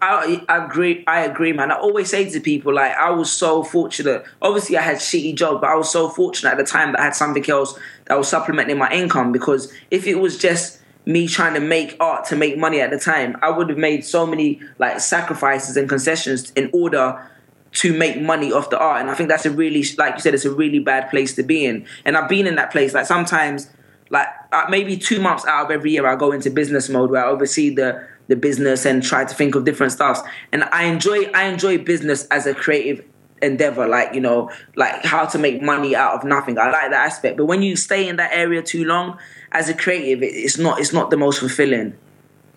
I, 0.03 0.45
I 0.49 0.65
agree. 0.65 1.05
I 1.07 1.21
agree, 1.21 1.53
man. 1.53 1.71
I 1.71 1.77
always 1.77 2.11
say 2.11 2.29
to 2.29 2.41
people, 2.41 2.75
like, 2.75 2.93
I 2.97 3.11
was 3.11 3.31
so 3.33 3.63
fortunate. 3.63 4.25
Obviously, 4.43 4.77
I 4.77 4.83
had 4.83 4.97
shitty 4.97 5.37
jobs, 5.37 5.61
but 5.61 5.71
I 5.71 5.75
was 5.77 5.91
so 5.91 6.09
fortunate 6.09 6.51
at 6.51 6.59
the 6.59 6.65
time 6.65 6.93
that 6.93 7.01
I 7.01 7.05
had 7.05 7.15
something 7.15 7.49
else 7.49 7.79
that 8.07 8.17
was 8.17 8.29
supplementing 8.29 8.79
my 8.79 8.91
income. 8.91 9.33
Because 9.33 9.73
if 9.91 10.07
it 10.07 10.17
was 10.17 10.39
just 10.39 10.81
me 11.05 11.29
trying 11.29 11.55
to 11.55 11.61
make 11.61 11.97
art 12.01 12.25
to 12.27 12.37
make 12.37 12.59
money 12.59 12.81
at 12.81 12.91
the 12.91 12.99
time, 12.99 13.37
I 13.43 13.51
would 13.51 13.69
have 13.69 13.79
made 13.79 14.05
so 14.05 14.27
many 14.27 14.61
like 14.79 15.01
sacrifices 15.01 15.77
and 15.77 15.89
concessions 15.89 16.51
in 16.53 16.71
order 16.73 17.31
to 17.73 17.97
make 17.97 18.21
money 18.21 18.53
off 18.53 18.71
the 18.71 18.79
art. 18.79 19.01
And 19.01 19.11
I 19.11 19.15
think 19.15 19.29
that's 19.29 19.45
a 19.45 19.51
really, 19.51 19.85
like 19.99 20.15
you 20.15 20.21
said, 20.21 20.35
it's 20.35 20.45
a 20.45 20.51
really 20.51 20.79
bad 20.79 21.11
place 21.11 21.35
to 21.35 21.43
be 21.43 21.67
in. 21.67 21.87
And 22.05 22.17
I've 22.17 22.29
been 22.29 22.47
in 22.47 22.57
that 22.57 22.73
place. 22.73 22.95
Like 22.95 23.07
sometimes, 23.07 23.69
like 24.11 24.27
uh, 24.53 24.67
maybe 24.71 24.97
two 24.97 25.21
months 25.21 25.47
out 25.47 25.67
of 25.67 25.71
every 25.71 25.93
year, 25.93 26.07
I 26.07 26.17
go 26.17 26.33
into 26.33 26.51
business 26.51 26.89
mode 26.89 27.11
where 27.11 27.25
I 27.25 27.29
oversee 27.29 27.75
the 27.75 28.07
the 28.29 28.35
business 28.35 28.85
and 28.85 29.05
try 29.05 29.25
to 29.25 29.35
think 29.35 29.55
of 29.55 29.65
different 29.65 29.93
stuffs. 29.93 30.21
And 30.53 30.65
I 30.65 30.85
enjoy 30.85 31.25
I 31.35 31.45
enjoy 31.45 31.79
business 31.79 32.27
as 32.27 32.47
a 32.47 32.55
creative 32.55 33.05
endeavor 33.43 33.87
like 33.87 34.15
you 34.15 34.21
know 34.21 34.51
like 34.77 35.05
how 35.05 35.27
to 35.27 35.39
make 35.39 35.63
money 35.63 35.95
out 35.95 36.15
of 36.15 36.25
nothing. 36.25 36.59
I 36.59 36.71
like 36.71 36.91
that 36.91 37.07
aspect. 37.07 37.37
But 37.37 37.47
when 37.47 37.63
you 37.63 37.77
stay 37.77 38.09
in 38.09 38.17
that 38.17 38.33
area 38.33 38.63
too 38.63 38.85
long 38.85 39.19
as 39.53 39.69
a 39.69 39.75
creative 39.75 40.23
it's 40.23 40.59
not 40.59 40.81
it's 40.81 40.93
not 40.93 41.11
the 41.11 41.17
most 41.17 41.41
fulfilling. 41.41 41.95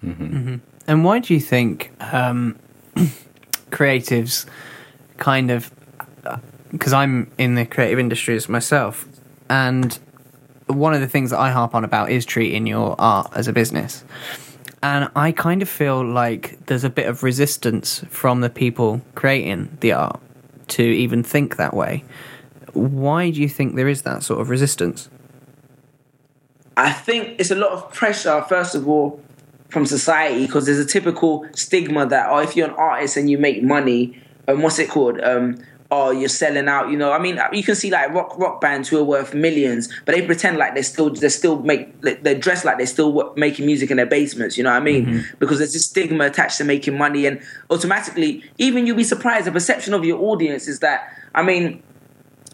Mm-hmm. 0.04 0.38
Mm-hmm. 0.38 0.56
And 0.88 1.04
why 1.04 1.20
do 1.20 1.34
you 1.34 1.40
think 1.40 1.92
um, 2.14 2.58
creatives 3.70 4.46
kind 5.18 5.52
of 5.52 5.72
uh, 6.26 6.38
because 6.72 6.94
I'm 6.94 7.32
in 7.38 7.56
the 7.56 7.66
creative 7.66 8.00
industries 8.00 8.48
myself, 8.48 9.08
and 9.50 9.98
one 10.68 10.94
of 10.94 11.02
the 11.02 11.08
things 11.08 11.32
that 11.32 11.40
I 11.40 11.52
harp 11.52 11.74
on 11.74 11.84
about 11.84 12.12
is 12.12 12.26
treating 12.26 12.68
your 12.68 12.96
art 13.00 13.32
as 13.36 13.48
a 13.48 13.54
business. 13.54 14.04
And 14.82 15.10
I 15.16 15.32
kind 15.32 15.62
of 15.62 15.68
feel 15.68 16.06
like 16.06 16.66
there's 16.68 16.84
a 16.84 16.90
bit 16.90 17.08
of 17.08 17.22
resistance 17.22 18.04
from 18.10 18.42
the 18.42 18.50
people 18.50 19.02
creating 19.14 19.78
the 19.82 19.92
art 19.92 20.22
to 20.72 20.84
even 20.84 21.24
think 21.24 21.58
that 21.58 21.74
way. 21.74 22.04
Why 22.74 23.32
do 23.32 23.42
you 23.42 23.50
think 23.50 23.76
there 23.76 23.88
is 23.88 24.04
that 24.04 24.24
sort 24.24 24.40
of 24.40 24.50
resistance? 24.50 25.10
I 26.78 26.94
think 26.94 27.40
it's 27.40 27.52
a 27.52 27.56
lot 27.56 27.72
of 27.72 27.94
pressure, 27.94 28.42
first 28.48 28.76
of 28.76 28.88
all, 28.88 29.22
from 29.70 29.86
society 29.86 30.46
because 30.46 30.66
there's 30.66 30.80
a 30.80 30.86
typical 30.86 31.46
stigma 31.54 32.06
that 32.08 32.30
oh, 32.30 32.40
if 32.40 32.56
you're 32.56 32.70
an 32.70 32.76
artist 32.76 33.18
and 33.18 33.30
you 33.30 33.38
make 33.38 33.62
money, 33.62 34.22
um, 34.48 34.62
what's 34.62 34.80
it 34.80 34.90
called? 34.90 35.20
Um, 35.22 35.62
oh, 35.92 36.12
you're 36.12 36.30
selling 36.30 36.68
out. 36.68 36.90
You 36.90 36.98
know, 36.98 37.12
I 37.12 37.20
mean, 37.20 37.40
you 37.52 37.64
can 37.64 37.76
see 37.76 37.90
like 37.90 38.14
rock 38.14 38.38
rock 38.38 38.62
bands 38.62 38.90
who 38.90 38.98
are 39.00 39.04
worth 39.04 39.34
millions, 39.34 39.90
but 40.06 40.14
they 40.16 40.26
pretend 40.26 40.58
like 40.58 40.76
they 40.76 40.82
still 40.82 41.10
they 41.10 41.30
still 41.30 41.62
make 41.62 42.00
they're 42.02 42.38
dressed 42.38 42.66
like 42.66 42.78
they're 42.78 42.86
still 42.86 43.34
making 43.36 43.66
music 43.66 43.92
in 43.92 43.98
their 43.98 44.06
basements. 44.06 44.58
You 44.58 44.64
know 44.64 44.72
what 44.72 44.82
I 44.82 44.86
mean? 44.86 45.06
Mm-hmm. 45.06 45.38
Because 45.40 45.58
there's 45.60 45.74
this 45.74 45.86
stigma 45.86 46.26
attached 46.26 46.58
to 46.60 46.64
making 46.64 46.98
money, 46.98 47.26
and 47.26 47.42
automatically, 47.70 48.44
even 48.58 48.86
you'll 48.86 48.98
be 48.98 49.04
surprised. 49.04 49.48
The 49.48 49.52
perception 49.52 49.94
of 49.94 50.06
your 50.06 50.20
audience 50.22 50.68
is 50.68 50.80
that 50.80 51.14
I 51.34 51.44
mean. 51.44 51.84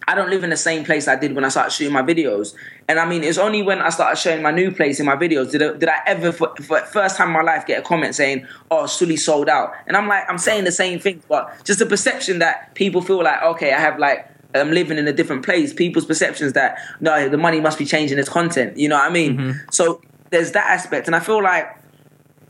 I 0.08 0.14
don't 0.14 0.30
live 0.30 0.44
in 0.44 0.52
the 0.52 0.58
same 0.58 0.86
place 0.86 1.08
I 1.08 1.16
did 1.16 1.34
when 1.34 1.44
I 1.44 1.50
started 1.50 1.72
shooting 1.72 1.94
my 1.94 2.04
videos. 2.04 2.54
And 2.88 3.00
I 3.00 3.08
mean, 3.08 3.24
it's 3.24 3.40
only 3.40 3.64
when 3.64 3.80
I 3.80 3.90
started 3.90 4.18
showing 4.20 4.44
my 4.44 4.52
new 4.52 4.72
place 4.72 5.00
in 5.00 5.06
my 5.06 5.16
videos 5.16 5.52
did 5.52 5.64
I, 5.64 5.74
did 5.74 5.90
I 5.90 6.02
ever, 6.06 6.32
for, 6.32 6.54
for 6.62 6.80
the 6.80 6.86
first 6.86 7.18
time 7.18 7.30
in 7.30 7.34
my 7.34 7.42
life, 7.42 7.66
get 7.66 7.80
a 7.80 7.82
comment 7.82 8.14
saying, 8.14 8.46
oh, 8.70 8.86
Suli 8.86 9.18
sold 9.18 9.50
out. 9.50 9.74
And 9.88 9.98
I'm 9.98 10.08
like, 10.08 10.24
I'm 10.30 10.38
saying 10.38 10.66
the 10.66 10.72
same 10.72 11.00
thing, 11.00 11.24
but 11.28 11.52
just 11.64 11.80
the 11.80 11.88
perception 11.88 12.40
that 12.40 12.76
people 12.76 13.02
feel 13.02 13.24
like, 13.24 13.42
okay, 13.42 13.74
I 13.74 13.80
have 13.80 13.98
like, 13.98 14.30
I'm 14.54 14.72
living 14.72 14.98
in 14.98 15.08
a 15.08 15.14
different 15.14 15.44
place. 15.44 15.74
People's 15.74 16.06
perceptions 16.06 16.54
that, 16.54 16.78
no, 17.00 17.28
the 17.28 17.38
money 17.38 17.60
must 17.60 17.78
be 17.78 17.86
changing 17.86 18.20
its 18.20 18.30
content. 18.30 18.78
You 18.78 18.90
know 18.90 18.96
what 18.96 19.10
I 19.10 19.14
mean? 19.14 19.38
Mm-hmm. 19.38 19.70
So 19.72 20.02
there's 20.30 20.52
that 20.52 20.70
aspect. 20.70 21.08
And 21.08 21.16
I 21.16 21.20
feel 21.20 21.42
like 21.42 21.68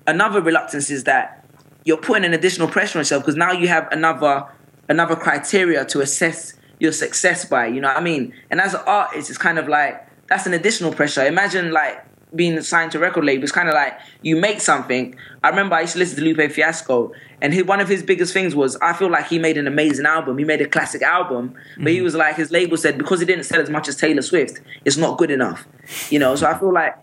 another 0.07 0.41
reluctance 0.41 0.89
is 0.91 1.05
that 1.05 1.45
you're 1.85 1.97
putting 1.97 2.25
an 2.25 2.33
additional 2.33 2.67
pressure 2.67 2.97
on 2.97 3.01
yourself 3.01 3.23
because 3.23 3.35
now 3.35 3.51
you 3.51 3.67
have 3.67 3.87
another 3.91 4.45
another 4.87 5.15
criteria 5.15 5.85
to 5.85 6.01
assess 6.01 6.53
your 6.79 6.91
success 6.91 7.45
by. 7.45 7.67
You 7.67 7.81
know 7.81 7.87
what 7.87 7.97
I 7.97 8.01
mean? 8.01 8.33
And 8.49 8.61
as 8.61 8.73
an 8.73 8.81
artist, 8.85 9.29
it's 9.29 9.39
kind 9.39 9.59
of 9.59 9.67
like 9.67 10.07
that's 10.27 10.45
an 10.45 10.53
additional 10.53 10.93
pressure. 10.93 11.25
Imagine 11.25 11.71
like 11.71 12.03
being 12.35 12.59
signed 12.61 12.91
to 12.91 12.99
record 12.99 13.23
label. 13.23 13.43
It's 13.43 13.51
kind 13.51 13.69
of 13.69 13.73
like 13.75 13.97
you 14.21 14.35
make 14.35 14.59
something. 14.59 15.15
I 15.43 15.49
remember 15.49 15.75
I 15.75 15.81
used 15.81 15.93
to 15.93 15.99
listen 15.99 16.17
to 16.17 16.23
Lupe 16.23 16.51
Fiasco, 16.51 17.11
and 17.41 17.53
his, 17.53 17.63
one 17.65 17.79
of 17.79 17.87
his 17.87 18.03
biggest 18.03 18.33
things 18.33 18.55
was 18.55 18.75
I 18.77 18.93
feel 18.93 19.09
like 19.09 19.27
he 19.27 19.39
made 19.39 19.57
an 19.57 19.67
amazing 19.67 20.05
album. 20.05 20.37
He 20.37 20.45
made 20.45 20.61
a 20.61 20.67
classic 20.67 21.01
album, 21.01 21.55
but 21.77 21.87
he 21.87 21.97
mm-hmm. 21.97 22.03
was 22.03 22.15
like 22.15 22.35
his 22.35 22.51
label 22.51 22.77
said 22.77 22.97
because 22.97 23.19
he 23.19 23.25
didn't 23.25 23.45
sell 23.45 23.61
as 23.61 23.69
much 23.69 23.87
as 23.87 23.95
Taylor 23.95 24.21
Swift, 24.21 24.59
it's 24.83 24.97
not 24.97 25.17
good 25.17 25.31
enough. 25.31 25.67
You 26.09 26.19
know, 26.19 26.35
so 26.35 26.47
I 26.47 26.57
feel 26.57 26.73
like 26.73 26.95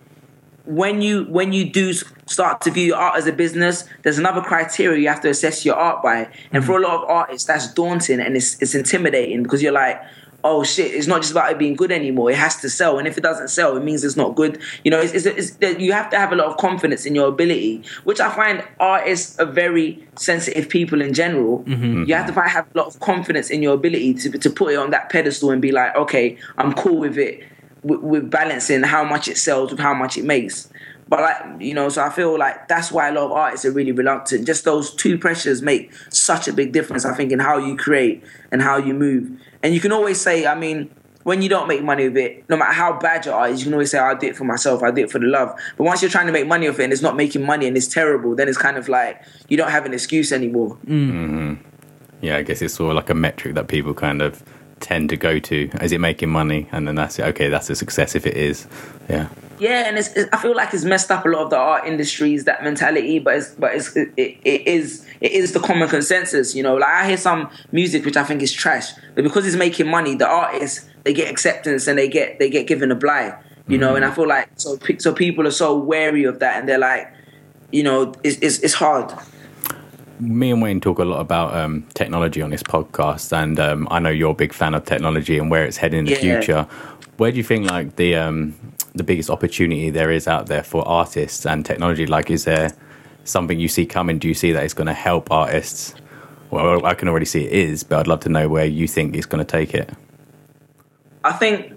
when 0.65 1.03
you 1.03 1.25
when 1.25 1.53
you 1.53 1.71
do 1.71 1.93
start 1.93 2.61
to 2.63 2.71
view 2.71 2.87
your 2.87 2.97
art 2.97 3.19
as 3.19 3.27
a 3.27 3.33
business, 3.33 3.85
there's 4.03 4.19
another 4.19 4.41
criteria 4.41 5.01
you 5.01 5.09
have 5.09 5.21
to 5.23 5.31
assess 5.31 5.65
your 5.65 5.77
art 5.77 6.03
by. 6.03 6.29
And 6.53 6.65
for 6.65 6.79
a 6.79 6.83
lot 6.83 7.03
of 7.03 7.09
artists, 7.09 7.47
that's 7.47 7.73
daunting 7.73 8.21
and 8.21 8.37
it's 8.37 8.61
it's 8.63 8.75
intimidating 8.75 9.43
because 9.43 9.63
you're 9.63 9.73
like, 9.73 10.01
oh 10.45 10.65
shit, 10.65 10.93
it's 10.95 11.07
not 11.07 11.21
just 11.23 11.33
about 11.33 11.51
it 11.51 11.59
being 11.59 11.75
good 11.75 11.93
anymore. 11.93 12.31
It 12.31 12.37
has 12.37 12.57
to 12.61 12.71
sell, 12.71 12.99
and 12.99 13.07
if 13.09 13.19
it 13.19 13.23
doesn't 13.23 13.49
sell, 13.49 13.77
it 13.77 13.85
means 13.85 14.05
it's 14.05 14.17
not 14.17 14.35
good. 14.35 14.61
You 14.85 14.91
know, 14.91 15.01
it's, 15.01 15.27
it's, 15.27 15.57
it's 15.61 15.81
you 15.81 15.93
have 15.93 16.11
to 16.11 16.19
have 16.19 16.33
a 16.33 16.37
lot 16.37 16.47
of 16.47 16.57
confidence 16.59 17.07
in 17.07 17.15
your 17.15 17.29
ability, 17.29 17.83
which 18.05 18.21
I 18.21 18.35
find 18.35 18.65
artists 18.79 19.39
are 19.39 19.47
very 19.47 20.07
sensitive 20.17 20.69
people 20.69 21.03
in 21.03 21.13
general. 21.13 21.61
Mm-hmm. 21.65 22.05
You 22.05 22.15
have 22.15 22.27
to 22.27 22.33
find, 22.33 22.51
have 22.51 22.67
a 22.75 22.79
lot 22.79 22.87
of 22.87 23.01
confidence 23.01 23.51
in 23.51 23.63
your 23.63 23.75
ability 23.75 24.15
to 24.15 24.31
to 24.31 24.51
put 24.51 24.73
it 24.73 24.77
on 24.77 24.91
that 24.91 25.11
pedestal 25.11 25.51
and 25.51 25.61
be 25.61 25.73
like, 25.73 25.95
okay, 25.97 26.39
I'm 26.57 26.73
cool 26.73 26.99
with 26.99 27.19
it 27.19 27.45
with, 27.83 28.01
with 28.01 28.31
balancing 28.31 28.83
how 28.83 29.05
much 29.05 29.29
it 29.29 29.39
sells 29.39 29.71
with 29.71 29.81
how 29.81 29.95
much 29.95 30.17
it 30.17 30.25
makes. 30.25 30.69
But 31.09 31.21
like 31.21 31.61
you 31.61 31.75
know, 31.75 31.89
so 31.89 32.03
I 32.03 32.11
feel 32.11 32.39
like 32.39 32.69
that's 32.69 32.91
why 32.91 33.09
a 33.09 33.13
lot 33.13 33.27
of 33.27 33.33
artists 33.33 33.67
are 33.67 33.73
really 33.73 33.93
reluctant. 33.93 34.47
Just 34.47 34.65
those 34.65 34.95
two 34.95 35.19
pressures 35.19 35.61
make 35.61 35.93
such 36.09 36.49
a 36.49 36.53
big 36.53 36.73
difference. 36.73 37.05
I 37.05 37.15
think 37.15 37.33
in 37.33 37.39
how 37.39 37.59
you 37.59 37.77
create 37.77 38.25
and 38.51 38.63
how 38.63 38.79
you 38.79 38.95
move. 38.95 39.31
And 39.63 39.75
you 39.75 39.81
can 39.81 39.93
always 39.93 40.21
say, 40.21 40.47
I 40.47 40.55
mean, 40.55 40.91
when 41.25 41.43
you 41.43 41.49
don't 41.49 41.69
make 41.69 41.83
money 41.83 42.09
with 42.09 42.17
it, 42.17 42.49
no 42.49 42.57
matter 42.57 42.73
how 42.73 42.99
bad 42.99 43.27
your 43.27 43.35
art 43.35 43.51
is, 43.51 43.61
you 43.61 43.65
can 43.65 43.75
always 43.75 43.91
say, 43.91 43.99
"I 43.99 44.15
do 44.15 44.29
it 44.29 44.37
for 44.37 44.45
myself. 44.45 44.83
I 44.83 44.91
do 44.91 45.03
it 45.03 45.11
for 45.11 45.19
the 45.19 45.27
love." 45.27 45.55
But 45.77 45.85
once 45.85 46.03
you're 46.03 46.11
trying 46.11 46.27
to 46.27 46.33
make 46.33 46.47
money 46.47 46.69
off 46.69 46.81
it 46.81 46.85
and 46.85 46.93
it's 46.93 47.03
not 47.03 47.17
making 47.17 47.45
money 47.45 47.67
and 47.67 47.77
it's 47.77 47.89
terrible, 47.89 48.35
then 48.35 48.49
it's 48.49 48.59
kind 48.59 48.77
of 48.77 48.89
like 48.89 49.23
you 49.49 49.57
don't 49.57 49.71
have 49.71 49.85
an 49.85 49.93
excuse 49.93 50.33
anymore. 50.33 50.79
Mm. 50.87 51.13
Mm-hmm. 51.13 51.55
Yeah, 52.23 52.37
I 52.37 52.43
guess 52.43 52.63
it's 52.63 52.75
sort 52.75 52.91
of 52.91 52.97
like 52.97 53.11
a 53.11 53.15
metric 53.15 53.55
that 53.55 53.69
people 53.69 53.95
kind 53.95 54.23
of 54.23 54.43
tend 54.83 55.09
to 55.11 55.17
go 55.17 55.39
to. 55.39 55.71
Is 55.81 55.93
it 55.93 56.01
making 56.01 56.29
money? 56.29 56.69
And 56.73 56.87
then 56.87 56.95
that's 56.95 57.19
it. 57.19 57.25
Okay, 57.27 57.49
that's 57.49 57.71
a 57.71 57.75
success 57.75 58.15
if 58.15 58.27
it 58.27 58.37
is. 58.37 58.67
Yeah. 59.09 59.29
Yeah, 59.59 59.87
and 59.87 59.97
it's, 59.97 60.09
it's, 60.15 60.29
I 60.33 60.39
feel 60.39 60.57
like 60.57 60.75
it's 60.75 60.85
messed 60.85 61.11
up 61.13 61.25
a 61.25 61.29
lot 61.29 61.43
of 61.43 61.51
the 61.51 61.57
art 61.57 61.87
industries 61.87 62.45
that 62.45 62.65
mentality, 62.65 63.21
but 63.21 63.37
it's 63.37 63.55
but 63.55 63.75
it's 63.75 63.97
it, 63.97 64.11
it 64.17 64.67
is 64.67 65.07
it 65.21 65.31
is 65.31 65.53
the 65.53 65.61
common 65.61 65.89
consensus. 65.89 66.57
You 66.57 66.65
know, 66.65 66.75
like 66.75 66.91
I 66.91 67.07
hear 67.07 67.17
some 67.17 67.49
music 67.71 68.05
which 68.05 68.17
I 68.17 68.25
think 68.25 68.43
is 68.43 68.53
trash, 68.53 68.91
but 69.15 69.23
because 69.23 69.47
it's 69.47 69.55
making 69.55 69.89
money, 69.89 70.17
the 70.17 70.27
artists 70.27 70.89
they 71.05 71.13
get 71.13 71.31
acceptance 71.31 71.87
and 71.87 71.97
they 71.97 72.09
get 72.09 72.41
they 72.41 72.51
get 72.51 72.67
given 72.67 72.91
a 72.91 72.97
blight. 72.97 73.35
You 73.69 73.79
know, 73.79 73.95
and 73.95 74.05
I 74.05 74.09
mm-hmm. 74.09 74.17
feel 74.17 74.29
like 74.29 74.49
so 74.57 74.77
so 74.99 75.15
people 75.15 75.47
are 75.47 75.53
so 75.53 75.79
wary 75.79 76.25
of 76.25 76.41
that, 76.41 76.59
and 76.59 76.69
they're 76.69 76.79
like, 76.79 77.13
you 77.71 77.85
know, 77.85 78.13
it's 78.25 78.39
it's, 78.39 78.59
it's 78.59 78.75
hard. 78.75 79.13
Me 80.23 80.51
and 80.51 80.63
Wayne 80.63 80.81
talk 80.81 80.99
a 80.99 81.05
lot 81.05 81.21
about 81.21 81.55
um, 81.55 81.85
technology 81.95 82.41
on 82.43 82.51
this 82.51 82.63
podcast, 82.63 83.33
and 83.37 83.59
um, 83.59 83.89
I 83.91 83.99
know 83.99 84.11
you're 84.11 84.31
a 84.31 84.35
big 84.35 84.53
fan 84.53 84.75
of 84.75 84.85
technology 84.85 85.39
and 85.39 85.51
where 85.51 85.65
it's 85.65 85.77
heading 85.77 86.01
in 86.01 86.05
the 86.07 86.13
Yeah. 86.13 86.19
future. 86.41 86.67
Where 87.17 87.31
do 87.31 87.37
you 87.37 87.43
think 87.45 87.69
like 87.69 87.97
the 87.97 88.17
um, 88.17 88.55
the 88.95 89.05
biggest 89.05 89.31
opportunity 89.31 89.91
there 89.91 90.11
is 90.11 90.27
out 90.29 90.47
there 90.47 90.63
for 90.63 90.87
artists 90.87 91.45
and 91.47 91.65
technology? 91.65 92.07
Like, 92.07 92.31
is 92.31 92.45
there 92.45 92.73
something 93.25 93.59
you 93.59 93.69
see 93.69 93.87
coming? 93.87 94.19
Do 94.19 94.29
you 94.29 94.35
see 94.35 94.53
that 94.53 94.63
it's 94.65 94.75
going 94.75 94.87
to 94.87 94.93
help 94.95 95.31
artists? 95.31 95.95
Well, 96.51 96.85
I 96.85 96.95
can 96.95 97.09
already 97.09 97.27
see 97.27 97.45
it 97.45 97.53
is, 97.53 97.83
but 97.83 97.99
I'd 98.01 98.07
love 98.07 98.21
to 98.21 98.29
know 98.29 98.49
where 98.49 98.67
you 98.67 98.87
think 98.87 99.17
it's 99.17 99.27
going 99.27 99.45
to 99.45 99.51
take 99.51 99.75
it. 99.75 99.91
I 101.25 101.33
think 101.33 101.73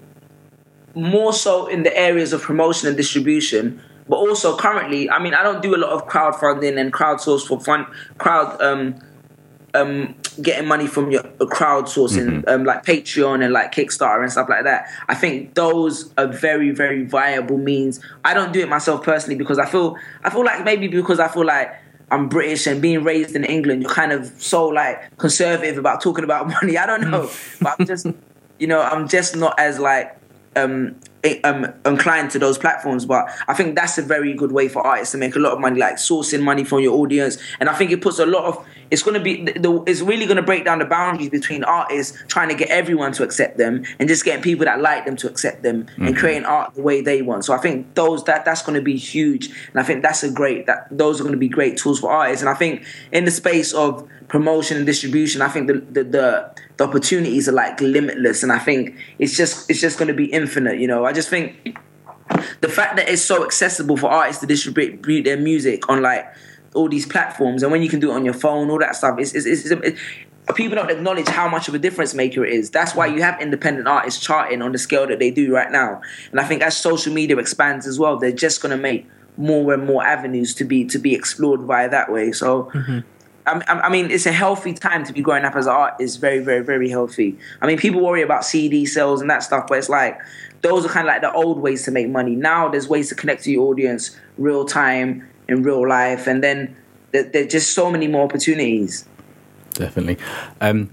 more 0.96 1.34
so 1.34 1.68
in 1.68 1.84
the 1.84 1.96
areas 1.98 2.34
of 2.34 2.42
promotion 2.42 2.88
and 2.88 2.98
distribution, 2.98 3.82
but 4.08 4.18
also 4.18 4.56
currently, 4.56 5.10
I 5.10 5.20
mean, 5.20 5.34
I 5.34 5.44
don't 5.44 5.62
do 5.62 5.76
a 5.76 5.78
lot 5.78 5.92
of 5.92 6.08
crowdfunding 6.08 6.80
and 6.80 6.94
crowdsource 6.94 7.48
for 7.48 7.60
fun, 7.60 7.88
crowd, 8.18 8.62
um, 8.62 8.96
um, 9.74 10.16
getting 10.42 10.68
money 10.68 10.88
from 10.88 11.12
your 11.12 11.24
crowdsourcing, 11.24 12.48
um, 12.48 12.64
like 12.64 12.86
Patreon 12.86 13.44
and 13.44 13.52
like 13.52 13.74
Kickstarter 13.74 14.22
and 14.22 14.32
stuff 14.32 14.48
like 14.48 14.64
that. 14.64 14.90
I 15.08 15.16
think 15.16 15.56
those 15.56 16.14
are 16.18 16.28
very, 16.28 16.72
very 16.72 17.04
viable 17.06 17.58
means. 17.58 18.00
I 18.24 18.34
don't 18.34 18.54
do 18.54 18.62
it 18.62 18.70
myself 18.70 19.04
personally 19.04 19.38
because 19.38 19.60
I 19.60 19.66
feel, 19.66 19.98
I 20.24 20.30
feel 20.30 20.46
like 20.46 20.64
maybe 20.64 20.88
because 20.88 21.20
I 21.20 21.28
feel 21.28 21.46
like. 21.46 21.74
I'm 22.12 22.30
British 22.30 22.68
and 22.68 22.84
being 22.84 23.04
raised 23.04 23.36
in 23.36 23.44
England, 23.44 23.82
you're 23.82 23.92
kind 23.92 24.12
of 24.12 24.28
so 24.38 24.68
like 24.68 25.18
conservative 25.18 25.80
about 25.80 26.02
talking 26.02 26.24
about 26.24 26.48
money. 26.62 26.78
I 26.78 26.86
don't 26.86 27.10
know, 27.10 27.32
but 27.60 27.80
I'm 27.80 27.88
just, 27.88 28.06
you 28.60 28.68
know, 28.68 28.80
I'm 28.80 29.08
just 29.08 29.36
not 29.36 29.60
as 29.60 29.80
like 29.80 30.16
um 30.56 30.96
um, 31.44 31.68
inclined 31.86 32.32
to 32.32 32.40
those 32.40 32.58
platforms. 32.58 33.06
But 33.06 33.28
I 33.48 33.54
think 33.54 33.76
that's 33.76 33.98
a 33.98 34.02
very 34.02 34.34
good 34.34 34.52
way 34.52 34.68
for 34.68 34.86
artists 34.86 35.12
to 35.14 35.18
make 35.18 35.36
a 35.36 35.40
lot 35.40 35.54
of 35.54 35.60
money, 35.60 35.80
like 35.80 35.96
sourcing 35.96 36.44
money 36.44 36.64
from 36.64 36.80
your 36.80 36.96
audience. 36.96 37.38
And 37.60 37.70
I 37.70 37.74
think 37.74 37.92
it 37.92 38.02
puts 38.02 38.20
a 38.20 38.26
lot 38.26 38.46
of 38.46 38.66
it's 38.92 39.02
going 39.02 39.16
to 39.16 39.20
be 39.20 39.52
the, 39.52 39.84
it's 39.88 40.02
really 40.02 40.26
going 40.26 40.38
to 40.38 40.44
break 40.44 40.64
down 40.66 40.80
the 40.80 40.86
boundaries 40.86 41.30
between 41.30 41.64
artists 41.64 42.18
trying 42.28 42.50
to 42.50 42.56
get 42.56 42.70
everyone 42.70 43.12
to 43.14 43.24
accept 43.24 43.58
them 43.58 43.84
and 44.00 44.08
just 44.08 44.24
getting 44.24 44.44
people 44.44 44.66
that 44.66 44.80
like 44.80 45.06
them 45.06 45.16
to 45.18 45.28
accept 45.28 45.64
them 45.64 45.86
mm-hmm. 45.86 46.08
and 46.08 46.18
creating 46.18 46.46
art 46.46 46.74
the 46.76 46.82
way 46.82 47.02
they 47.02 47.22
want. 47.22 47.46
So 47.46 47.54
I 47.54 47.58
think 47.58 47.96
those 47.96 48.24
that 48.26 48.46
that's 48.46 48.62
going 48.62 48.76
to 48.76 48.82
be 48.82 48.96
huge, 48.96 49.48
and 49.48 49.80
I 49.80 49.84
think 49.84 50.04
that's 50.04 50.24
a 50.24 50.32
great 50.32 50.68
that 50.68 50.88
those 50.92 51.20
are 51.20 51.24
going 51.24 51.34
to 51.34 51.40
be 51.40 51.50
great 51.50 51.78
tools 51.78 52.00
for 52.00 52.12
artists. 52.12 52.42
And 52.42 52.50
I 52.50 52.54
think 52.54 52.86
in 53.12 53.26
the 53.26 53.32
space 53.32 53.74
of 53.74 54.08
promotion 54.28 54.78
and 54.78 54.86
distribution, 54.86 55.42
I 55.42 55.50
think 55.50 55.68
the 55.68 55.74
the, 55.74 56.04
the 56.04 56.56
the 56.78 56.84
opportunities 56.84 57.48
are 57.48 57.54
like 57.54 57.80
limitless 57.80 58.44
and 58.44 58.52
i 58.52 58.60
think 58.60 58.96
it's 59.20 59.38
just 59.38 59.70
it's 59.70 59.80
just 59.80 59.98
going 59.98 60.08
to 60.08 60.14
be 60.14 60.26
infinite 60.26 60.78
you 60.80 60.88
know 60.88 61.06
i 61.06 61.14
just 61.16 61.30
think 61.30 61.78
the 62.62 62.70
fact 62.70 62.96
that 62.98 63.10
it's 63.10 63.22
so 63.22 63.44
accessible 63.44 63.98
for 63.98 64.10
artists 64.10 64.42
to 64.42 64.48
distribute 64.48 65.24
their 65.24 65.38
music 65.38 65.90
on 65.90 66.02
like 66.02 66.26
all 66.74 66.90
these 66.90 67.06
platforms 67.06 67.64
and 67.64 67.72
when 67.72 67.82
you 67.82 67.90
can 67.90 68.00
do 68.00 68.12
it 68.12 68.16
on 68.16 68.26
your 68.26 68.34
phone 68.34 68.70
all 68.70 68.80
that 68.80 68.96
stuff 68.96 69.18
is 69.20 69.34
is 69.34 69.74
people 70.56 70.76
don't 70.76 70.92
acknowledge 70.92 71.28
how 71.28 71.48
much 71.48 71.68
of 71.68 71.74
a 71.74 71.80
difference 71.80 72.14
maker 72.14 72.46
it 72.46 72.54
is 72.54 72.70
that's 72.70 72.94
why 72.94 73.06
you 73.06 73.22
have 73.22 73.40
independent 73.42 73.88
artists 73.88 74.24
charting 74.24 74.62
on 74.62 74.72
the 74.72 74.78
scale 74.78 75.08
that 75.08 75.20
they 75.20 75.32
do 75.32 75.54
right 75.54 75.72
now 75.72 76.02
and 76.32 76.40
i 76.40 76.44
think 76.44 76.62
as 76.62 76.76
social 76.76 77.14
media 77.14 77.38
expands 77.38 77.88
as 77.88 77.98
well 77.98 78.18
they're 78.18 78.32
just 78.32 78.62
going 78.62 78.76
to 78.76 78.82
make 78.82 79.08
more 79.38 79.74
and 79.74 79.86
more 79.86 80.04
avenues 80.04 80.54
to 80.54 80.64
be 80.64 80.86
to 80.86 81.00
be 81.00 81.14
explored 81.14 81.62
via 81.62 81.90
that 81.90 82.12
way 82.12 82.32
so 82.32 82.66
mm-hmm. 82.74 83.00
I, 83.48 83.62
I 83.68 83.90
mean, 83.90 84.10
it's 84.10 84.26
a 84.26 84.32
healthy 84.32 84.74
time 84.74 85.04
to 85.06 85.14
be 85.14 85.22
growing 85.22 85.46
up 85.46 85.56
as 85.56 85.68
an 85.68 85.74
art. 85.74 85.96
Is 86.00 86.16
very, 86.16 86.40
very, 86.40 86.64
very 86.64 86.90
healthy. 86.90 87.38
I 87.62 87.68
mean, 87.68 87.78
people 87.78 88.02
worry 88.02 88.22
about 88.22 88.44
CD 88.44 88.86
sales 88.86 89.22
and 89.22 89.30
that 89.30 89.44
stuff, 89.44 89.68
but 89.68 89.78
it's 89.78 89.90
like 89.90 90.20
those 90.62 90.86
are 90.86 90.90
kind 90.90 91.08
of 91.08 91.14
like 91.14 91.22
the 91.22 91.32
old 91.32 91.60
ways 91.60 91.84
to 91.84 91.92
make 91.92 92.10
money. 92.10 92.36
Now 92.36 92.70
there's 92.70 92.88
ways 92.88 93.10
to 93.10 93.16
connect 93.16 93.44
to 93.44 93.52
your 93.52 93.68
audience 93.70 94.16
real 94.38 94.66
time 94.66 95.28
in 95.48 95.64
real 95.64 95.88
life, 95.88 96.28
and 96.28 96.44
then 96.44 96.76
there's 97.12 97.52
just 97.52 97.74
so 97.74 97.92
many 97.92 98.08
more 98.08 98.24
opportunities. 98.24 99.08
Definitely. 99.74 100.18
Um, 100.62 100.90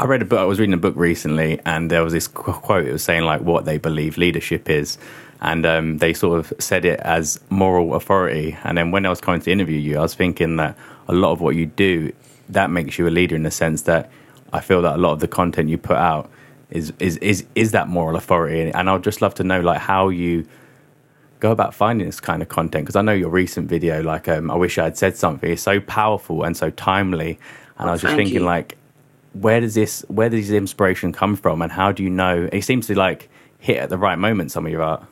I 0.00 0.06
read 0.06 0.22
a 0.22 0.24
book. 0.24 0.40
I 0.40 0.44
was 0.44 0.58
reading 0.58 0.74
a 0.74 0.78
book 0.78 0.94
recently, 0.96 1.60
and 1.64 1.90
there 1.90 2.02
was 2.02 2.12
this 2.12 2.26
quote. 2.26 2.86
It 2.86 2.92
was 2.92 3.04
saying 3.04 3.22
like 3.22 3.42
what 3.42 3.64
they 3.64 3.78
believe 3.78 4.16
leadership 4.16 4.68
is, 4.68 4.98
and 5.40 5.64
um, 5.66 5.98
they 5.98 6.12
sort 6.12 6.38
of 6.38 6.52
said 6.58 6.84
it 6.84 6.98
as 7.00 7.38
moral 7.50 7.94
authority. 7.94 8.56
And 8.64 8.76
then 8.78 8.90
when 8.90 9.06
I 9.06 9.10
was 9.10 9.20
coming 9.20 9.40
to 9.42 9.52
interview 9.52 9.78
you, 9.78 9.98
I 9.98 10.02
was 10.02 10.14
thinking 10.14 10.56
that 10.56 10.76
a 11.08 11.12
lot 11.12 11.32
of 11.32 11.40
what 11.40 11.54
you 11.54 11.66
do 11.66 12.12
that 12.48 12.70
makes 12.70 12.98
you 12.98 13.06
a 13.06 13.10
leader 13.10 13.36
in 13.36 13.42
the 13.42 13.50
sense 13.50 13.82
that 13.82 14.10
I 14.52 14.60
feel 14.60 14.82
that 14.82 14.96
a 14.96 14.98
lot 14.98 15.12
of 15.12 15.20
the 15.20 15.28
content 15.28 15.68
you 15.68 15.78
put 15.78 15.96
out 15.96 16.30
is 16.72 16.92
is 16.98 17.16
is 17.18 17.44
is 17.54 17.72
that 17.72 17.88
moral 17.88 18.16
authority. 18.16 18.70
And 18.72 18.90
I'd 18.90 19.04
just 19.04 19.22
love 19.22 19.34
to 19.34 19.44
know 19.44 19.60
like 19.60 19.80
how 19.80 20.08
you 20.08 20.46
go 21.40 21.50
about 21.50 21.74
finding 21.74 22.06
this 22.06 22.20
kind 22.20 22.40
of 22.40 22.48
content 22.48 22.84
because 22.84 22.96
I 22.96 23.02
know 23.02 23.12
your 23.12 23.28
recent 23.28 23.68
video, 23.68 24.02
like 24.02 24.28
um, 24.28 24.50
I 24.50 24.54
wish 24.54 24.78
I 24.78 24.84
had 24.84 24.96
said 24.96 25.16
something, 25.16 25.50
is 25.50 25.60
so 25.60 25.80
powerful 25.80 26.44
and 26.44 26.56
so 26.56 26.70
timely. 26.70 27.38
And 27.78 27.88
I 27.88 27.92
was 27.92 28.02
just 28.02 28.14
thinking, 28.14 28.36
you. 28.36 28.40
like, 28.44 28.76
where 29.32 29.60
does 29.60 29.74
this 29.74 30.04
where 30.08 30.28
does 30.28 30.48
this 30.48 30.56
inspiration 30.56 31.12
come 31.12 31.36
from, 31.36 31.62
and 31.62 31.72
how 31.72 31.92
do 31.92 32.02
you 32.02 32.10
know? 32.10 32.48
It 32.52 32.62
seems 32.62 32.86
to 32.86 32.94
like 32.94 33.28
hit 33.58 33.78
at 33.78 33.90
the 33.90 33.98
right 33.98 34.16
moment. 34.16 34.52
Some 34.52 34.66
of 34.66 34.72
your 34.72 34.82
art. 34.82 35.04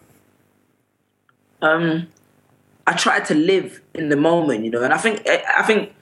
Um, 1.63 2.09
I 2.87 2.95
try 2.95 3.21
to 3.21 3.35
live 3.35 3.83
in 3.95 4.09
the 4.09 4.17
moment, 4.17 4.65
you 4.65 4.71
know, 4.71 4.83
and 4.83 4.93
I 4.93 4.99
think 4.99 5.27
I 5.29 5.63
think 5.63 5.93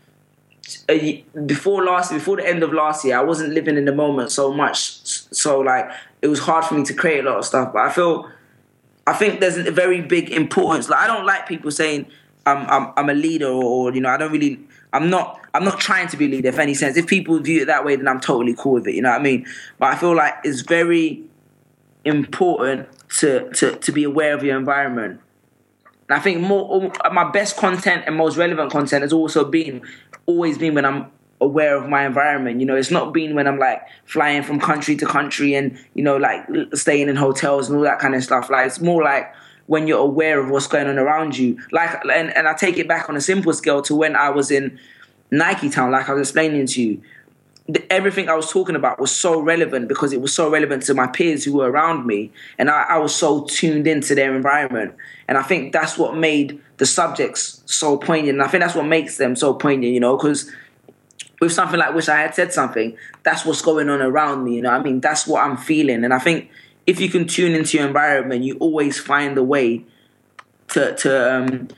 before 1.47 1.85
last 1.85 2.13
before 2.13 2.37
the 2.37 2.47
end 2.47 2.63
of 2.63 2.73
last 2.73 3.05
year, 3.05 3.19
I 3.19 3.23
wasn't 3.23 3.53
living 3.53 3.77
in 3.77 3.85
the 3.85 3.95
moment 3.95 4.31
so 4.31 4.53
much. 4.53 4.79
So 5.05 5.61
like 5.61 5.91
it 6.23 6.29
was 6.29 6.41
hard 6.41 6.65
for 6.65 6.75
me 6.75 6.85
to 6.85 6.95
create 6.95 7.25
a 7.25 7.29
lot 7.29 7.39
of 7.39 7.45
stuff. 7.45 7.73
But 7.73 7.83
I 7.83 7.91
feel 7.91 8.31
I 9.07 9.15
think 9.15 9.41
there's 9.41 9.57
a 9.57 9.71
very 9.71 10.01
big 10.01 10.31
importance. 10.31 10.89
Like 10.89 11.01
I 11.01 11.07
don't 11.07 11.27
like 11.27 11.49
people 11.49 11.71
saying 11.71 12.07
I'm 12.47 12.67
I'm, 12.69 12.93
I'm 12.97 13.11
a 13.11 13.15
leader 13.15 13.47
or, 13.47 13.65
or 13.65 13.95
you 13.95 14.01
know 14.01 14.11
I 14.11 14.17
don't 14.17 14.33
really 14.33 14.61
I'm 14.93 15.11
not 15.11 15.41
I'm 15.55 15.65
not 15.65 15.81
trying 15.81 16.09
to 16.09 16.17
be 16.17 16.27
a 16.27 16.29
leader 16.29 16.49
if 16.49 16.59
any 16.59 16.75
sense. 16.75 16.97
If 16.97 17.07
people 17.07 17.39
view 17.39 17.63
it 17.63 17.67
that 17.67 17.85
way, 17.85 17.97
then 17.97 18.09
I'm 18.09 18.21
totally 18.21 18.55
cool 18.55 18.75
with 18.75 18.89
it. 18.89 18.95
You 18.95 19.03
know 19.03 19.11
what 19.11 19.21
I 19.21 19.23
mean? 19.23 19.47
But 19.79 19.95
I 19.95 19.97
feel 19.97 20.15
like 20.15 20.35
it's 20.45 20.61
very 20.61 21.23
important 22.05 22.89
to 23.21 23.51
to 23.51 23.77
to 23.77 23.93
be 23.93 24.05
aware 24.05 24.35
of 24.35 24.43
your 24.43 24.57
environment 24.59 25.21
and 26.09 26.19
I 26.19 26.21
think 26.21 26.41
more 26.41 26.91
my 27.13 27.31
best 27.31 27.57
content 27.57 28.05
and 28.07 28.17
most 28.17 28.37
relevant 28.37 28.73
content 28.73 29.03
has 29.03 29.13
also 29.13 29.45
been 29.45 29.83
always 30.29 30.59
been 30.59 30.75
when 30.75 30.85
I'm 30.85 31.11
aware 31.41 31.77
of 31.77 31.89
my 31.89 32.07
environment. 32.07 32.61
You 32.61 32.67
know, 32.67 32.77
it's 32.77 32.91
not 32.91 33.13
been 33.13 33.35
when 33.35 33.49
I'm 33.49 33.59
like 33.59 33.83
flying 34.05 34.43
from 34.43 34.61
country 34.61 34.95
to 34.97 35.07
country 35.07 35.55
and 35.55 35.77
you 35.95 36.05
know 36.05 36.17
like 36.17 36.47
staying 36.75 37.09
in 37.09 37.17
hotels 37.17 37.69
and 37.69 37.79
all 37.79 37.85
that 37.85 37.99
kind 37.99 38.15
of 38.15 38.23
stuff. 38.23 38.51
Like 38.51 38.67
it's 38.67 38.81
more 38.81 39.03
like 39.03 39.33
when 39.67 39.89
you're 39.89 39.99
aware 39.99 40.39
of 40.39 40.51
what's 40.51 40.67
going 40.67 40.87
on 40.87 40.99
around 40.99 41.37
you. 41.37 41.59
Like 41.73 42.05
and, 42.05 42.37
and 42.37 42.47
I 42.47 42.55
take 42.55 42.77
it 42.77 42.87
back 42.87 43.09
on 43.09 43.17
a 43.17 43.21
simple 43.21 43.53
scale 43.53 43.83
to 43.83 43.95
when 43.97 44.15
I 44.15 44.29
was 44.29 44.51
in 44.51 44.79
Niketown, 45.33 45.91
like 45.91 46.09
I 46.09 46.13
was 46.13 46.29
explaining 46.29 46.67
to 46.67 46.83
you 46.83 47.03
everything 47.91 48.29
I 48.29 48.35
was 48.35 48.51
talking 48.51 48.77
about 48.77 48.99
was 48.99 49.11
so 49.11 49.41
relevant 49.41 49.89
because 49.89 50.13
it 50.13 50.21
was 50.21 50.35
so 50.35 50.51
relevant 50.51 50.85
to 50.85 50.95
my 50.95 51.07
peers 51.07 51.45
who 51.45 51.55
were 51.55 51.71
around 51.71 52.07
me, 52.07 52.31
and 52.59 52.71
I, 52.71 52.85
I, 52.85 52.99
was 52.99 53.15
so 53.15 53.45
tuned 53.45 53.87
into 53.87 54.15
their 54.15 54.35
environment. 54.35 54.95
And 55.29 55.37
I 55.37 55.43
think 55.43 55.73
that's 55.73 55.99
what 55.99 56.17
made 56.17 56.61
the 56.79 56.87
subjects 56.87 57.63
so 57.67 57.99
poignant. 57.99 58.39
And 58.39 58.43
I 58.43 58.49
think 58.49 58.63
that's 58.63 58.75
what 58.75 58.87
makes 58.87 59.19
them 59.19 59.37
so 59.37 59.53
poignant, 59.53 59.93
you 59.93 60.01
know, 60.01 60.17
because 60.17 60.51
with 61.41 61.53
something 61.53 61.79
like 61.79 61.95
"Wish 61.95 62.09
I 62.09 62.21
Had 62.21 62.35
Said 62.35 62.53
Something," 62.55 62.97
that's 63.23 63.45
what's 63.45 63.61
going 63.61 63.91
on 63.91 64.01
around 64.01 64.45
me. 64.45 64.57
You 64.57 64.63
know, 64.63 64.71
I 64.71 64.83
mean, 64.83 65.01
that's 65.01 65.27
what 65.27 65.45
I'm 65.45 65.59
feeling, 65.59 66.05
and 66.05 66.15
I 66.15 66.19
think 66.19 66.51
if 66.87 67.01
you 67.01 67.11
can 67.11 67.27
tune 67.27 67.55
into 67.55 67.77
your 67.77 67.87
environment, 67.87 68.45
you 68.45 68.57
always 68.59 68.99
find 68.99 69.37
a 69.37 69.43
way 69.43 69.85
to 70.69 70.97
to 70.97 71.35
um, 71.35 71.69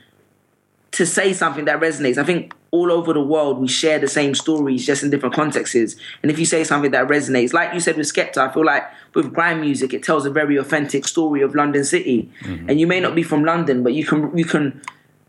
to 0.91 1.05
say 1.05 1.33
something 1.33 1.65
that 1.65 1.81
resonates. 1.81 2.17
I 2.17 2.23
think 2.23 2.53
all 2.71 2.91
over 2.91 3.13
the 3.13 3.21
world 3.21 3.59
we 3.59 3.67
share 3.67 3.99
the 3.99 4.07
same 4.07 4.33
stories 4.33 4.85
just 4.85 5.03
in 5.03 5.09
different 5.09 5.35
contexts. 5.35 5.95
And 6.21 6.31
if 6.31 6.39
you 6.39 6.45
say 6.45 6.63
something 6.63 6.91
that 6.91 7.07
resonates, 7.07 7.53
like 7.53 7.73
you 7.73 7.79
said 7.79 7.97
with 7.97 8.07
Skepta, 8.07 8.37
I 8.37 8.53
feel 8.53 8.65
like 8.65 8.83
with 9.13 9.33
grime 9.33 9.61
music 9.61 9.93
it 9.93 10.03
tells 10.03 10.25
a 10.25 10.29
very 10.29 10.55
authentic 10.55 11.07
story 11.07 11.41
of 11.41 11.53
London 11.53 11.83
City. 11.83 12.31
Mm-hmm. 12.43 12.69
And 12.69 12.79
you 12.79 12.87
may 12.87 13.01
not 13.01 13.13
be 13.13 13.23
from 13.23 13.43
London, 13.43 13.83
but 13.83 13.93
you 13.93 14.05
can 14.05 14.35
you 14.37 14.45
can 14.45 14.81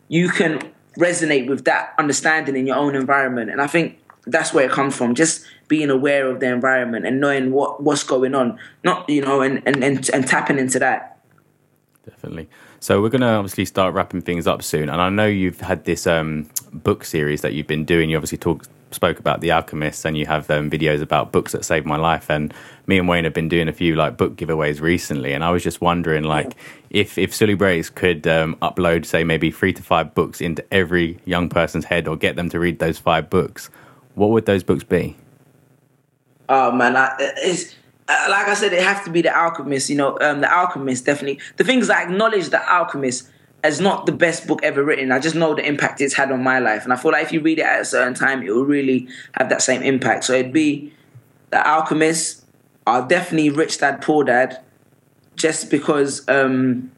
you 0.09 0.29
can 0.29 0.73
resonate 0.99 1.49
with 1.49 1.65
that 1.65 1.95
understanding 1.99 2.57
in 2.57 2.67
your 2.67 2.77
own 2.77 2.95
environment. 2.95 3.51
And 3.51 3.61
I 3.61 3.67
think 3.67 3.99
that's 4.27 4.53
where 4.53 4.67
it 4.67 4.71
comes 4.71 4.95
from. 4.97 5.15
Just 5.15 5.45
being 5.69 5.91
aware 5.91 6.29
of 6.29 6.41
the 6.41 6.47
environment 6.47 7.07
and 7.07 7.21
knowing 7.21 7.51
what, 7.51 7.83
what's 7.83 8.05
going 8.05 8.35
on. 8.35 8.59
Not, 8.85 9.09
you 9.09 9.23
know, 9.23 9.41
and, 9.41 9.63
and, 9.67 9.83
and, 9.83 10.11
and 10.11 10.29
tapping 10.29 10.59
into 10.59 10.79
that. 10.79 11.19
Definitely. 12.05 12.49
So 12.83 13.01
we're 13.01 13.11
going 13.11 13.21
to 13.21 13.29
obviously 13.29 13.65
start 13.65 13.95
wrapping 13.95 14.23
things 14.23 14.49
up 14.49 14.61
soon, 14.61 14.89
and 14.89 15.01
I 15.01 15.09
know 15.09 15.25
you've 15.25 15.61
had 15.61 15.85
this 15.85 16.05
um, 16.05 16.49
book 16.73 17.05
series 17.05 17.43
that 17.43 17.55
you've 17.55 17.69
been 17.69 17.85
doing. 17.85 18.11
You 18.11 18.17
obviously 18.17 18.39
talk, 18.39 18.65
spoke 18.91 19.21
about 19.21 19.41
The 19.41 19.53
alchemists 19.53 20.05
and 20.05 20.19
you 20.19 20.27
have 20.27 20.51
um, 20.51 20.69
videos 20.69 21.01
about 21.01 21.31
books 21.31 21.53
that 21.53 21.65
saved 21.65 21.87
my 21.87 21.95
life. 21.95 22.29
And 22.29 22.53
me 22.89 22.99
and 22.99 23.07
Wayne 23.07 23.23
have 23.23 23.35
been 23.35 23.49
doing 23.49 23.69
a 23.69 23.73
few 23.73 23.95
like 23.95 24.17
book 24.17 24.35
giveaways 24.35 24.81
recently, 24.81 25.33
and 25.33 25.45
I 25.45 25.53
was 25.53 25.63
just 25.63 25.81
wondering, 25.81 26.25
like, 26.25 26.57
if 26.91 27.19
if 27.19 27.33
Suli 27.33 27.55
Breaks 27.55 27.89
could 27.89 28.27
um, 28.27 28.57
upload, 28.57 29.07
say, 29.07 29.23
maybe 29.23 29.53
three 29.53 29.73
to 29.75 29.83
five 29.85 30.13
books 30.13 30.41
into 30.41 30.65
every 30.75 31.21
young 31.25 31.49
person's 31.49 31.85
head, 31.85 32.09
or 32.09 32.17
get 32.17 32.35
them 32.35 32.49
to 32.51 32.59
read 32.59 32.81
those 32.81 32.99
five 32.99 33.31
books, 33.31 33.71
what 34.17 34.31
would 34.31 34.47
those 34.47 34.65
books 34.65 34.83
be? 34.83 35.17
Oh 36.49 36.73
man, 36.73 36.97
I, 36.97 37.15
it's 37.21 37.77
like 38.31 38.49
I 38.49 38.55
said, 38.55 38.73
it 38.73 38.83
has 38.83 39.05
to 39.05 39.11
be 39.11 39.23
the 39.23 39.37
Alchemist. 39.37 39.91
You 39.91 39.97
know, 39.97 40.19
um, 40.21 40.41
the 40.41 40.53
Alchemist 40.53 41.05
definitely. 41.05 41.41
The 41.57 41.65
thing 41.65 41.79
is, 41.79 41.91
I 41.91 42.03
acknowledge 42.03 42.49
the 42.49 42.73
Alchemist 42.73 43.29
as 43.65 43.81
not 43.81 44.07
the 44.07 44.13
best 44.13 44.47
book 44.47 44.61
ever 44.63 44.83
written. 44.83 45.13
I 45.13 45.19
just 45.19 45.37
know 45.37 45.55
the 45.55 45.67
impact 45.67 46.01
it's 46.01 46.15
had 46.15 46.33
on 46.33 46.43
my 46.43 46.59
life, 46.59 46.85
and 46.85 46.93
I 46.93 46.97
feel 46.97 47.13
like 47.13 47.25
if 47.25 47.33
you 47.33 47.41
read 47.41 47.59
it 47.59 47.65
at 47.65 47.81
a 47.81 47.85
certain 47.85 48.15
time, 48.15 48.43
it 48.43 48.51
will 48.51 48.65
really 48.65 49.09
have 49.35 49.49
that 49.51 49.63
same 49.63 49.83
impact. 49.83 50.25
So 50.25 50.33
it'd 50.33 50.53
be 50.53 50.93
the 51.51 51.67
Alchemist. 51.67 52.45
I'll 52.87 53.07
definitely 53.07 53.51
Rich 53.51 53.79
Dad 53.79 54.03
Poor 54.03 54.25
Dad, 54.25 54.63
just 55.37 55.71
because. 55.71 56.29
Um, 56.29 56.91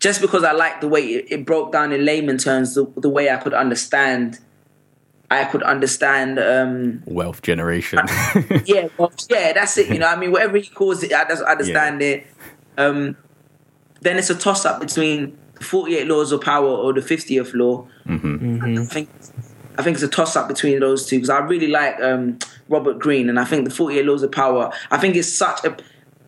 just 0.00 0.20
because 0.20 0.44
I 0.44 0.52
like 0.52 0.82
the 0.82 0.88
way 0.88 1.00
it, 1.00 1.32
it 1.32 1.46
broke 1.46 1.72
down 1.72 1.90
in 1.90 2.04
layman 2.04 2.36
terms, 2.36 2.74
the, 2.74 2.84
the 2.96 3.08
way 3.08 3.30
I 3.30 3.38
could 3.38 3.54
understand 3.54 4.38
I 5.40 5.44
could 5.44 5.62
understand 5.62 6.38
um, 6.38 7.02
wealth 7.06 7.42
generation. 7.42 8.00
yeah, 8.66 8.88
well, 8.98 9.12
yeah, 9.28 9.52
that's 9.52 9.76
it. 9.78 9.88
You 9.88 9.98
know, 9.98 10.08
I 10.08 10.16
mean, 10.16 10.32
whatever 10.32 10.56
he 10.56 10.68
calls 10.68 11.02
it, 11.02 11.12
I 11.12 11.24
just 11.24 11.42
understand 11.42 12.00
yeah. 12.00 12.08
it. 12.08 12.26
Um, 12.76 13.16
then 14.00 14.18
it's 14.18 14.30
a 14.30 14.34
toss 14.34 14.64
up 14.64 14.80
between 14.80 15.36
the 15.54 15.64
48 15.64 16.06
laws 16.06 16.32
of 16.32 16.40
power 16.40 16.68
or 16.68 16.92
the 16.92 17.00
50th 17.00 17.54
law. 17.54 17.86
Mm-hmm. 18.06 18.62
Mm-hmm. 18.62 18.82
I 18.82 18.84
think 18.86 19.08
I 19.76 19.82
think 19.82 19.94
it's 19.94 20.04
a 20.04 20.08
toss 20.08 20.36
up 20.36 20.48
between 20.48 20.80
those 20.80 21.06
two 21.06 21.16
because 21.16 21.30
I 21.30 21.38
really 21.38 21.68
like 21.68 22.00
um, 22.00 22.38
Robert 22.68 22.98
Greene, 22.98 23.28
and 23.28 23.40
I 23.40 23.44
think 23.44 23.64
the 23.68 23.74
48 23.74 24.04
laws 24.04 24.22
of 24.22 24.30
power. 24.30 24.72
I 24.90 24.98
think 24.98 25.16
it's 25.16 25.32
such 25.32 25.64
a 25.64 25.76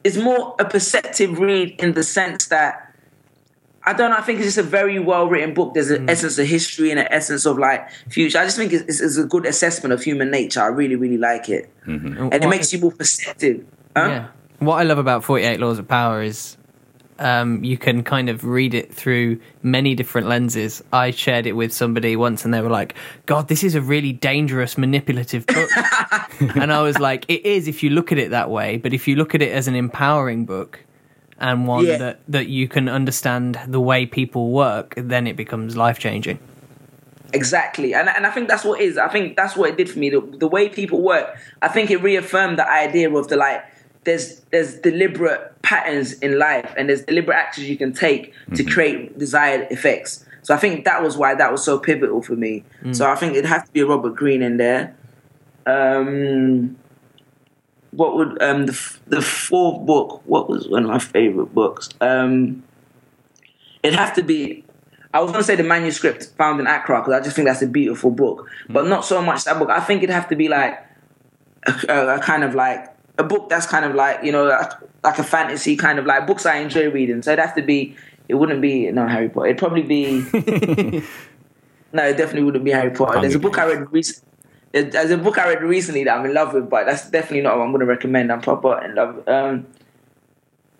it's 0.04 0.16
more 0.16 0.54
a 0.58 0.64
perceptive 0.64 1.38
read 1.38 1.80
in 1.80 1.94
the 1.94 2.02
sense 2.02 2.46
that 2.46 2.85
I 3.86 3.92
don't 3.92 4.10
know. 4.10 4.16
I 4.16 4.20
think 4.20 4.40
it's 4.40 4.48
just 4.48 4.58
a 4.58 4.64
very 4.64 4.98
well 4.98 5.28
written 5.28 5.54
book. 5.54 5.74
There's 5.74 5.90
an 5.90 6.06
mm. 6.06 6.10
essence 6.10 6.38
of 6.38 6.46
history 6.46 6.90
and 6.90 6.98
an 6.98 7.06
essence 7.10 7.46
of 7.46 7.56
like 7.56 7.88
future. 8.10 8.38
I 8.38 8.44
just 8.44 8.56
think 8.56 8.72
it's, 8.72 9.00
it's, 9.00 9.16
a 9.16 9.24
good 9.24 9.46
assessment 9.46 9.92
of 9.92 10.02
human 10.02 10.28
nature. 10.30 10.60
I 10.60 10.66
really, 10.66 10.96
really 10.96 11.18
like 11.18 11.48
it, 11.48 11.70
mm-hmm. 11.86 12.06
and 12.06 12.30
what 12.32 12.42
it 12.42 12.48
makes 12.48 12.72
you 12.72 12.80
more 12.80 12.90
perceptive. 12.90 13.64
Huh? 13.96 14.08
Yeah. 14.08 14.28
What 14.58 14.76
I 14.76 14.82
love 14.82 14.98
about 14.98 15.22
Forty 15.22 15.44
Eight 15.44 15.60
Laws 15.60 15.78
of 15.78 15.86
Power 15.86 16.20
is 16.20 16.56
um, 17.20 17.62
you 17.62 17.78
can 17.78 18.02
kind 18.02 18.28
of 18.28 18.44
read 18.44 18.74
it 18.74 18.92
through 18.92 19.40
many 19.62 19.94
different 19.94 20.26
lenses. 20.26 20.82
I 20.92 21.12
shared 21.12 21.46
it 21.46 21.52
with 21.52 21.72
somebody 21.72 22.16
once, 22.16 22.44
and 22.44 22.52
they 22.52 22.60
were 22.60 22.70
like, 22.70 22.94
"God, 23.26 23.46
this 23.46 23.62
is 23.62 23.76
a 23.76 23.80
really 23.80 24.12
dangerous, 24.12 24.76
manipulative 24.76 25.46
book." 25.46 25.70
and 26.56 26.72
I 26.72 26.82
was 26.82 26.98
like, 26.98 27.24
"It 27.28 27.46
is 27.46 27.68
if 27.68 27.82
you 27.84 27.90
look 27.90 28.10
at 28.10 28.18
it 28.18 28.30
that 28.30 28.50
way, 28.50 28.78
but 28.78 28.92
if 28.92 29.06
you 29.06 29.14
look 29.14 29.34
at 29.34 29.42
it 29.42 29.52
as 29.52 29.68
an 29.68 29.76
empowering 29.76 30.44
book." 30.44 30.80
And 31.38 31.66
one 31.66 31.84
Yeah. 31.84 31.98
that, 31.98 32.20
that 32.28 32.46
you 32.48 32.66
can 32.66 32.88
understand 32.88 33.58
the 33.66 33.80
way 33.80 34.06
people 34.06 34.50
work, 34.50 34.94
then 34.96 35.26
it 35.26 35.36
becomes 35.36 35.76
life 35.76 35.98
changing. 35.98 36.38
Exactly, 37.32 37.92
and 37.92 38.08
and 38.08 38.24
I 38.26 38.30
think 38.30 38.48
that's 38.48 38.64
what 38.64 38.80
it 38.80 38.84
is. 38.84 38.96
I 38.96 39.08
think 39.08 39.36
that's 39.36 39.56
what 39.56 39.68
it 39.68 39.76
did 39.76 39.90
for 39.90 39.98
me. 39.98 40.10
The, 40.10 40.20
the 40.20 40.46
way 40.46 40.68
people 40.68 41.02
work, 41.02 41.36
I 41.60 41.68
think 41.68 41.90
it 41.90 42.00
reaffirmed 42.02 42.58
the 42.58 42.68
idea 42.70 43.10
of 43.12 43.28
the 43.28 43.36
like. 43.36 43.62
There's 44.04 44.40
there's 44.52 44.76
deliberate 44.76 45.60
patterns 45.62 46.12
in 46.20 46.38
life, 46.38 46.72
and 46.78 46.88
there's 46.88 47.02
deliberate 47.02 47.36
actions 47.36 47.68
you 47.68 47.76
can 47.76 47.92
take 47.92 48.32
to 48.54 48.62
create 48.64 49.18
desired 49.18 49.66
effects. 49.70 50.24
So 50.42 50.54
I 50.54 50.56
think 50.58 50.84
that 50.84 51.02
was 51.02 51.16
why 51.16 51.34
that 51.34 51.50
was 51.50 51.64
so 51.64 51.78
pivotal 51.78 52.22
for 52.22 52.36
me. 52.36 52.62
So 52.92 53.10
I 53.10 53.16
think 53.16 53.34
it 53.34 53.44
has 53.44 53.64
to 53.64 53.72
be 53.72 53.80
a 53.80 53.86
Robert 53.86 54.14
Greene 54.14 54.42
in 54.42 54.56
there. 54.58 54.94
Um, 55.66 56.76
what 57.96 58.16
would 58.16 58.42
um 58.42 58.66
the 58.66 58.98
the 59.06 59.22
fourth 59.22 59.86
book? 59.86 60.22
What 60.26 60.48
was 60.48 60.68
one 60.68 60.84
of 60.84 60.90
my 60.90 60.98
favorite 60.98 61.54
books? 61.54 61.88
Um, 62.00 62.62
it'd 63.82 63.98
have 63.98 64.14
to 64.14 64.22
be 64.22 64.64
I 65.16 65.20
was 65.20 65.30
going 65.30 65.40
to 65.40 65.46
say 65.46 65.56
the 65.56 65.62
manuscript 65.62 66.26
found 66.36 66.60
in 66.60 66.66
Accra 66.66 67.00
because 67.00 67.14
I 67.14 67.24
just 67.24 67.34
think 67.34 67.48
that's 67.48 67.62
a 67.62 67.66
beautiful 67.66 68.10
book, 68.10 68.50
but 68.68 68.86
not 68.86 69.02
so 69.02 69.22
much 69.22 69.44
that 69.44 69.58
book. 69.58 69.70
I 69.70 69.80
think 69.80 70.02
it'd 70.02 70.12
have 70.12 70.28
to 70.28 70.36
be 70.36 70.48
like 70.48 70.78
a, 71.66 71.74
a, 71.88 72.16
a 72.16 72.18
kind 72.20 72.44
of 72.44 72.54
like 72.54 72.94
a 73.16 73.24
book 73.24 73.48
that's 73.48 73.66
kind 73.66 73.86
of 73.86 73.94
like 73.94 74.22
you 74.22 74.30
know 74.30 74.44
like, 74.44 74.72
like 75.02 75.18
a 75.18 75.24
fantasy 75.24 75.74
kind 75.74 75.98
of 75.98 76.04
like 76.04 76.26
books 76.26 76.44
I 76.44 76.56
enjoy 76.56 76.90
reading. 76.90 77.22
So 77.22 77.32
it'd 77.32 77.44
have 77.44 77.54
to 77.56 77.62
be. 77.62 77.96
It 78.28 78.34
wouldn't 78.34 78.60
be 78.60 78.90
no 78.90 79.06
Harry 79.06 79.30
Potter. 79.30 79.46
It'd 79.46 79.58
probably 79.58 79.82
be. 79.82 80.20
no, 81.92 82.04
it 82.04 82.16
definitely 82.18 82.42
wouldn't 82.42 82.64
be 82.64 82.72
Harry 82.72 82.90
Potter. 82.90 83.20
There's 83.20 83.36
a 83.36 83.38
book 83.38 83.56
I 83.56 83.66
read 83.66 83.90
recently. 83.92 84.25
There's 84.82 85.10
a 85.10 85.16
book 85.16 85.38
I 85.38 85.48
read 85.48 85.62
recently 85.62 86.04
that 86.04 86.18
I'm 86.18 86.26
in 86.26 86.34
love 86.34 86.52
with, 86.52 86.68
but 86.68 86.84
that's 86.86 87.10
definitely 87.10 87.40
not 87.42 87.56
what 87.56 87.64
I'm 87.64 87.70
going 87.70 87.80
to 87.80 87.86
recommend. 87.86 88.30
I'm 88.30 88.42
proper 88.42 88.82
in 88.84 88.94
love. 88.94 89.26
Um, 89.26 89.66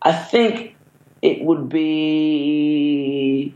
I 0.03 0.12
think 0.12 0.76
it 1.22 1.42
would 1.42 1.68
be 1.68 3.55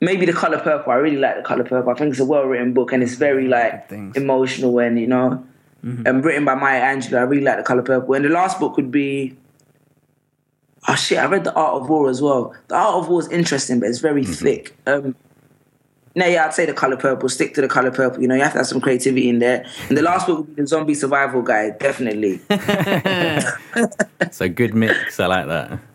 maybe 0.00 0.26
the 0.26 0.32
color 0.32 0.58
purple. 0.58 0.92
I 0.92 0.96
really 0.96 1.16
like 1.16 1.36
the 1.36 1.42
color 1.42 1.64
purple. 1.64 1.90
I 1.92 1.94
think 1.94 2.12
it's 2.12 2.20
a 2.20 2.24
well 2.24 2.44
written 2.44 2.72
book 2.72 2.92
and 2.92 3.02
it's 3.02 3.14
very 3.14 3.48
like 3.48 3.88
things. 3.88 4.16
emotional 4.16 4.78
and 4.78 4.98
you 4.98 5.08
know, 5.08 5.44
and 6.06 6.24
written 6.24 6.44
by 6.44 6.54
Maya 6.54 6.80
Angelou. 6.80 7.18
I 7.18 7.22
really 7.22 7.42
like 7.42 7.56
the 7.56 7.64
color 7.64 7.82
purple. 7.82 8.14
And 8.14 8.24
the 8.24 8.28
last 8.28 8.60
book 8.60 8.76
would 8.76 8.90
be. 8.90 9.36
Oh 10.88 10.96
shit! 10.96 11.18
I 11.18 11.26
read 11.26 11.44
the 11.44 11.54
Art 11.54 11.80
of 11.80 11.88
War 11.88 12.10
as 12.10 12.20
well. 12.20 12.54
The 12.68 12.74
Art 12.74 12.94
of 12.96 13.08
War 13.08 13.20
is 13.20 13.28
interesting, 13.28 13.78
but 13.78 13.88
it's 13.88 14.00
very 14.00 14.24
thick. 14.24 14.76
Um, 14.86 15.14
no, 16.14 16.26
yeah, 16.26 16.44
I'd 16.44 16.54
say 16.54 16.66
the 16.66 16.74
color 16.74 16.96
purple. 16.96 17.28
Stick 17.28 17.54
to 17.54 17.60
the 17.62 17.68
color 17.68 17.90
purple. 17.90 18.20
You 18.20 18.28
know, 18.28 18.34
you 18.34 18.42
have 18.42 18.52
to 18.52 18.58
have 18.58 18.66
some 18.66 18.80
creativity 18.80 19.28
in 19.28 19.38
there. 19.38 19.64
And 19.88 19.96
the 19.96 20.02
last 20.02 20.26
book 20.26 20.38
would 20.38 20.56
be 20.56 20.62
the 20.62 20.68
Zombie 20.68 20.94
Survival 20.94 21.42
Guide, 21.42 21.78
definitely. 21.78 22.40
it's 22.50 24.40
a 24.40 24.48
good 24.48 24.74
mix. 24.74 25.18
I 25.18 25.26
like 25.26 25.46
that. 25.46 25.78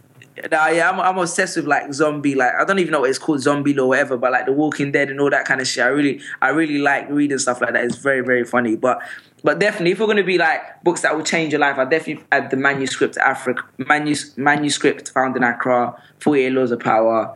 Nah, 0.51 0.67
yeah, 0.67 0.89
I'm, 0.89 0.99
I'm 0.99 1.17
obsessed 1.17 1.57
with 1.57 1.65
like 1.65 1.91
zombie, 1.91 2.35
like 2.35 2.53
I 2.53 2.63
don't 2.63 2.77
even 2.77 2.91
know 2.91 2.99
what 2.99 3.09
it's 3.09 3.17
called, 3.17 3.41
zombie 3.41 3.73
law, 3.73 3.85
or 3.85 3.87
whatever, 3.87 4.17
but 4.17 4.31
like 4.31 4.45
The 4.45 4.51
Walking 4.51 4.91
Dead 4.91 5.09
and 5.09 5.19
all 5.19 5.31
that 5.31 5.45
kind 5.45 5.59
of 5.59 5.67
shit. 5.67 5.83
I 5.83 5.87
really, 5.87 6.21
I 6.41 6.49
really 6.49 6.77
like 6.77 7.09
reading 7.09 7.39
stuff 7.39 7.59
like 7.59 7.73
that. 7.73 7.83
It's 7.83 7.97
very, 7.97 8.21
very 8.21 8.43
funny. 8.43 8.75
But, 8.75 9.01
but 9.43 9.57
definitely, 9.57 9.91
if 9.91 9.99
we're 9.99 10.05
gonna 10.05 10.23
be 10.23 10.37
like 10.37 10.83
books 10.83 11.01
that 11.01 11.15
will 11.15 11.23
change 11.23 11.53
your 11.53 11.59
life, 11.59 11.79
I 11.79 11.85
definitely 11.85 12.23
add 12.31 12.51
the 12.51 12.57
manuscript 12.57 13.17
Africa, 13.17 13.63
manus, 13.79 14.37
manuscript 14.37 15.09
found 15.09 15.35
in 15.35 15.43
Accra, 15.43 15.99
Forty 16.19 16.43
Eight 16.43 16.51
Laws 16.51 16.69
of 16.69 16.81
Power, 16.81 17.35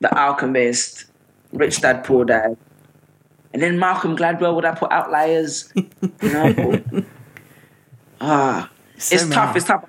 The 0.00 0.18
Alchemist, 0.18 1.04
Rich 1.54 1.80
Dad 1.80 2.04
Poor 2.04 2.24
Dad, 2.24 2.56
and 3.52 3.62
then 3.62 3.78
Malcolm 3.78 4.16
Gladwell. 4.16 4.54
Would 4.56 4.64
I 4.64 4.74
put 4.74 4.90
Outliers? 4.92 5.72
You 5.74 5.88
know, 6.22 6.82
ah, 8.20 8.70
So 8.98 9.14
it's 9.14 9.24
many. 9.24 9.34
tough. 9.34 9.56
It's 9.56 9.66
tough. 9.66 9.84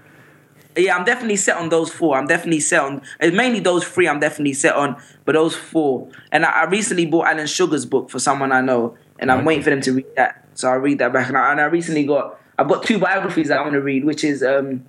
Yeah, 0.78 0.98
I'm 0.98 1.06
definitely 1.06 1.38
set 1.38 1.56
on 1.58 1.70
those 1.70 1.90
four. 1.90 2.18
I'm 2.18 2.28
definitely 2.28 2.60
set 2.60 2.82
on. 2.82 3.02
It's 3.22 3.36
mainly 3.36 3.62
those 3.62 3.86
three. 3.86 4.10
I'm 4.10 4.20
definitely 4.20 4.54
set 4.54 4.76
on, 4.76 5.02
but 5.24 5.34
those 5.34 5.56
four. 5.56 6.10
And 6.32 6.46
I, 6.46 6.52
I 6.52 6.64
recently 6.66 7.06
bought 7.06 7.28
Alan 7.28 7.48
Sugar's 7.48 7.86
book 7.86 8.10
for 8.10 8.20
someone 8.20 8.52
I 8.52 8.62
know, 8.62 8.98
and 9.20 9.32
I'm 9.32 9.46
waiting 9.46 9.64
for 9.64 9.70
them 9.70 9.82
to 9.82 9.94
read 9.94 10.16
that. 10.18 10.46
So 10.54 10.70
I'll 10.70 10.78
read 10.80 11.00
that 11.00 11.14
back. 11.14 11.30
And 11.30 11.38
I, 11.38 11.52
and 11.52 11.62
I 11.62 11.66
recently 11.66 12.06
got. 12.06 12.40
I've 12.58 12.70
got 12.70 12.84
two 12.84 13.00
biographies 13.00 13.50
that 13.50 13.58
I 13.58 13.62
want 13.62 13.74
to 13.74 13.82
read, 13.82 14.06
which 14.06 14.24
is 14.24 14.42
um, 14.42 14.86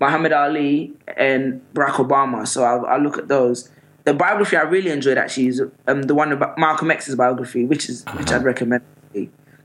Muhammad 0.00 0.32
Ali 0.32 0.92
and 1.16 1.60
Barack 1.74 1.94
Obama. 1.94 2.46
So 2.46 2.62
I'll, 2.62 2.86
I'll 2.86 3.00
look 3.00 3.18
at 3.18 3.26
those. 3.26 3.68
The 4.08 4.14
biography 4.14 4.56
I 4.56 4.62
really 4.62 4.90
enjoyed 4.90 5.18
actually 5.18 5.48
is 5.48 5.62
um, 5.86 6.04
the 6.04 6.14
one 6.14 6.32
about 6.32 6.56
Malcolm 6.56 6.90
X's 6.90 7.14
biography, 7.14 7.66
which 7.66 7.90
is 7.90 8.06
which 8.14 8.32
I'd 8.32 8.42
recommend. 8.42 8.82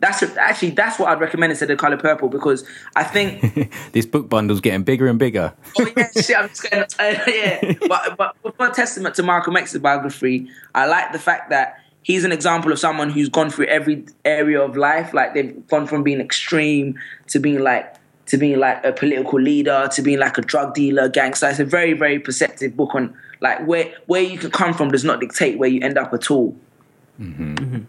That's 0.02 0.22
actually 0.36 0.72
that's 0.72 1.00
what 1.00 1.08
I'd 1.08 1.22
recommend 1.22 1.52
instead 1.52 1.72
of 1.72 1.78
Color 1.78 1.96
Purple 1.96 2.28
because 2.28 2.68
I 2.94 3.06
think 3.06 3.72
This 3.94 4.06
book 4.06 4.28
bundle's 4.28 4.60
getting 4.60 4.84
bigger 4.84 5.08
and 5.08 5.18
bigger. 5.18 5.54
oh 5.80 5.90
yeah, 5.96 6.10
shit, 6.12 6.38
I'm 6.38 6.50
just 6.50 6.70
going 6.70 6.86
to, 6.86 7.02
uh, 7.02 7.24
yeah. 7.26 7.74
But, 7.88 8.18
but 8.18 8.36
for 8.58 8.68
a 8.68 8.74
testament 8.74 9.16
to 9.16 9.24
Malcolm 9.24 9.56
X's 9.56 9.80
biography, 9.80 10.50
I 10.76 10.88
like 10.88 11.14
the 11.14 11.20
fact 11.20 11.50
that 11.52 11.80
he's 12.02 12.26
an 12.26 12.34
example 12.34 12.70
of 12.74 12.80
someone 12.80 13.12
who's 13.12 13.30
gone 13.30 13.50
through 13.50 13.68
every 13.68 14.06
area 14.26 14.62
of 14.62 14.76
life. 14.76 15.14
Like 15.14 15.36
they've 15.36 15.66
gone 15.68 15.88
from 15.88 16.04
being 16.04 16.20
extreme 16.20 17.00
to 17.28 17.40
being 17.40 17.62
like, 17.62 17.96
to 18.26 18.38
being 18.38 18.60
like 18.60 18.84
a 18.84 18.92
political 18.92 19.40
leader, 19.40 19.88
to 19.94 20.02
being 20.02 20.20
like 20.20 20.38
a 20.38 20.42
drug 20.42 20.74
dealer, 20.74 21.08
gangster. 21.08 21.48
It's 21.48 21.60
a 21.60 21.66
very, 21.66 21.94
very 21.94 22.20
perceptive 22.20 22.76
book 22.76 22.94
on 22.94 23.16
like 23.44 23.68
where, 23.68 23.94
where 24.08 24.22
you 24.22 24.40
can 24.40 24.50
come 24.50 24.74
from 24.74 24.90
does 24.90 25.04
not 25.04 25.20
dictate 25.20 25.60
where 25.60 25.70
you 25.70 25.82
end 25.82 25.98
up 25.98 26.14
at 26.14 26.32
all. 26.32 26.58
Mm-hmm. 27.22 27.82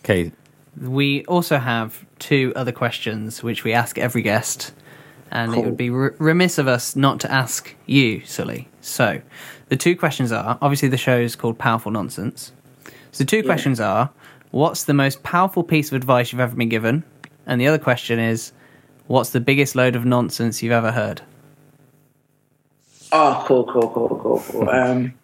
Okay, 0.00 0.32
We 0.80 1.24
also 1.26 1.58
have 1.58 2.04
two 2.18 2.52
other 2.56 2.72
questions 2.72 3.42
which 3.42 3.62
we 3.62 3.72
ask 3.72 3.98
every 3.98 4.22
guest, 4.22 4.72
and 5.30 5.54
it 5.54 5.64
would 5.64 5.76
be 5.76 5.90
r- 5.90 6.14
remiss 6.18 6.58
of 6.58 6.66
us 6.68 6.96
not 6.96 7.20
to 7.20 7.30
ask 7.30 7.74
you, 7.84 8.24
Suli. 8.24 8.68
So, 8.80 9.20
the 9.68 9.76
two 9.76 9.94
questions 9.94 10.32
are 10.32 10.58
obviously 10.62 10.88
the 10.88 10.96
show 10.96 11.18
is 11.18 11.36
called 11.36 11.58
Powerful 11.58 11.92
Nonsense. 11.92 12.52
So, 13.12 13.24
the 13.24 13.24
two 13.24 13.42
questions 13.42 13.78
are 13.78 14.10
what's 14.52 14.84
the 14.84 14.94
most 14.94 15.22
powerful 15.22 15.64
piece 15.64 15.88
of 15.88 15.96
advice 15.96 16.32
you've 16.32 16.40
ever 16.40 16.56
been 16.56 16.68
given? 16.70 17.04
And 17.46 17.60
the 17.60 17.66
other 17.66 17.78
question 17.78 18.18
is 18.18 18.52
what's 19.06 19.30
the 19.30 19.40
biggest 19.40 19.76
load 19.76 19.96
of 19.96 20.04
nonsense 20.06 20.62
you've 20.62 20.72
ever 20.72 20.92
heard? 20.92 21.20
Oh, 23.12 23.44
cool, 23.46 23.64
cool, 23.64 23.88
cool, 23.90 24.08
cool, 24.22 24.44
cool. 24.50 24.68
Um, 24.76 25.14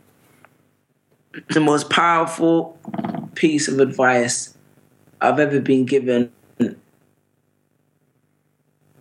the 1.49 1.61
most 1.61 1.89
powerful 1.89 2.79
piece 3.35 3.67
of 3.67 3.79
advice 3.81 4.55
I've 5.21 5.39
ever 5.39 5.61
been 5.61 5.87
given 5.87 6.31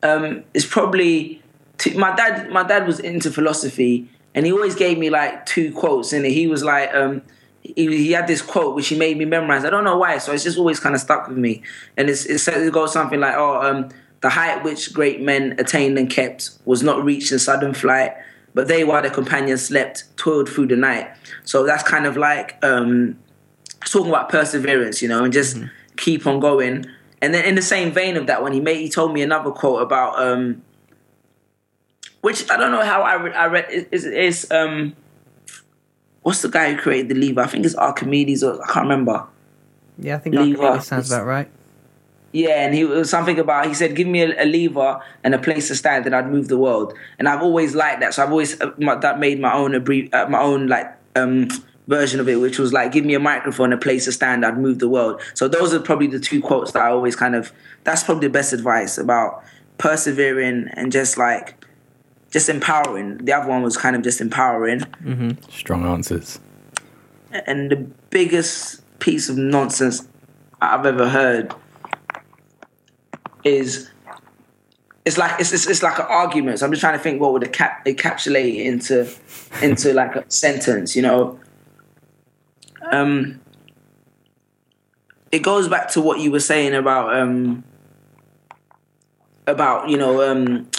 um, 0.03 0.43
is 0.53 0.65
probably 0.65 1.41
to, 1.79 1.97
my 1.97 2.15
dad. 2.15 2.49
My 2.49 2.63
dad 2.63 2.87
was 2.87 2.99
into 2.99 3.31
philosophy, 3.31 4.07
and 4.33 4.45
he 4.45 4.51
always 4.51 4.75
gave 4.75 4.97
me 4.97 5.09
like 5.09 5.45
two 5.45 5.71
quotes, 5.73 6.13
and 6.13 6.25
he 6.25 6.47
was 6.47 6.63
like, 6.63 6.93
um, 6.93 7.21
he, 7.61 7.87
he 7.87 8.11
had 8.11 8.27
this 8.27 8.41
quote 8.41 8.75
which 8.75 8.87
he 8.87 8.97
made 8.97 9.17
me 9.17 9.25
memorize. 9.25 9.65
I 9.65 9.69
don't 9.69 9.83
know 9.83 9.97
why, 9.97 10.17
so 10.17 10.31
it's 10.31 10.43
just 10.43 10.57
always 10.57 10.79
kind 10.79 10.95
of 10.95 11.01
stuck 11.01 11.27
with 11.27 11.37
me. 11.37 11.63
And 11.97 12.09
it's, 12.09 12.25
it 12.25 12.39
says 12.39 12.65
it 12.65 12.73
goes 12.73 12.93
something 12.93 13.19
like, 13.19 13.35
"Oh, 13.35 13.61
um, 13.61 13.89
the 14.21 14.29
height 14.29 14.63
which 14.63 14.93
great 14.93 15.21
men 15.21 15.55
attained 15.59 15.97
and 15.97 16.09
kept 16.09 16.51
was 16.65 16.83
not 16.83 17.03
reached 17.03 17.31
in 17.31 17.39
sudden 17.39 17.73
flight." 17.73 18.13
But 18.53 18.67
they, 18.67 18.83
while 18.83 19.01
their 19.01 19.11
companions 19.11 19.65
slept, 19.65 20.05
toiled 20.17 20.49
through 20.49 20.67
the 20.67 20.75
night. 20.75 21.09
So 21.43 21.65
that's 21.65 21.83
kind 21.83 22.05
of 22.05 22.17
like 22.17 22.63
um, 22.63 23.17
talking 23.85 24.09
about 24.09 24.29
perseverance, 24.29 25.01
you 25.01 25.07
know, 25.07 25.23
and 25.23 25.31
just 25.31 25.57
keep 25.97 26.27
on 26.27 26.39
going. 26.39 26.85
And 27.21 27.33
then 27.33 27.45
in 27.45 27.55
the 27.55 27.61
same 27.61 27.91
vein 27.91 28.17
of 28.17 28.27
that 28.27 28.41
one, 28.41 28.51
he 28.51 28.59
made 28.59 28.77
he 28.77 28.89
told 28.89 29.13
me 29.13 29.21
another 29.21 29.51
quote 29.51 29.81
about 29.81 30.19
um, 30.19 30.63
which 32.21 32.49
I 32.49 32.57
don't 32.57 32.71
know 32.71 32.83
how 32.83 33.01
I 33.03 33.15
read. 33.15 33.35
I 33.35 33.45
read 33.45 33.87
is 33.91 34.05
is 34.05 34.51
um, 34.51 34.95
what's 36.23 36.41
the 36.41 36.49
guy 36.49 36.73
who 36.73 36.77
created 36.77 37.09
the 37.09 37.15
lever? 37.15 37.41
I 37.41 37.47
think 37.47 37.65
it's 37.65 37.75
Archimedes 37.75 38.43
or 38.43 38.61
I 38.63 38.67
can't 38.67 38.83
remember. 38.83 39.27
Yeah, 39.97 40.15
I 40.15 40.19
think 40.19 40.35
Leave 40.35 40.59
Archimedes 40.59 40.87
sounds 40.87 41.11
about 41.11 41.25
right. 41.25 41.49
Yeah, 42.33 42.63
and 42.65 42.73
he 42.73 42.85
was 42.85 43.09
something 43.09 43.39
about 43.39 43.67
he 43.67 43.73
said, 43.73 43.95
"Give 43.95 44.07
me 44.07 44.21
a, 44.21 44.43
a 44.43 44.45
lever 44.45 45.01
and 45.23 45.35
a 45.35 45.39
place 45.39 45.67
to 45.67 45.75
stand, 45.75 46.05
and 46.05 46.15
I'd 46.15 46.29
move 46.29 46.47
the 46.47 46.57
world." 46.57 46.93
And 47.19 47.27
I've 47.27 47.41
always 47.41 47.75
liked 47.75 47.99
that, 48.01 48.13
so 48.13 48.23
I've 48.23 48.31
always 48.31 48.59
uh, 48.61 48.71
my, 48.77 48.95
that 48.95 49.19
made 49.19 49.39
my 49.39 49.53
own 49.53 49.71
abbrev- 49.71 50.13
uh, 50.13 50.29
my 50.29 50.39
own 50.39 50.67
like 50.67 50.87
um, 51.15 51.49
version 51.87 52.19
of 52.19 52.29
it, 52.29 52.37
which 52.37 52.57
was 52.57 52.71
like, 52.71 52.93
"Give 52.93 53.03
me 53.03 53.15
a 53.15 53.19
microphone, 53.19 53.73
a 53.73 53.77
place 53.77 54.05
to 54.05 54.13
stand, 54.13 54.45
I'd 54.45 54.57
move 54.57 54.79
the 54.79 54.87
world." 54.87 55.21
So 55.33 55.47
those 55.47 55.73
are 55.73 55.79
probably 55.79 56.07
the 56.07 56.19
two 56.19 56.41
quotes 56.41 56.71
that 56.71 56.81
I 56.81 56.89
always 56.89 57.15
kind 57.15 57.35
of. 57.35 57.51
That's 57.83 58.03
probably 58.03 58.27
the 58.27 58.33
best 58.33 58.53
advice 58.53 58.97
about 58.97 59.43
persevering 59.77 60.69
and 60.73 60.91
just 60.91 61.17
like 61.17 61.65
just 62.31 62.47
empowering. 62.47 63.17
The 63.17 63.33
other 63.33 63.49
one 63.49 63.61
was 63.61 63.75
kind 63.75 63.95
of 63.95 64.03
just 64.03 64.21
empowering. 64.21 64.81
strong 65.49 65.85
answers. 65.85 66.39
And 67.45 67.69
the 67.71 67.77
biggest 68.09 68.83
piece 68.99 69.29
of 69.29 69.37
nonsense 69.37 70.07
I've 70.61 70.85
ever 70.85 71.09
heard 71.09 71.53
is 73.43 73.89
it's 75.05 75.17
like 75.17 75.39
it's, 75.39 75.51
it's 75.51 75.67
it's 75.67 75.83
like 75.83 75.99
an 75.99 76.05
argument. 76.07 76.59
So 76.59 76.65
I'm 76.65 76.71
just 76.71 76.81
trying 76.81 76.97
to 76.97 77.03
think 77.03 77.19
what 77.21 77.33
would 77.33 77.51
cap- 77.51 77.85
encapsulate 77.85 78.55
it 78.55 78.67
into 78.67 79.11
into 79.61 79.93
like 80.01 80.15
a 80.15 80.29
sentence, 80.29 80.95
you 80.95 81.01
know. 81.01 81.39
Um, 82.91 83.39
it 85.31 85.39
goes 85.39 85.67
back 85.67 85.89
to 85.91 86.01
what 86.01 86.19
you 86.19 86.31
were 86.31 86.39
saying 86.39 86.73
about 86.73 87.15
um 87.15 87.63
about 89.47 89.89
you 89.89 89.97
know 89.97 90.21
um 90.29 90.69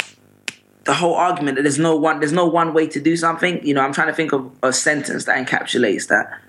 the 0.85 0.95
whole 0.95 1.15
argument 1.15 1.57
that 1.57 1.63
there's 1.63 1.79
no 1.79 1.97
one 1.97 2.19
there's 2.21 2.33
no 2.33 2.47
one 2.47 2.75
way 2.75 2.87
to 2.89 3.01
do 3.01 3.17
something. 3.17 3.65
You 3.67 3.75
know, 3.75 3.81
I'm 3.81 3.93
trying 3.93 4.09
to 4.09 4.15
think 4.15 4.33
of 4.33 4.51
a 4.63 4.73
sentence 4.73 5.25
that 5.25 5.45
encapsulates 5.45 6.09
that. 6.09 6.41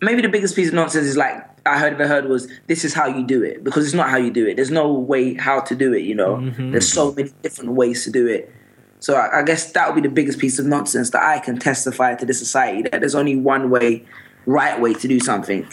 Maybe 0.00 0.22
the 0.22 0.28
biggest 0.28 0.54
piece 0.54 0.68
of 0.68 0.74
nonsense 0.74 1.06
is 1.06 1.16
like 1.16 1.47
I 1.66 1.78
heard 1.78 1.92
ever 1.94 2.06
heard 2.06 2.26
was 2.26 2.48
this 2.66 2.84
is 2.84 2.94
how 2.94 3.06
you 3.06 3.24
do 3.26 3.42
it 3.42 3.64
because 3.64 3.84
it's 3.84 3.94
not 3.94 4.10
how 4.10 4.16
you 4.16 4.30
do 4.30 4.46
it. 4.46 4.56
There's 4.56 4.70
no 4.70 4.92
way 4.92 5.34
how 5.34 5.60
to 5.60 5.74
do 5.74 5.92
it. 5.92 6.02
You 6.02 6.14
know, 6.14 6.36
mm-hmm. 6.36 6.72
there's 6.72 6.90
so 6.90 7.12
many 7.12 7.30
different 7.42 7.72
ways 7.72 8.04
to 8.04 8.10
do 8.10 8.26
it. 8.26 8.52
So 9.00 9.14
I, 9.14 9.40
I 9.40 9.42
guess 9.42 9.72
that 9.72 9.86
would 9.88 10.02
be 10.02 10.08
the 10.08 10.14
biggest 10.14 10.38
piece 10.38 10.58
of 10.58 10.66
nonsense 10.66 11.10
that 11.10 11.22
I 11.22 11.38
can 11.38 11.58
testify 11.58 12.14
to 12.16 12.26
the 12.26 12.34
society 12.34 12.82
that 12.82 13.00
there's 13.00 13.14
only 13.14 13.36
one 13.36 13.70
way, 13.70 14.04
right 14.46 14.80
way 14.80 14.94
to 14.94 15.08
do 15.08 15.20
something. 15.20 15.66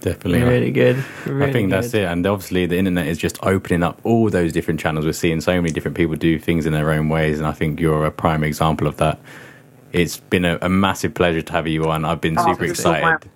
Definitely. 0.00 0.42
Really 0.42 0.72
good. 0.72 1.02
I 1.26 1.30
Really 1.30 1.52
think 1.52 1.70
that's 1.70 1.94
it. 1.94 2.04
And 2.04 2.26
obviously, 2.26 2.66
the 2.66 2.76
internet 2.76 3.06
is 3.06 3.18
just 3.18 3.38
opening 3.44 3.84
up 3.84 4.00
all 4.02 4.28
those 4.30 4.52
different 4.52 4.80
channels. 4.80 5.06
We're 5.06 5.12
seeing 5.12 5.40
so 5.40 5.54
many 5.54 5.72
different 5.72 5.96
people 5.96 6.16
do 6.16 6.38
things 6.40 6.66
in 6.66 6.72
their 6.72 6.90
own 6.90 7.08
ways. 7.08 7.38
And 7.38 7.46
I 7.46 7.52
think 7.52 7.78
you're 7.78 8.04
a 8.04 8.10
prime 8.10 8.42
example 8.42 8.88
of 8.88 8.96
that. 8.96 9.20
It's 9.92 10.18
been 10.18 10.44
a, 10.44 10.58
a 10.60 10.68
massive 10.68 11.14
pleasure 11.14 11.42
to 11.42 11.52
have 11.52 11.68
you 11.68 11.88
on. 11.88 12.04
I've 12.04 12.20
been 12.20 12.36
Oh, 12.36 12.46
super 12.46 12.64
it's 12.64 12.82
so 12.82 12.92
excited. 12.92 13.30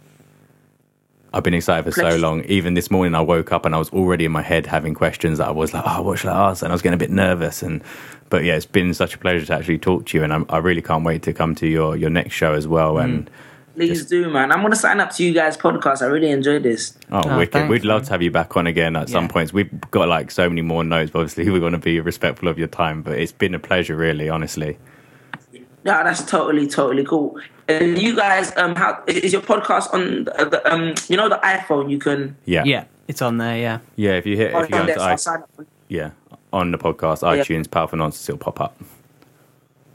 I've 1.32 1.42
been 1.42 1.54
excited 1.54 1.84
for 1.84 1.92
so 2.00 2.16
long. 2.16 2.44
Even 2.44 2.74
this 2.74 2.90
morning, 2.90 3.14
I 3.14 3.20
woke 3.20 3.52
up 3.52 3.66
and 3.66 3.74
I 3.74 3.78
was 3.78 3.90
already 3.90 4.24
in 4.24 4.32
my 4.32 4.42
head 4.42 4.64
having 4.66 4.94
questions 4.94 5.38
that 5.38 5.48
I 5.48 5.50
was 5.50 5.74
like, 5.74 5.82
"Oh, 5.86 6.02
what 6.02 6.18
should 6.18 6.30
I 6.30 6.50
ask?" 6.50 6.62
And 6.62 6.72
I 6.72 6.74
was 6.74 6.82
getting 6.82 6.94
a 6.94 6.98
bit 6.98 7.10
nervous. 7.10 7.62
And 7.62 7.82
but 8.30 8.44
yeah, 8.44 8.54
it's 8.54 8.64
been 8.66 8.94
such 8.94 9.14
a 9.14 9.18
pleasure 9.18 9.44
to 9.46 9.54
actually 9.54 9.78
talk 9.78 10.06
to 10.06 10.18
you. 10.18 10.24
And 10.24 10.32
I'm, 10.32 10.46
I 10.48 10.58
really 10.58 10.82
can't 10.82 11.04
wait 11.04 11.22
to 11.24 11.32
come 11.32 11.54
to 11.56 11.66
your 11.66 11.96
your 11.96 12.10
next 12.10 12.34
show 12.34 12.54
as 12.54 12.66
well. 12.66 12.94
Mm. 12.94 13.04
And 13.04 13.30
Please 13.74 14.06
do, 14.06 14.30
man. 14.30 14.52
I'm 14.52 14.62
gonna 14.62 14.74
sign 14.74 15.00
up 15.00 15.10
to 15.16 15.22
you 15.24 15.34
guys' 15.34 15.58
podcast. 15.58 16.00
I 16.00 16.06
really 16.06 16.30
enjoyed 16.30 16.62
this. 16.62 16.96
Oh, 17.10 17.20
Oh, 17.22 17.36
wicked. 17.36 17.52
thanks, 17.52 17.70
We'd 17.70 17.84
love 17.84 18.00
man. 18.02 18.06
to 18.06 18.10
have 18.12 18.22
you 18.22 18.30
back 18.30 18.56
on 18.56 18.66
again 18.66 18.96
at 18.96 19.10
some 19.10 19.28
points. 19.28 19.52
We've 19.52 19.70
got 19.90 20.08
like 20.08 20.30
so 20.30 20.48
many 20.48 20.62
more 20.62 20.82
notes, 20.82 21.10
but 21.10 21.18
obviously 21.18 21.50
we're 21.50 21.60
going 21.60 21.72
to 21.72 21.78
be 21.78 22.00
respectful 22.00 22.48
of 22.48 22.58
your 22.58 22.68
time. 22.68 23.02
But 23.02 23.18
it's 23.18 23.32
been 23.32 23.54
a 23.54 23.58
pleasure, 23.58 23.94
really, 23.94 24.30
honestly. 24.30 24.78
Yeah, 25.84 26.02
that's 26.02 26.24
totally, 26.24 26.66
totally 26.66 27.04
cool. 27.04 27.38
And 27.68 27.98
you 28.00 28.14
guys, 28.14 28.56
um, 28.56 28.74
how 28.76 29.02
is 29.06 29.32
your 29.32 29.42
podcast 29.42 29.92
on 29.92 30.24
the, 30.24 30.48
the 30.50 30.72
um, 30.72 30.94
you 31.08 31.16
know, 31.16 31.28
the 31.28 31.40
iPhone? 31.42 31.90
You 31.90 31.98
can. 31.98 32.36
Yeah. 32.44 32.62
Yeah, 32.64 32.84
it's 33.08 33.22
on 33.22 33.38
there. 33.38 33.56
Yeah. 33.58 33.78
Yeah, 33.96 34.12
if 34.12 34.26
you 34.26 34.36
hit, 34.36 34.54
if 34.54 34.68
you 34.68 34.68
go 34.68 34.76
on 34.76 34.82
into 34.82 34.86
there, 34.86 34.96
so 34.98 35.02
I'll 35.02 35.12
I, 35.12 35.16
sign 35.16 35.42
up 35.42 35.50
for- 35.56 35.66
yeah, 35.88 36.10
on 36.52 36.70
the 36.70 36.78
podcast, 36.78 37.22
iTunes, 37.22 37.70
Powerful 37.70 37.98
Nonsense, 37.98 38.28
it'll 38.28 38.38
pop 38.38 38.60
up. 38.60 38.76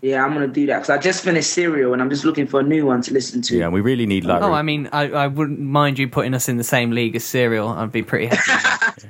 Yeah, 0.01 0.25
I'm 0.25 0.33
gonna 0.33 0.47
do 0.47 0.65
that 0.65 0.77
because 0.77 0.89
I 0.89 0.97
just 0.97 1.23
finished 1.23 1.51
Serial 1.51 1.93
and 1.93 2.01
I'm 2.01 2.09
just 2.09 2.25
looking 2.25 2.47
for 2.47 2.59
a 2.59 2.63
new 2.63 2.87
one 2.87 3.03
to 3.03 3.13
listen 3.13 3.41
to. 3.43 3.57
Yeah, 3.57 3.67
we 3.69 3.81
really 3.81 4.07
need 4.07 4.25
like. 4.25 4.41
Oh, 4.41 4.51
I 4.51 4.63
mean, 4.63 4.89
I, 4.91 5.09
I 5.11 5.27
wouldn't 5.27 5.59
mind 5.59 5.99
you 5.99 6.07
putting 6.07 6.33
us 6.33 6.49
in 6.49 6.57
the 6.57 6.63
same 6.63 6.89
league 6.89 7.15
as 7.15 7.23
Serial. 7.23 7.69
I'd 7.69 7.91
be 7.91 8.01
pretty 8.01 8.25
happy. 8.25 9.07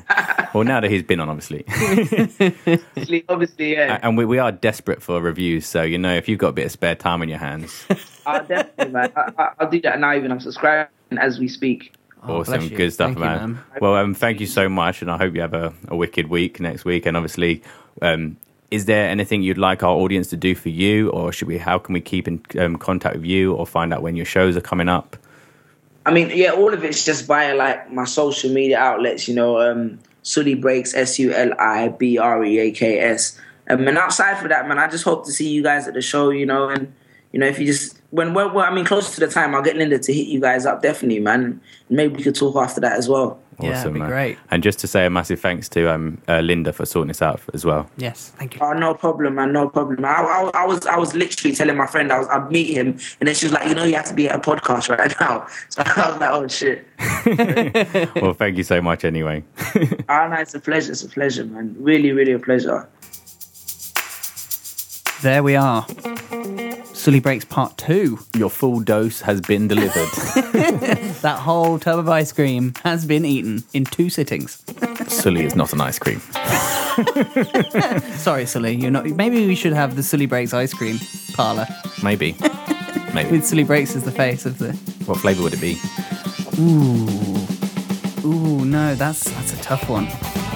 well, 0.54 0.66
now 0.66 0.82
that 0.82 0.92
he's 0.92 1.04
been 1.04 1.22
on, 1.22 1.30
obviously. 1.30 1.64
Obviously, 1.68 3.24
obviously, 3.30 3.72
yeah. 3.74 4.00
and 4.04 4.18
we, 4.18 4.26
we 4.26 4.38
are 4.38 4.52
desperate 4.52 5.02
for 5.02 5.22
reviews. 5.22 5.66
So, 5.66 5.82
you 5.82 5.98
know, 5.98 6.14
if 6.14 6.28
you've 6.28 6.39
got 6.39 6.50
a 6.50 6.54
bit 6.54 6.66
of 6.66 6.72
spare 6.74 6.96
time 6.96 7.22
on 7.22 7.30
your 7.30 7.38
hands, 7.38 7.86
I'll 8.26 8.46
definitely, 8.46 8.92
man. 8.92 9.14
I, 9.16 9.32
I, 9.38 9.50
I'll 9.60 9.70
do 9.70 9.80
that 9.82 9.98
now. 10.00 10.14
Even 10.14 10.32
I'm 10.32 10.42
subscribing 10.42 10.89
as 11.18 11.39
we 11.39 11.48
speak. 11.48 11.94
Oh, 12.24 12.42
awesome. 12.42 12.68
bless. 12.68 12.78
Good 12.78 12.94
stuff, 12.94 13.08
Thank 13.14 13.20
you, 13.20 13.24
man. 13.24 13.60
Well, 13.80 13.96
um, 13.96 14.14
thank 14.14 14.42
you 14.42 14.46
so 14.46 14.68
much. 14.68 15.02
And 15.02 15.10
I 15.10 15.18
hope 15.18 15.34
you 15.36 15.42
have 15.42 15.54
a, 15.54 15.74
a 15.88 15.96
wicked 15.96 16.28
week 16.28 16.60
next 16.60 16.84
week. 16.84 17.06
And 17.06 17.16
obviously, 17.16 17.64
um, 18.02 18.38
is 18.72 18.86
there 18.86 19.09
anything 19.09 19.43
you'd 19.43 19.57
like 19.57 19.84
our 19.84 19.91
audience 19.95 20.28
to 20.30 20.38
do 20.38 20.55
for 20.55 20.69
you? 20.69 21.09
Or 21.09 21.34
should 21.34 21.47
we, 21.49 21.57
how 21.57 21.78
can 21.78 21.93
we 21.93 22.01
keep 22.01 22.28
in 22.28 22.41
um, 22.57 22.78
contact 22.78 23.17
with 23.17 23.26
you 23.26 23.53
or 23.53 23.67
find 23.67 23.93
out 23.93 24.01
when 24.01 24.15
your 24.15 24.26
shows 24.26 24.55
are 24.55 24.61
coming 24.61 24.88
up? 24.88 25.17
I 26.05 26.11
mean, 26.11 26.32
yeah, 26.34 26.51
all 26.51 26.74
of 26.74 26.84
it's 26.84 27.05
just 27.05 27.26
via 27.26 27.53
like 27.53 27.91
my 27.91 28.05
social 28.05 28.49
media 28.51 28.80
outlets, 28.80 29.28
you 29.28 29.36
know, 29.36 29.59
um, 29.59 29.99
Suli 30.24 30.55
Breaks, 30.55 30.95
S 30.95 31.19
U 31.19 31.32
L 31.34 31.51
I 31.59 31.89
B 31.89 32.17
R 32.17 32.43
E 32.43 32.59
A 32.59 32.72
K 32.72 32.99
S. 32.99 33.39
Um, 33.69 33.88
and 33.88 33.97
outside 33.97 34.39
for 34.39 34.47
that, 34.47 34.67
man, 34.67 34.80
I 34.80 34.88
just 34.88 35.03
hope 35.03 35.26
to 35.26 35.32
see 35.32 35.49
you 35.49 35.61
guys 35.61 35.88
at 35.88 35.93
the 35.93 36.01
show, 36.01 36.30
you 36.30 36.45
know, 36.45 36.69
and 36.69 36.91
you 37.32 37.39
know, 37.39 37.45
if 37.45 37.59
you 37.59 37.65
just 37.65 38.01
when 38.09 38.34
we're 38.34 38.49
I 38.57 38.74
mean, 38.74 38.86
closer 38.86 39.13
to 39.15 39.19
the 39.28 39.32
time, 39.32 39.53
I'll 39.53 39.61
get 39.61 39.76
Linda 39.76 39.99
to 39.99 40.13
hit 40.13 40.28
you 40.28 40.39
guys 40.39 40.65
up 40.65 40.82
definitely, 40.82 41.19
man. 41.19 41.61
Maybe 41.89 42.15
we 42.15 42.24
could 42.24 42.36
talk 42.36 42.55
after 42.55 42.82
that 42.82 42.93
as 42.93 43.07
well. 43.07 43.39
Yeah, 43.60 43.82
it'd 43.82 43.93
be 43.93 43.99
great. 43.99 44.38
And 44.49 44.64
just 44.64 44.80
to 44.80 44.88
say 44.88 45.06
a 45.06 45.10
massive 45.10 45.39
thanks 45.39 45.70
to 45.70 45.91
um, 45.93 46.22
uh, 46.28 46.39
Linda 46.39 46.74
for 46.74 46.86
sorting 46.86 47.10
this 47.10 47.22
out 47.22 47.41
as 47.54 47.66
well. 47.66 47.89
Yes, 47.97 48.32
thank 48.38 48.56
you. 48.56 48.62
Oh, 48.62 48.74
no 48.74 48.93
problem, 48.93 49.36
man, 49.36 49.54
no 49.54 49.70
problem. 49.70 50.04
I, 50.06 50.10
I, 50.10 50.52
I 50.64 50.66
was 50.66 50.86
I 50.88 50.97
was 50.97 51.14
literally 51.14 51.56
telling 51.56 51.78
my 51.78 51.86
friend 51.88 52.12
I 52.12 52.20
was 52.20 52.28
I'd 52.30 52.52
meet 52.52 52.76
him, 52.76 52.97
and 53.20 53.28
then 53.28 53.36
she 53.36 53.45
was 53.45 53.54
like, 53.54 53.68
you 53.68 53.76
know, 53.76 53.84
you 53.84 53.95
have 53.95 54.06
to 54.06 54.14
be 54.14 54.30
at 54.30 54.36
a 54.36 54.39
podcast 54.39 54.89
right 54.97 55.14
now. 55.20 55.47
So 55.70 55.84
I 55.86 56.12
was 56.12 56.20
like, 56.20 56.32
oh 56.32 56.47
shit. 56.47 56.88
well, 58.22 58.34
thank 58.34 58.58
you 58.58 58.64
so 58.64 58.82
much 58.82 59.04
anyway. 59.06 59.43
Ah, 60.10 60.28
no, 60.28 60.36
it's 60.38 60.54
a 60.54 60.60
pleasure, 60.60 60.91
it's 60.91 61.04
a 61.04 61.10
pleasure, 61.10 61.45
man. 61.45 61.76
Really, 61.80 62.12
really 62.12 62.34
a 62.34 62.39
pleasure. 62.39 62.88
There 65.22 65.43
we 65.43 65.56
are. 65.56 65.86
Suli 67.02 67.20
Breaks 67.20 67.45
Part 67.45 67.78
2. 67.80 68.20
Your 68.38 68.52
full 68.52 68.80
dose 68.80 69.22
has 69.22 69.41
been 69.41 69.68
delivered. 69.68 70.08
That 71.22 71.39
whole 71.39 71.80
tub 71.80 71.97
of 71.97 72.08
ice 72.10 72.32
cream 72.32 72.74
has 72.84 73.06
been 73.06 73.26
eaten 73.26 73.64
in 73.74 73.86
two 73.86 74.10
sittings. 74.12 74.64
Suli 75.08 75.45
is 75.45 75.56
not 75.56 75.74
an 75.74 75.82
ice 75.82 75.97
cream. 75.97 76.20
Sorry, 78.18 78.45
Suli, 78.45 78.76
you're 78.76 78.91
not. 78.91 79.06
Maybe 79.06 79.47
we 79.47 79.56
should 79.56 79.74
have 79.74 79.95
the 79.95 80.04
Suli 80.04 80.28
Breaks 80.28 80.54
ice 80.54 80.74
cream 80.76 80.99
parlor 81.34 81.68
Maybe. 82.04 82.36
Maybe. 83.16 83.32
with 83.32 83.47
Suli 83.47 83.64
Breaks 83.64 83.95
as 83.95 84.04
the 84.04 84.12
face 84.12 84.45
of 84.45 84.60
the. 84.60 84.74
What 85.06 85.18
flavour 85.18 85.41
would 85.41 85.54
it 85.54 85.62
be? 85.62 85.78
Ooh, 86.60 88.28
Ooh, 88.28 88.64
no, 88.66 88.93
that's 88.93 89.24
that's 89.24 89.54
a 89.54 89.58
tough 89.58 89.89
one. 89.89 90.08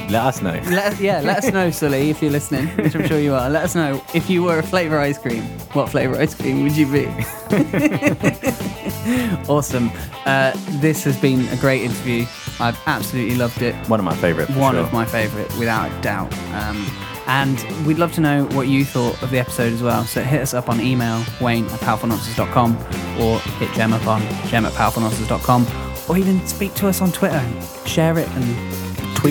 Let 0.09 0.23
us 0.23 0.41
know. 0.41 0.59
Let 0.65 0.93
us, 0.93 1.01
yeah, 1.01 1.21
let 1.21 1.43
us 1.43 1.51
know, 1.51 1.71
Suli, 1.71 2.09
if 2.09 2.21
you're 2.21 2.31
listening, 2.31 2.67
which 2.77 2.95
I'm 2.95 3.07
sure 3.07 3.19
you 3.19 3.33
are. 3.33 3.49
Let 3.49 3.63
us 3.63 3.75
know 3.75 4.03
if 4.13 4.29
you 4.29 4.43
were 4.43 4.59
a 4.59 4.63
flavour 4.63 4.99
ice 4.99 5.17
cream. 5.17 5.43
What 5.73 5.89
flavour 5.89 6.17
ice 6.17 6.35
cream 6.35 6.63
would 6.63 6.77
you 6.77 6.91
be? 6.91 7.05
awesome. 9.49 9.91
Uh, 10.25 10.53
this 10.79 11.03
has 11.03 11.19
been 11.19 11.47
a 11.49 11.57
great 11.57 11.81
interview. 11.81 12.25
I've 12.59 12.79
absolutely 12.85 13.35
loved 13.35 13.61
it. 13.61 13.75
One 13.89 13.99
of 13.99 14.05
my 14.05 14.15
favourite. 14.15 14.49
One 14.51 14.75
sure. 14.75 14.83
of 14.83 14.93
my 14.93 15.05
favourite, 15.05 15.53
without 15.57 15.91
a 15.91 16.01
doubt. 16.01 16.31
Um, 16.53 16.85
and 17.27 17.85
we'd 17.85 17.97
love 17.97 18.13
to 18.13 18.21
know 18.21 18.45
what 18.45 18.67
you 18.67 18.85
thought 18.85 19.21
of 19.23 19.31
the 19.31 19.39
episode 19.39 19.73
as 19.73 19.81
well. 19.81 20.05
So 20.05 20.21
hit 20.21 20.41
us 20.41 20.53
up 20.53 20.69
on 20.69 20.79
email, 20.79 21.23
wayne 21.41 21.65
at 21.65 21.79
powerfulnonsense.com, 21.79 22.77
or 23.19 23.39
hit 23.39 23.73
Gem 23.73 23.93
up 23.93 24.05
on 24.07 24.21
gem 24.47 24.65
at 24.65 24.73
powerfulnonsense.com, 24.73 25.67
or 26.07 26.17
even 26.17 26.45
speak 26.45 26.73
to 26.75 26.87
us 26.87 27.01
on 27.01 27.11
Twitter. 27.11 27.43
Share 27.85 28.17
it 28.19 28.27
and 28.29 28.74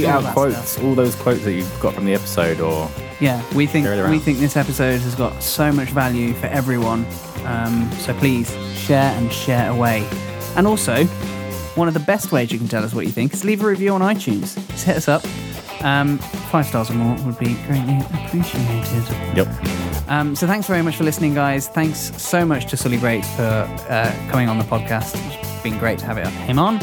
Tweet 0.01 0.07
out 0.07 0.25
quotes, 0.33 0.57
stuff. 0.71 0.85
all 0.85 0.95
those 0.95 1.15
quotes 1.17 1.45
that 1.45 1.53
you've 1.53 1.81
got 1.81 1.95
from 1.95 2.05
the 2.05 2.15
episode, 2.15 2.61
or 2.61 2.89
Yeah, 3.21 3.43
we 3.55 3.67
think 3.67 3.87
Share 3.87 3.95
it 3.95 4.01
around. 4.01 4.11
we 4.11 4.19
think 4.19 4.39
this 4.39 4.57
episode 4.57 5.01
has 5.01 5.15
got 5.15 5.43
so 5.43 5.73
much 5.73 5.89
value 5.91 6.33
for 6.35 6.47
everyone. 6.47 7.07
Um, 7.45 7.91
so 7.99 8.13
please 8.15 8.51
share 8.77 9.13
and 9.17 9.33
share 9.33 9.71
away. 9.71 10.07
And 10.57 10.67
also, 10.67 11.05
one 11.75 11.89
of 11.89 11.95
the 11.95 12.01
best 12.01 12.33
ways 12.33 12.53
you 12.53 12.59
can 12.59 12.69
tell 12.69 12.85
us 12.85 12.95
what 12.95 13.05
you 13.07 13.13
think 13.13 13.35
is 13.35 13.45
leave 13.45 13.63
a 13.63 13.67
review 13.67 13.93
on 13.93 14.01
iTunes. 14.01 14.55
Just 14.71 14.85
hit 14.87 14.97
us 14.97 15.09
up. 15.09 15.25
Um, 15.85 16.19
five 16.51 16.67
stars 16.67 16.91
or 16.91 16.95
more 16.95 17.17
would 17.27 17.39
be 17.39 17.55
greatly 17.67 17.99
appreciated. 18.25 19.05
yep. 19.37 19.49
Um, 20.09 20.35
so 20.37 20.47
thanks 20.47 20.67
very 20.67 20.83
much 20.83 20.97
for 20.97 21.05
listening, 21.05 21.35
guys. 21.35 21.69
Thanks 21.69 21.99
so 22.23 22.45
much 22.47 22.67
to 22.71 22.77
Suli 22.77 22.97
Breaks 22.97 23.29
for 23.35 23.43
uh, 23.43 24.15
coming 24.31 24.49
on 24.49 24.59
the 24.59 24.65
podcast. 24.65 25.15
It's 25.43 25.63
been 25.63 25.79
great 25.79 25.99
to 25.99 26.07
have 26.07 26.17
it, 26.19 26.27
him 26.27 26.59
on. 26.59 26.79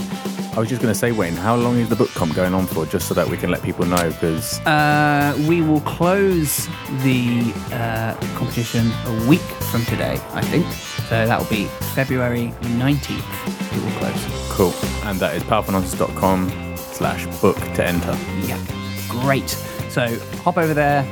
I 0.53 0.59
was 0.59 0.67
just 0.67 0.81
going 0.81 0.93
to 0.93 0.99
say, 0.99 1.13
Wayne, 1.13 1.33
how 1.33 1.55
long 1.55 1.77
is 1.77 1.87
the 1.87 1.95
book 1.95 2.09
comp 2.09 2.35
going 2.35 2.53
on 2.53 2.65
for? 2.67 2.85
Just 2.85 3.07
so 3.07 3.13
that 3.13 3.25
we 3.27 3.37
can 3.37 3.49
let 3.51 3.61
people 3.63 3.85
know, 3.85 4.09
because 4.09 4.59
Uh, 4.65 5.33
we 5.47 5.61
will 5.61 5.79
close 5.81 6.67
the 7.03 7.53
uh, 7.71 8.13
competition 8.35 8.91
a 9.05 9.27
week 9.29 9.39
from 9.71 9.85
today, 9.85 10.19
I 10.33 10.41
think. 10.41 10.65
So 11.07 11.25
that 11.25 11.39
will 11.39 11.47
be 11.49 11.65
February 11.95 12.53
19th. 12.61 13.71
We 13.73 13.79
will 13.81 13.97
close. 13.99 14.47
cool. 14.51 14.73
And 15.07 15.17
that 15.21 15.35
is 15.35 15.43
powerfulnonsense.com 15.43 16.75
slash 16.75 17.25
book 17.39 17.57
to 17.75 17.85
enter. 17.85 18.17
Yeah, 18.45 18.59
great. 19.07 19.49
So 19.89 20.19
hop 20.43 20.57
over 20.57 20.73
there, 20.73 21.05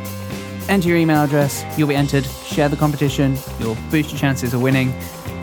enter 0.68 0.90
your 0.90 0.98
email 0.98 1.24
address, 1.24 1.64
you'll 1.78 1.88
be 1.88 1.96
entered, 1.96 2.26
share 2.26 2.68
the 2.68 2.76
competition, 2.78 3.38
you'll 3.60 3.78
boost 3.90 4.12
your 4.12 4.20
chances 4.20 4.54
of 4.54 4.62
winning. 4.62 4.92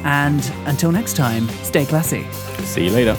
And 0.05 0.45
until 0.67 0.93
next 0.93 1.17
time, 1.17 1.49
stay 1.65 1.87
classy. 1.87 2.31
See 2.65 2.85
you 2.85 2.91
later. 2.91 3.17